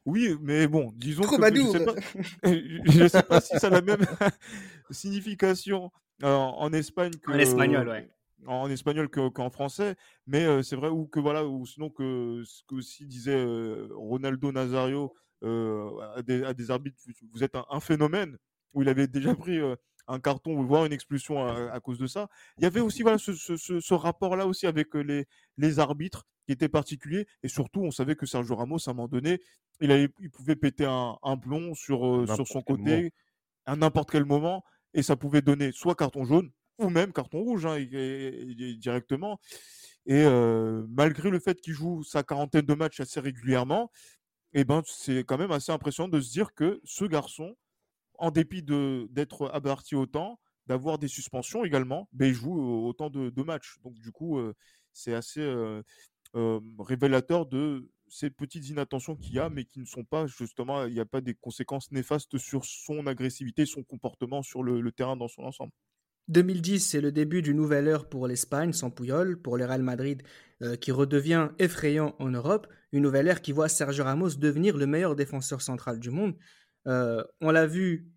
Oui, 0.06 0.36
mais 0.42 0.68
bon, 0.68 0.92
disons 0.96 1.24
Trop 1.24 1.38
que 1.38 1.56
je 1.56 1.72
sais 1.72 1.86
pas, 1.86 1.94
je 2.44 3.08
sais 3.08 3.24
pas 3.24 3.42
si 3.42 3.60
ça 3.60 3.68
a 3.68 3.70
la 3.70 3.82
même 3.82 4.00
signification 4.92 5.92
en, 6.24 6.56
en 6.58 6.74
Espagne 6.74 7.12
que 7.22 7.32
En 7.32 7.38
espagnol, 7.38 7.88
ouais 7.88 8.10
en 8.48 8.70
espagnol 8.70 9.10
qu'en 9.10 9.30
qu 9.32 9.50
français, 9.52 9.96
mais 10.28 10.46
euh, 10.46 10.62
c'est 10.62 10.76
vrai 10.76 10.90
ou 10.90 11.06
que 11.08 11.20
voilà 11.20 11.46
ou 11.46 11.66
sinon 11.66 11.90
que 11.90 12.44
ce 12.46 12.64
que 12.64 12.76
aussi 12.76 13.06
disait 13.06 13.36
euh, 13.36 13.90
Ronaldo 13.92 14.52
Nazario 14.52 15.14
euh, 15.44 15.90
à, 16.16 16.22
des, 16.22 16.44
à, 16.44 16.54
des, 16.54 16.72
arbitres, 16.72 16.98
vous 17.32 17.44
êtes 17.44 17.56
un, 17.56 17.66
un, 17.70 17.80
phénomène 17.80 18.38
où 18.74 18.82
il 18.82 18.90
avait 18.90 19.08
déjà 19.08 19.34
pris 19.36 19.60
un 20.10 20.20
carton 20.20 20.62
voire 20.64 20.86
une 20.86 20.94
expulsion 20.94 21.46
à, 21.46 21.72
à, 21.72 21.80
cause 21.80 22.00
de 22.00 22.08
ça. 22.08 22.28
Il 22.58 22.64
y 22.64 22.68
avait 22.68 22.82
aussi 22.82 23.04
voilà 23.04 23.18
ce, 23.18 23.34
ce, 23.34 23.56
ce, 23.58 23.80
ce 23.80 23.94
rapport 23.94 24.36
là 24.36 24.48
aussi 24.48 24.68
avec 24.68 24.94
les, 24.96 25.26
les 25.58 25.80
arbitres 25.80 26.26
qui 26.46 26.52
était 26.52 26.70
particulier 26.70 27.28
et 27.44 27.48
surtout 27.48 27.82
on 27.82 27.92
savait 27.92 28.16
que 28.16 28.26
Sergio 28.26 28.56
Ramos 28.56 28.80
à 28.88 28.92
un 28.92 28.94
moment 28.94 29.08
donné 29.08 29.40
il, 29.82 29.92
avait, 29.92 30.10
il 30.20 30.30
pouvait 30.30 30.56
péter 30.56 30.86
un, 30.86 31.18
un 31.24 31.36
blond 31.36 31.74
sur, 31.74 32.06
euh, 32.06 32.26
sur 32.26 32.48
son 32.48 32.62
côté 32.62 33.14
à 33.66 33.76
n'importe 33.76 34.12
quel 34.12 34.26
moment 34.26 34.64
et 34.94 35.04
ça 35.04 35.16
pouvait 35.16 35.42
donner 35.42 35.72
soit 35.72 35.96
carton 35.96 36.26
jaune 36.26 36.52
ou 36.80 36.90
même 36.90 37.14
carton 37.14 37.40
rouge 37.40 37.66
hein, 37.66 37.78
directement. 38.80 39.40
Et 40.06 40.24
euh, 40.24 40.86
malgré 40.90 41.30
le 41.30 41.40
fait 41.40 41.60
qu'il 41.62 41.74
joue 41.74 42.04
sa 42.04 42.24
quarantaine 42.24 42.66
de 42.66 42.74
matchs 42.74 43.00
assez 43.02 43.20
régulièrement, 43.20 43.92
eh 44.54 44.64
ben, 44.64 44.82
c'est 44.86 45.24
quand 45.24 45.38
même 45.38 45.52
assez 45.52 45.72
impressionnant 45.72 46.10
de 46.10 46.20
se 46.20 46.32
dire 46.32 46.54
que 46.56 46.82
ce 46.84 47.06
garçon, 47.06 47.56
en 48.20 48.32
dépit 48.32 48.64
d'être 48.64 49.50
averti 49.54 49.96
autant, 49.96 50.40
d'avoir 50.68 51.00
des 51.00 51.08
suspensions 51.08 51.66
également, 51.66 52.10
ben, 52.14 52.28
il 52.28 52.34
joue 52.34 52.60
autant 52.86 53.10
de, 53.10 53.44
matchs. 53.44 53.78
Donc 53.84 53.96
du 53.96 54.12
coup, 54.12 54.38
euh, 54.38 54.54
c'est 54.94 55.14
assez 55.14 55.42
euh, 55.42 55.82
révélateur 56.78 57.46
de 57.46 57.90
ces 58.08 58.30
petites 58.30 58.70
inattentions 58.70 59.16
qu'il 59.16 59.34
y 59.34 59.40
a, 59.40 59.50
mais 59.50 59.66
qui 59.66 59.80
ne 59.80 59.86
sont 59.86 60.04
pas 60.04 60.28
justement, 60.28 60.86
il 60.86 60.94
n'y 60.94 61.00
a 61.00 61.06
pas 61.06 61.22
des 61.22 61.34
conséquences 61.34 61.92
néfastes 61.92 62.38
sur 62.38 62.66
son 62.66 63.08
agressivité, 63.08 63.66
son 63.66 63.84
comportement 63.84 64.42
sur 64.42 64.64
le 64.64 64.92
terrain 64.92 65.16
dans 65.16 65.28
son 65.28 65.44
ensemble. 65.44 65.72
2010, 66.30 66.80
c'est 66.80 67.02
le 67.02 67.12
début 67.12 67.42
d'une 67.42 67.58
nouvelle 67.58 67.88
ère 67.88 68.08
pour 68.08 68.28
l'Espagne 68.28 68.72
sans 68.72 68.92
Puyol, 68.92 69.42
pour 69.42 69.58
le 69.58 69.66
Real 69.66 69.82
Madrid 69.82 70.22
euh, 70.62 70.76
qui 70.76 70.92
redevient 70.92 71.50
effrayant 71.58 72.16
en 72.20 72.30
Europe, 72.30 72.68
une 72.92 73.02
nouvelle 73.02 73.28
ère 73.28 73.42
qui 73.42 73.52
voit 73.52 73.68
Sergio 73.68 74.04
Ramos 74.04 74.36
devenir 74.36 74.78
le 74.78 74.86
meilleur 74.86 75.16
défenseur 75.16 75.62
central 75.62 76.00
du 76.00 76.12
monde. 76.12 76.36
Euh, 76.90 77.24
on 77.40 77.52
l'a 77.52 77.68
vu 77.68 78.08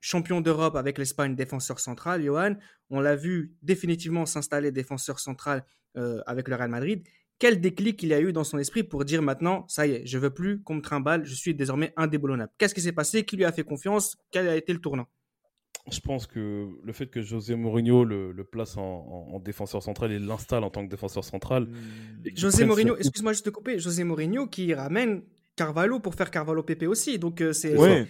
champion 0.00 0.40
d'Europe 0.40 0.76
avec 0.76 0.98
l'Espagne 0.98 1.34
défenseur 1.34 1.78
central, 1.78 2.22
Johan. 2.22 2.54
On 2.90 3.00
l'a 3.00 3.16
vu 3.16 3.54
définitivement 3.62 4.26
s'installer 4.26 4.72
défenseur 4.72 5.20
central 5.20 5.64
euh, 5.96 6.22
avec 6.26 6.48
le 6.48 6.56
Real 6.56 6.70
Madrid. 6.70 7.06
Quel 7.38 7.60
déclic 7.60 8.02
il 8.02 8.12
a 8.12 8.20
eu 8.20 8.32
dans 8.32 8.44
son 8.44 8.58
esprit 8.58 8.84
pour 8.84 9.04
dire 9.04 9.22
maintenant, 9.22 9.66
ça 9.68 9.86
y 9.86 9.92
est, 9.92 10.06
je 10.06 10.16
veux 10.18 10.30
plus 10.30 10.62
qu'on 10.62 10.74
me 10.74 10.80
trimballe, 10.80 11.24
je 11.24 11.34
suis 11.34 11.54
désormais 11.54 11.92
indéboulonnable. 11.96 12.52
Qu'est-ce 12.56 12.74
qui 12.74 12.80
s'est 12.80 12.92
passé 12.92 13.24
Qui 13.24 13.36
lui 13.36 13.44
a 13.44 13.52
fait 13.52 13.64
confiance? 13.64 14.16
Quel 14.30 14.48
a 14.48 14.56
été 14.56 14.72
le 14.72 14.80
tournant? 14.80 15.08
Je 15.90 15.98
pense 15.98 16.28
que 16.28 16.68
le 16.80 16.92
fait 16.92 17.08
que 17.08 17.22
José 17.22 17.56
Mourinho 17.56 18.04
le, 18.04 18.44
place 18.44 18.76
en, 18.76 19.40
défenseur 19.40 19.82
central 19.82 20.12
et 20.12 20.20
l'installe 20.20 20.62
en 20.62 20.70
tant 20.70 20.84
que 20.84 20.90
défenseur 20.90 21.24
central. 21.24 21.64
Hmm. 21.64 22.36
José 22.36 22.64
Mourinho, 22.64 22.96
excuse-moi 22.96 23.32
juste 23.32 23.46
de 23.46 23.50
couper, 23.50 23.80
José 23.80 24.04
Mourinho 24.04 24.46
qui 24.46 24.72
ramène 24.74 25.22
Carvalho 25.56 26.00
pour 26.00 26.14
faire 26.14 26.30
Carvalho 26.30 26.62
PP 26.62 26.84
aussi. 26.86 27.18
Donc 27.18 27.40
euh, 27.40 27.52
c'est. 27.52 27.76
Ouais. 27.76 28.06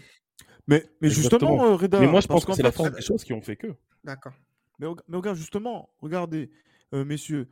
Mais, 0.69 0.89
mais 1.01 1.11
justement, 1.11 1.65
euh, 1.65 1.75
Reda, 1.75 1.99
Mais 1.99 2.07
moi 2.07 2.21
je 2.21 2.29
pense 2.29 2.45
que 2.45 2.53
c'est 2.53 2.63
la 2.63 2.73
force 2.73 2.93
des 2.93 3.03
choses 3.03 3.25
qui 3.25 3.33
ont 3.33 3.43
fait 3.43 3.57
que. 3.57 3.69
D'accord. 4.05 4.33
Mais, 4.79 4.87
mais, 5.09 5.17
regarde, 5.17 5.37
justement, 5.37 5.91
regardez, 6.01 6.51
euh, 6.95 7.05
messieurs, 7.05 7.49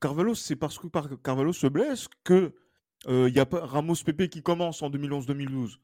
Carvalho, 0.00 0.34
c'est 0.34 0.56
parce 0.56 0.78
que 0.78 0.86
Carvalho 1.16 1.52
se 1.52 1.66
blesse 1.66 2.08
que 2.24 2.54
il 3.08 3.34
y 3.34 3.40
a 3.40 3.46
pas 3.46 3.66
Ramos 3.66 3.96
PP 4.06 4.28
qui 4.28 4.42
commence 4.42 4.80
en 4.80 4.88
2011-2012 4.88 5.78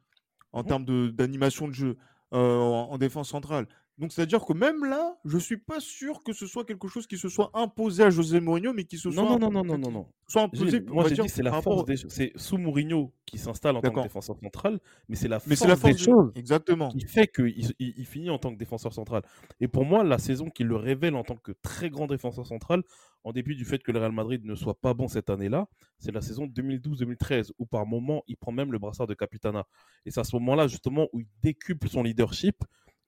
en 0.53 0.63
termes 0.63 1.11
d'animation 1.11 1.67
de 1.67 1.73
jeu. 1.73 1.97
Euh, 2.35 2.59
en, 2.59 2.99
défense 2.99 3.31
centrale. 3.31 3.67
Donc, 3.99 4.13
c'est-à-dire 4.13 4.45
que 4.45 4.53
même 4.53 4.85
là, 4.85 5.17
je 5.25 5.39
suis 5.39 5.57
pas 5.57 5.81
sûr 5.81 6.23
que 6.23 6.33
ce 6.33 6.47
soit 6.47 6.65
quelque 6.65 6.87
chose 6.87 7.09
qui 7.09 7.19
se 7.19 7.29
soit 7.29 7.51
imposé 7.53 8.05
à 8.05 8.11
José 8.11 8.39
Mourinho, 8.39 8.73
mais 8.73 8.85
qui 8.85 8.97
se 8.97 9.11
soit. 9.11 9.23
Non, 9.23 9.39
non, 9.39 9.51
non, 9.51 9.65
non, 9.65 9.77
non, 9.77 9.91
non. 9.91 10.07
Soit 10.29 10.43
imposé. 10.43 10.81
Moi, 10.83 11.09
j'ai 11.09 11.17
dit 11.17 11.29
c'est 11.29 11.43
la 11.43 11.61
force 11.61 11.85
des 11.85 11.97
C'est 12.09 12.33
sous 12.37 12.59
Mourinho 12.59 13.13
qui 13.27 13.39
s'installe 13.39 13.77
en 13.77 13.81
tant 13.81 13.91
que 13.91 14.03
défenseur 14.03 14.39
central, 14.39 14.79
mais 15.09 15.17
c'est 15.17 15.27
la 15.27 15.41
force, 15.41 15.61
la 15.67 15.77
force 15.77 15.97
des 15.97 16.03
choses 16.03 16.33
Exactement. 16.37 16.91
qui 16.91 17.01
fait 17.07 17.27
qu'il 17.27 17.75
il, 17.79 18.07
finit 18.07 18.31
en 18.31 18.39
tant 18.39 18.53
que 18.53 18.59
défenseur 18.59 18.93
central. 18.93 19.23
Et 19.61 19.67
pour 19.69 19.85
moi, 19.85 20.05
la 20.05 20.19
saison 20.19 20.49
qui 20.49 20.63
le 20.63 20.77
révèle 20.77 21.17
en 21.17 21.25
tant 21.25 21.37
que 21.37 21.53
très 21.63 21.91
grand 21.91 22.07
défenseur 22.07 22.47
central, 22.47 22.85
en 23.25 23.33
dépit 23.33 23.57
du 23.57 23.65
fait 23.65 23.83
que 23.83 23.91
le 23.91 23.99
Real 23.99 24.13
Madrid 24.13 24.45
ne 24.45 24.55
soit 24.55 24.81
pas 24.81 24.95
bon 24.95 25.09
cette 25.09 25.29
année-là, 25.29 25.67
c'est 25.99 26.13
la 26.13 26.21
saison 26.21 26.47
2012-2013, 26.47 27.51
où 27.59 27.67
par 27.67 27.85
moment, 27.85 28.23
il 28.29 28.37
prend 28.37 28.53
même 28.53 28.73
le 28.73 28.79
brassard 28.79 29.07
de 29.07 29.15
Capitana. 29.15 29.67
Et 30.07 30.11
c'est 30.11 30.21
à 30.21 30.25
ce 30.25 30.37
moment-là, 30.37 30.69
justement, 30.69 31.09
où 31.13 31.21
il 31.21 31.27
décuple 31.43 31.89
son 31.89 32.03
leadership. 32.03 32.57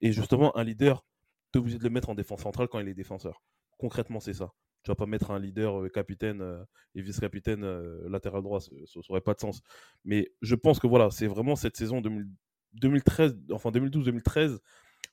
Et 0.00 0.12
justement, 0.12 0.56
un 0.56 0.64
leader, 0.64 1.04
tu 1.52 1.58
es 1.58 1.60
obligé 1.60 1.78
de 1.78 1.84
le 1.84 1.90
mettre 1.90 2.10
en 2.10 2.14
défense 2.14 2.42
centrale 2.42 2.68
quand 2.68 2.80
il 2.80 2.88
est 2.88 2.94
défenseur. 2.94 3.42
Concrètement, 3.78 4.20
c'est 4.20 4.34
ça. 4.34 4.52
Tu 4.82 4.90
vas 4.90 4.94
pas 4.94 5.06
mettre 5.06 5.30
un 5.30 5.38
leader 5.38 5.82
euh, 5.82 5.88
capitaine 5.88 6.40
euh, 6.40 6.64
et 6.94 7.02
vice-capitaine 7.02 7.64
euh, 7.64 8.08
latéral 8.08 8.42
droit, 8.42 8.60
ça 8.60 8.70
n'aurait 9.08 9.20
pas 9.20 9.34
de 9.34 9.40
sens. 9.40 9.60
Mais 10.04 10.32
je 10.40 10.54
pense 10.54 10.78
que 10.78 10.86
voilà, 10.86 11.10
c'est 11.10 11.26
vraiment 11.26 11.54
cette 11.54 11.76
saison 11.76 12.00
2013, 12.00 13.36
enfin 13.52 13.70
2012-2013 13.70 14.58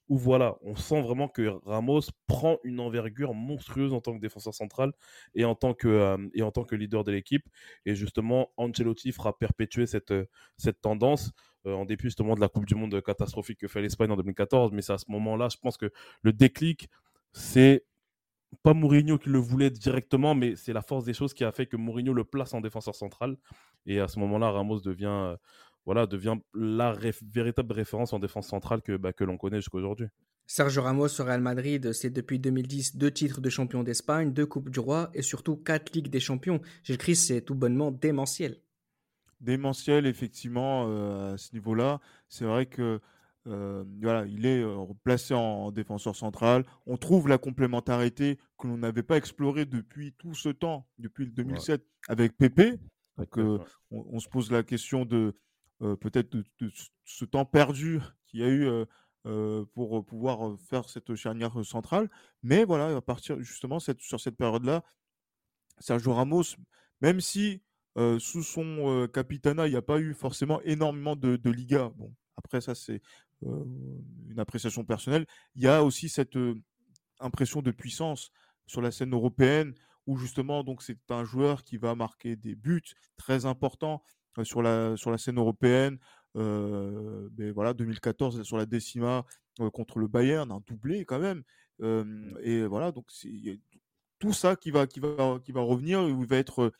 où 0.09 0.17
voilà, 0.17 0.57
on 0.61 0.75
sent 0.75 1.01
vraiment 1.01 1.27
que 1.27 1.59
Ramos 1.65 2.01
prend 2.27 2.57
une 2.63 2.79
envergure 2.79 3.33
monstrueuse 3.33 3.93
en 3.93 3.99
tant 3.99 4.15
que 4.15 4.21
défenseur 4.21 4.53
central 4.53 4.93
et 5.35 5.43
en 5.43 5.55
tant 5.55 5.73
que, 5.73 6.17
leader 6.75 7.03
de 7.03 7.11
l'équipe. 7.11 7.45
Et 7.85 7.95
justement, 7.95 8.51
Ancelotti 8.57 9.11
fera 9.11 9.37
perpétuer 9.37 9.85
cette, 9.85 10.13
cette 10.57 10.81
tendance 10.81 11.33
en 11.73 11.85
dépit 11.85 12.05
justement 12.05 12.35
de 12.35 12.41
la 12.41 12.49
Coupe 12.49 12.65
du 12.65 12.75
Monde 12.75 13.01
catastrophique 13.01 13.59
que 13.59 13.67
fait 13.67 13.81
l'Espagne 13.81 14.11
en 14.11 14.17
2014. 14.17 14.71
Mais 14.71 14.81
c'est 14.81 14.93
à 14.93 14.97
ce 14.97 15.09
moment-là, 15.09 15.49
je 15.49 15.57
pense 15.57 15.77
que 15.77 15.91
le 16.21 16.33
déclic, 16.33 16.89
c'est 17.33 17.85
pas 18.63 18.73
Mourinho 18.73 19.17
qui 19.17 19.29
le 19.29 19.39
voulait 19.39 19.69
directement, 19.69 20.33
mais 20.33 20.55
c'est 20.55 20.73
la 20.73 20.81
force 20.81 21.03
des 21.05 21.13
choses 21.13 21.33
qui 21.33 21.43
a 21.43 21.51
fait 21.51 21.65
que 21.65 21.75
Mourinho 21.75 22.13
le 22.13 22.23
place 22.23 22.53
en 22.53 22.61
défenseur 22.61 22.95
central. 22.95 23.37
Et 23.85 23.99
à 23.99 24.07
ce 24.07 24.19
moment-là, 24.19 24.51
Ramos 24.51 24.79
devient 24.81 25.35
voilà, 25.87 26.05
devient 26.05 26.35
la 26.53 26.93
véritable 27.33 27.73
référence 27.73 28.11
en 28.11 28.19
défense 28.19 28.47
centrale 28.47 28.81
que, 28.81 28.97
bah, 28.97 29.13
que 29.13 29.23
l'on 29.23 29.37
connaît 29.37 29.59
jusqu'à 29.59 29.77
aujourd'hui. 29.77 30.07
Sergio 30.45 30.81
Ramos 30.81 31.07
au 31.19 31.23
Real 31.23 31.39
Madrid, 31.39 31.93
c'est 31.93 32.09
depuis 32.09 32.39
2010 32.39 32.97
deux 32.97 33.09
titres 33.09 33.39
de 33.39 33.49
champion 33.49 33.83
d'Espagne, 33.83 34.33
deux 34.33 34.45
Coupes 34.45 34.69
du 34.69 34.81
Roi 34.81 35.09
et 35.13 35.21
surtout 35.21 35.55
quatre 35.55 35.93
Ligues 35.93 36.09
des 36.09 36.19
Champions. 36.19 36.59
Gilles 36.83 36.97
Christ, 36.97 37.27
c'est 37.27 37.41
tout 37.41 37.55
bonnement 37.55 37.91
démentiel. 37.91 38.57
Démentiel, 39.39 40.07
effectivement, 40.07 40.87
euh, 40.87 41.35
à 41.35 41.37
ce 41.37 41.53
niveau-là. 41.53 41.99
C'est 42.27 42.45
vrai 42.45 42.65
que 42.65 42.99
euh, 43.45 43.83
voilà, 44.01 44.25
il 44.25 44.47
est 44.47 44.63
euh, 44.63 44.85
placé 45.03 45.35
en, 45.35 45.71
défenseur 45.71 46.15
central. 46.15 46.65
On 46.87 46.97
trouve 46.97 47.27
la 47.27 47.37
complémentarité 47.37 48.39
que 48.57 48.67
l'on 48.67 48.77
n'avait 48.77 49.03
pas 49.03 49.15
explorée 49.15 49.65
depuis 49.65 50.13
tout 50.17 50.33
ce 50.33 50.49
temps, 50.49 50.87
depuis 50.97 51.25
le 51.25 51.31
2007, 51.31 51.85
avec 52.07 52.35
Pépé. 52.35 52.79
Donc, 53.17 53.63
on, 53.91 54.19
se 54.19 54.27
pose 54.27 54.51
la 54.51 54.63
question 54.63 55.05
de 55.05 55.35
peut-être 55.79 56.31
de, 56.31 56.71
ce 57.05 57.25
temps 57.25 57.45
perdu 57.45 57.99
qu'il 58.27 58.41
y 58.41 58.43
a 58.43 58.49
eu 58.49 58.67
pour 59.73 60.05
pouvoir 60.05 60.59
faire 60.59 60.87
cette 60.87 61.15
charnière 61.15 61.65
centrale. 61.65 62.09
Mais 62.43 62.63
voilà, 62.63 62.95
à 62.95 63.01
partir 63.01 63.39
justement 63.39 63.79
cette, 63.79 64.01
sur 64.01 64.19
cette 64.19 64.37
période-là, 64.37 64.83
Sergio 65.79 66.13
Ramos, 66.13 66.43
même 67.01 67.21
si 67.21 67.61
sous 68.19 68.43
son 68.43 69.07
capitana, 69.13 69.67
il 69.67 69.71
n'y 69.71 69.77
a 69.77 69.81
pas 69.81 69.99
eu 69.99 70.13
forcément 70.13 70.61
énormément 70.61 71.15
de, 71.15 71.35
de 71.35 71.49
Liga. 71.49 71.91
Bon, 71.95 72.13
après 72.35 72.61
ça, 72.61 72.75
c'est 72.75 73.01
une 73.41 74.39
appréciation 74.39 74.83
personnelle. 74.83 75.25
Il 75.55 75.63
y 75.63 75.67
a 75.67 75.83
aussi 75.83 76.09
cette 76.09 76.37
impression 77.19 77.61
de 77.61 77.71
puissance 77.71 78.31
sur 78.67 78.81
la 78.81 78.91
scène 78.91 79.13
européenne 79.13 79.73
où 80.07 80.17
justement 80.17 80.63
donc 80.63 80.81
c'est 80.81 80.99
un 81.09 81.23
joueur 81.23 81.63
qui 81.63 81.77
va 81.77 81.93
marquer 81.93 82.35
des 82.35 82.55
buts 82.55 82.81
très 83.17 83.45
importants 83.45 84.01
sur 84.43 84.61
la, 84.61 84.95
sur 84.97 85.11
la 85.11 85.17
scène 85.17 85.37
européenne. 85.37 85.97
mais 86.35 87.51
voilà, 87.51 87.73
2014 87.73 88.43
sur 88.43 88.57
la 88.57 88.65
décima 88.65 89.25
contre 89.73 89.99
le 89.99 90.07
Bayern, 90.07 90.51
un 90.51 90.61
doublé 90.65 91.05
quand 91.05 91.19
même. 91.19 91.43
et 92.41 92.65
voilà, 92.65 92.91
donc 92.91 93.05
c'est 93.09 93.59
tout 94.19 94.33
ça 94.33 94.55
qui 94.55 94.71
va, 94.71 94.87
qui 94.87 94.99
va, 94.99 95.39
qui 95.43 95.51
va 95.51 95.61
revenir. 95.61 96.07
Il 96.07 96.25
va 96.25 96.37
être 96.37 96.71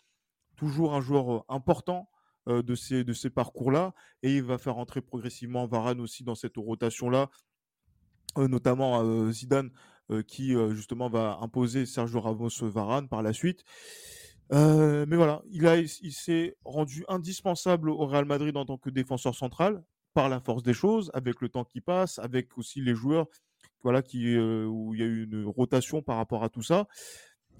toujours 0.58 0.94
un 0.94 1.02
joueur 1.02 1.46
important 1.48 2.10
de 2.48 2.76
ces, 2.76 3.04
de 3.04 3.14
ces 3.14 3.30
parcours-là. 3.30 3.94
Et 4.24 4.36
il 4.36 4.44
va 4.44 4.58
faire 4.58 4.78
entrer 4.78 5.02
progressivement 5.02 5.68
Varane 5.68 6.02
aussi 6.02 6.24
dans 6.24 6.36
cette 6.36 6.58
rotation-là, 6.58 7.30
notamment 8.36 9.32
Zidane 9.32 9.72
qui 10.28 10.56
justement 10.72 11.10
va 11.10 11.38
imposer 11.42 11.86
Sergio 11.86 12.22
Ramos 12.22 12.50
Varane 12.62 13.10
par 13.10 13.22
la 13.22 13.34
suite. 13.34 13.64
Mais 14.52 15.16
voilà, 15.16 15.42
il, 15.50 15.66
il 16.02 16.14
s'est 16.14 16.56
rendu 16.64 17.04
indispensable 17.10 17.90
au 17.90 18.06
Real 18.06 18.26
Madrid 18.26 18.56
en 18.56 18.66
tant 18.66 18.78
que 18.78 18.90
défenseur 18.90 19.36
central 19.36 19.84
par 20.14 20.30
la 20.30 20.40
force 20.40 20.64
des 20.64 20.74
choses, 20.74 21.12
avec 21.14 21.42
le 21.42 21.50
temps 21.50 21.66
qui 21.66 21.82
passe, 21.82 22.18
avec 22.20 22.58
aussi 22.58 22.82
les 22.82 22.96
joueurs, 22.96 23.28
voilà, 23.84 24.02
qui, 24.02 24.38
où 24.38 24.94
il 24.94 25.00
y 25.00 25.04
a 25.04 25.06
eu 25.06 25.26
une 25.26 25.46
rotation 25.46 26.02
par 26.02 26.16
rapport 26.16 26.44
à 26.44 26.50
tout 26.50 26.64
ça. 26.64 26.88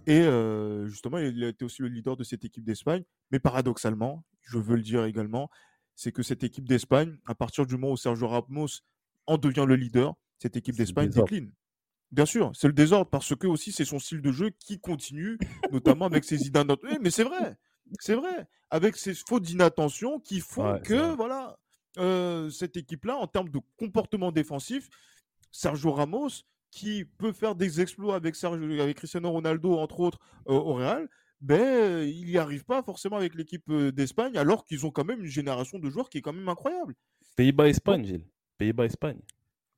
Et 0.06 0.22
euh, 0.22 0.88
justement, 0.88 1.18
il 1.18 1.44
a 1.44 1.50
été 1.50 1.66
aussi 1.66 1.82
le 1.82 1.90
leader 1.90 2.16
de 2.16 2.24
cette 2.24 2.46
équipe 2.46 2.64
d'Espagne. 2.64 3.04
Mais 3.32 3.40
paradoxalement, 3.40 4.24
je 4.42 4.58
veux 4.58 4.76
le 4.76 4.82
dire 4.82 5.04
également, 5.06 5.50
c'est 5.96 6.12
que 6.12 6.24
cette 6.24 6.44
équipe 6.44 6.68
d'Espagne, 6.68 7.18
à 7.26 7.36
partir 7.36 7.66
du 7.66 7.76
moment 7.76 7.94
où 7.94 7.98
Sergio 7.98 8.28
Ramos 8.28 8.68
en 9.26 9.38
devient 9.38 9.66
le 9.68 9.76
leader, 9.76 10.16
cette 10.40 10.56
équipe 10.56 10.76
d'Espagne 10.76 11.10
décline. 11.10 11.52
Bien 12.12 12.26
sûr, 12.26 12.52
c'est 12.54 12.68
le 12.68 12.74
désordre 12.74 13.10
parce 13.10 13.36
que 13.36 13.48
aussi 13.48 13.74
c'est 13.74 13.84
son 13.84 14.00
style 14.00 14.22
de 14.22 14.32
jeu 14.32 14.52
qui 14.60 14.80
continue, 14.80 15.38
notamment 15.74 16.06
avec 16.06 16.24
ses 16.24 16.48
idées 16.48 16.64
eh, 16.90 17.00
mais 17.02 17.10
c'est 17.10 17.24
vrai, 17.24 17.58
c'est 18.00 18.16
vrai, 18.16 18.48
avec 18.70 18.96
ses 18.96 19.14
fautes 19.14 19.44
d'inattention 19.44 20.20
qui 20.22 20.40
font 20.40 20.80
que 20.80 21.16
voilà 21.16 21.58
euh, 21.98 22.50
cette 22.50 22.78
équipe-là, 22.78 23.18
en 23.18 23.28
termes 23.28 23.50
de 23.50 23.60
comportement 23.78 24.32
défensif, 24.32 24.90
Sergio 25.52 25.92
Ramos 25.92 26.30
qui 26.78 27.06
peut 27.06 27.34
faire 27.34 27.56
des 27.56 27.82
exploits 27.82 28.16
avec 28.16 28.36
Sergio, 28.36 28.80
avec 28.80 28.98
Cristiano 28.98 29.32
Ronaldo 29.32 29.80
entre 29.80 30.00
autres 30.00 30.20
euh, 30.48 30.54
au 30.54 30.76
Real, 30.76 31.10
ben, 31.42 32.08
il 32.08 32.28
n'y 32.28 32.38
arrive 32.38 32.66
pas 32.66 32.84
forcément 32.84 33.18
avec 33.18 33.34
l'équipe 33.34 33.72
d'Espagne, 33.72 34.38
alors 34.38 34.64
qu'ils 34.64 34.86
ont 34.86 34.92
quand 34.92 35.04
même 35.04 35.22
une 35.22 35.32
génération 35.32 35.80
de 35.80 35.90
joueurs 35.90 36.08
qui 36.08 36.20
est 36.20 36.22
quand 36.22 36.34
même 36.34 36.48
incroyable. 36.48 36.94
Pays-Bas-Espagne, 37.36 38.06
Gilles. 38.06 38.28
Pays-Bas-Espagne. 38.60 39.20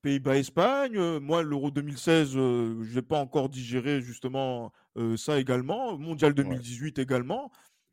Pays-Bas-Espagne, 0.02 1.18
moi, 1.20 1.42
l'Euro 1.42 1.70
2016, 1.70 2.32
je 2.32 2.94
n'ai 2.94 3.02
pas 3.02 3.18
encore 3.18 3.48
digéré 3.48 4.00
justement 4.00 4.72
ça 5.16 5.38
également. 5.38 5.98
Mondial 5.98 6.32
2018 6.32 6.98
également. 6.98 7.50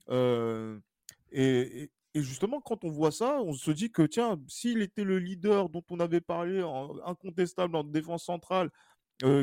et, 0.10 1.89
et 2.18 2.24
justement, 2.24 2.62
quand 2.62 2.84
on 2.84 2.89
voit 2.89 3.12
ça, 3.12 3.39
on 3.43 3.53
se 3.53 3.70
dit 3.70 3.91
que, 3.91 4.01
tiens, 4.01 4.39
s'il 4.47 4.82
était 4.82 5.03
le 5.03 5.20
leader 5.20 5.70
dont 5.70 5.84
on 5.91 5.99
avait 5.99 6.20
parlé, 6.20 6.64
incontestable 7.05 7.76
en 7.76 7.84
défense 7.84 8.24
centrale, 8.24 8.72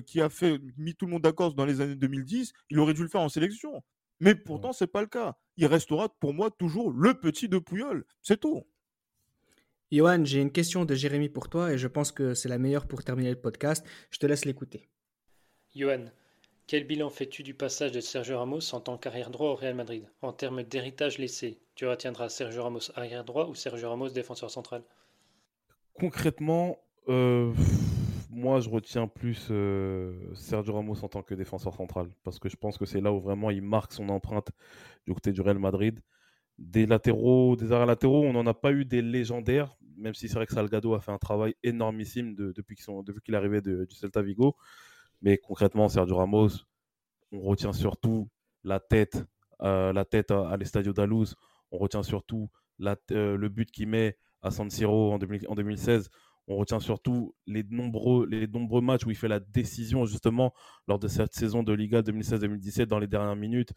qui 0.06 0.20
a 0.20 0.28
fait 0.28 0.60
mis 0.76 0.94
tout 0.94 1.06
le 1.06 1.12
monde 1.12 1.22
d'accord 1.22 1.54
dans 1.54 1.64
les 1.64 1.80
années 1.80 1.96
2010, 1.96 2.52
il 2.70 2.78
aurait 2.78 2.94
dû 2.94 3.02
le 3.02 3.08
faire 3.08 3.20
en 3.20 3.28
sélection. 3.28 3.82
Mais 4.20 4.34
pourtant, 4.34 4.72
ce 4.72 4.84
n'est 4.84 4.88
pas 4.88 5.00
le 5.00 5.06
cas. 5.06 5.36
Il 5.56 5.66
restera 5.66 6.08
pour 6.08 6.34
moi 6.34 6.50
toujours 6.50 6.90
le 6.90 7.14
petit 7.14 7.48
de 7.48 7.58
Pouyol. 7.58 8.04
C'est 8.22 8.40
tout. 8.40 8.64
Johan, 9.92 10.24
j'ai 10.24 10.40
une 10.40 10.50
question 10.50 10.84
de 10.84 10.94
Jérémy 10.94 11.28
pour 11.28 11.48
toi 11.48 11.72
et 11.72 11.78
je 11.78 11.86
pense 11.86 12.10
que 12.10 12.34
c'est 12.34 12.48
la 12.48 12.58
meilleure 12.58 12.86
pour 12.86 13.04
terminer 13.04 13.30
le 13.30 13.40
podcast. 13.40 13.86
Je 14.10 14.18
te 14.18 14.26
laisse 14.26 14.44
l'écouter. 14.44 14.88
Johan, 15.74 16.06
quel 16.66 16.84
bilan 16.84 17.10
fais-tu 17.10 17.42
du 17.42 17.54
passage 17.54 17.92
de 17.92 18.00
Sergio 18.00 18.38
Ramos 18.38 18.74
en 18.74 18.80
tant 18.80 18.96
qu'arrière 18.96 19.30
droit 19.30 19.50
au 19.50 19.54
Real 19.54 19.74
Madrid? 19.74 20.08
En 20.22 20.32
termes 20.32 20.62
d'héritage 20.62 21.18
laissé, 21.18 21.58
tu 21.74 21.86
retiendras 21.86 22.28
Sergio 22.28 22.62
Ramos 22.62 22.90
arrière 22.94 23.24
droit 23.24 23.46
ou 23.46 23.54
Sergio 23.54 23.90
Ramos 23.90 24.08
défenseur 24.08 24.50
central? 24.50 24.82
Concrètement, 25.92 26.78
euh, 27.08 27.52
moi 28.34 28.60
je 28.60 28.68
retiens 28.68 29.06
plus 29.06 29.48
euh, 29.50 30.12
Sergio 30.34 30.74
Ramos 30.74 31.04
en 31.04 31.08
tant 31.08 31.22
que 31.22 31.34
défenseur 31.34 31.74
central 31.74 32.08
parce 32.24 32.38
que 32.38 32.48
je 32.48 32.56
pense 32.56 32.76
que 32.76 32.84
c'est 32.84 33.00
là 33.00 33.12
où 33.12 33.20
vraiment 33.20 33.50
il 33.50 33.62
marque 33.62 33.92
son 33.92 34.08
empreinte 34.08 34.50
du 35.06 35.14
côté 35.14 35.32
du 35.32 35.40
Real 35.40 35.58
Madrid. 35.58 36.00
Des 36.58 36.86
latéraux, 36.86 37.56
des 37.56 37.72
arrières 37.72 37.86
latéraux, 37.86 38.24
on 38.24 38.32
n'en 38.32 38.46
a 38.46 38.54
pas 38.54 38.72
eu 38.72 38.84
des 38.84 39.02
légendaires, 39.02 39.76
même 39.96 40.14
si 40.14 40.28
c'est 40.28 40.34
vrai 40.34 40.46
que 40.46 40.52
Salgado 40.52 40.94
a 40.94 41.00
fait 41.00 41.10
un 41.10 41.18
travail 41.18 41.54
énormissime 41.62 42.34
depuis 42.34 42.76
qu'il 42.76 43.34
est 43.34 43.36
arrivé 43.36 43.60
du 43.60 43.94
Celta 43.94 44.22
Vigo. 44.22 44.56
Mais 45.20 45.38
concrètement, 45.38 45.88
Sergio 45.88 46.16
Ramos, 46.16 46.50
on 47.32 47.40
retient 47.40 47.72
surtout 47.72 48.28
la 48.62 48.78
tête, 48.78 49.24
euh, 49.62 49.92
la 49.92 50.04
tête 50.04 50.30
à, 50.30 50.56
l'Estadio 50.56 50.92
d'Aluz. 50.92 51.34
On 51.72 51.78
retient 51.78 52.04
surtout 52.04 52.50
euh, 53.10 53.36
le 53.36 53.48
but 53.48 53.70
qu'il 53.70 53.88
met 53.88 54.16
à 54.42 54.50
San 54.50 54.70
Siro 54.70 55.12
en, 55.12 55.18
2016. 55.18 56.10
On 56.46 56.56
retient 56.56 56.80
surtout 56.80 57.34
les 57.46 57.62
nombreux, 57.62 58.26
les 58.26 58.46
nombreux 58.46 58.82
matchs 58.82 59.06
où 59.06 59.10
il 59.10 59.16
fait 59.16 59.28
la 59.28 59.40
décision 59.40 60.04
justement 60.04 60.52
lors 60.86 60.98
de 60.98 61.08
cette 61.08 61.34
saison 61.34 61.62
de 61.62 61.72
Liga 61.72 62.02
2016-2017 62.02 62.86
dans 62.86 62.98
les 62.98 63.06
dernières 63.06 63.36
minutes. 63.36 63.72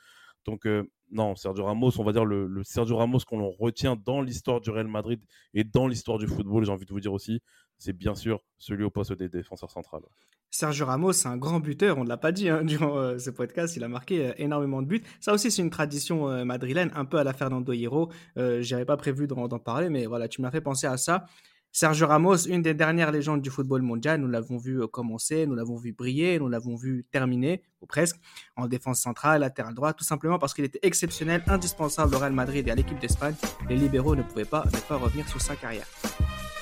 Donc 0.47 0.65
euh, 0.65 0.84
non, 1.11 1.36
Sergio 1.36 1.65
Ramos, 1.65 1.91
on 1.99 2.03
va 2.03 2.13
dire 2.13 2.26
le, 2.26 2.49
Sergio 2.63 2.97
Ramos 2.97 3.20
qu'on 3.28 3.49
retient 3.49 3.95
dans 3.95 4.22
l'histoire 4.22 4.61
du 4.61 4.70
Real 4.70 4.88
Madrid 4.88 5.22
et 5.53 5.63
dans 5.63 5.88
l'histoire 5.88 6.18
du 6.18 6.28
football, 6.28 6.65
j'ai 6.65 6.72
envie 6.72 6.86
de 6.86 6.93
vous 6.93 6.99
dire 6.99 7.13
aussi, 7.13 7.41
c'est 7.78 7.93
bien 7.93 8.15
sûr 8.15 8.39
celui 8.57 8.84
au 8.84 8.89
poste 8.89 9.13
des 9.13 9.30
défenseurs 9.30 9.72
centrales. 9.72 10.03
Sergio 10.49 10.86
Ramos, 10.86 11.11
c'est 11.11 11.28
un 11.28 11.36
grand 11.36 11.59
buteur, 11.59 11.97
on 11.97 12.05
ne 12.05 12.09
l'a 12.09 12.18
pas 12.18 12.32
dit 12.32 12.49
hein, 12.49 12.63
durant 12.65 12.97
euh, 12.97 13.18
ce 13.18 13.30
podcast, 13.30 13.76
il 13.76 13.84
a 13.84 13.89
marqué 13.89 14.28
euh, 14.28 14.34
énormément 14.38 14.82
de 14.82 14.88
buts. 14.88 15.03
Ça 15.20 15.34
aussi, 15.34 15.51
c'est 15.51 15.61
une 15.61 15.70
tradition 15.70 16.45
madrilène, 16.45 16.91
un 16.95 17.05
peu 17.05 17.18
à 17.18 17.24
la 17.26 17.34
Fernando 17.34 17.74
Hierro. 17.74 18.09
Je 18.38 18.72
n'avais 18.72 18.86
pas 18.86 18.97
prévu 18.97 19.28
d'en 19.28 19.47
parler, 19.59 19.89
mais 19.89 20.05
voilà, 20.05 20.30
tu 20.30 20.41
m'as 20.41 20.51
fait 20.51 20.61
penser 20.61 20.88
à 20.88 20.95
ça. 20.95 21.26
Sergio 21.80 22.07
Ramos, 22.07 22.47
une 22.47 22.63
des 22.63 22.73
dernières 22.73 23.11
légendes 23.11 23.43
du 23.43 23.51
football 23.51 23.84
mondial, 23.84 24.19
nous 24.19 24.28
l'avons 24.28 24.57
vu 24.57 24.88
commencer, 24.88 25.45
nous 25.45 25.53
l'avons 25.53 25.75
vu 25.75 25.93
briller, 25.93 26.39
nous 26.39 26.49
l'avons 26.49 26.75
vu 26.75 27.05
terminer, 27.11 27.61
ou 27.82 27.86
presque, 27.86 28.15
en 28.55 28.65
défense 28.65 28.99
centrale, 28.99 29.41
latéral 29.41 29.75
droit, 29.75 29.93
tout 29.93 30.03
simplement 30.03 30.39
parce 30.39 30.55
qu'il 30.55 30.65
était 30.65 30.80
exceptionnel, 30.82 31.43
indispensable 31.45 32.15
au 32.15 32.17
Real 32.17 32.34
Madrid 32.34 32.67
et 32.67 32.71
à 32.71 32.73
l'équipe 32.73 32.97
d'Espagne. 32.97 33.36
Les 33.69 33.75
libéraux 33.75 34.15
ne 34.15 34.23
pouvaient 34.23 34.43
pas 34.43 34.63
ne 34.73 34.80
pas 34.89 34.95
revenir 34.95 35.30
sur 35.30 35.39
sa 35.39 35.55
carrière. 35.55 35.86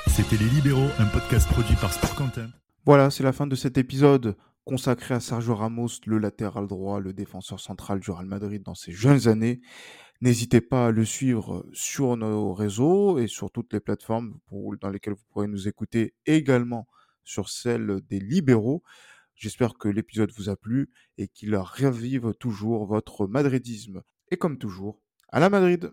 C'était 0.07 0.35
Les 0.35 0.49
Libéraux, 0.49 0.89
un 0.99 1.05
podcast 1.05 1.47
produit 1.47 1.77
par 1.77 1.93
Sport 1.93 2.15
Content. 2.15 2.49
Voilà, 2.85 3.09
c'est 3.09 3.23
la 3.23 3.31
fin 3.31 3.47
de 3.47 3.55
cet 3.55 3.77
épisode 3.77 4.35
consacré 4.65 5.13
à 5.13 5.19
Sergio 5.19 5.55
Ramos, 5.55 5.89
le 6.05 6.17
latéral 6.17 6.67
droit, 6.67 6.99
le 6.99 7.13
défenseur 7.13 7.59
central 7.59 7.99
du 7.99 8.11
Real 8.11 8.25
Madrid 8.25 8.63
dans 8.63 8.75
ses 8.75 8.91
jeunes 8.91 9.27
années. 9.27 9.61
N'hésitez 10.21 10.59
pas 10.59 10.87
à 10.87 10.91
le 10.91 11.05
suivre 11.05 11.65
sur 11.71 12.17
nos 12.17 12.53
réseaux 12.53 13.19
et 13.19 13.27
sur 13.27 13.51
toutes 13.51 13.71
les 13.73 13.79
plateformes 13.79 14.39
dans 14.81 14.89
lesquelles 14.89 15.13
vous 15.13 15.25
pourrez 15.31 15.47
nous 15.47 15.67
écouter 15.67 16.15
également 16.25 16.87
sur 17.23 17.49
celle 17.49 18.01
des 18.09 18.19
libéraux. 18.19 18.83
J'espère 19.35 19.73
que 19.77 19.87
l'épisode 19.87 20.31
vous 20.31 20.49
a 20.49 20.55
plu 20.55 20.89
et 21.17 21.27
qu'il 21.27 21.55
ravive 21.55 22.33
toujours 22.39 22.85
votre 22.85 23.27
madridisme. 23.27 24.01
Et 24.31 24.37
comme 24.37 24.57
toujours, 24.57 25.01
à 25.29 25.39
la 25.39 25.49
Madrid 25.49 25.91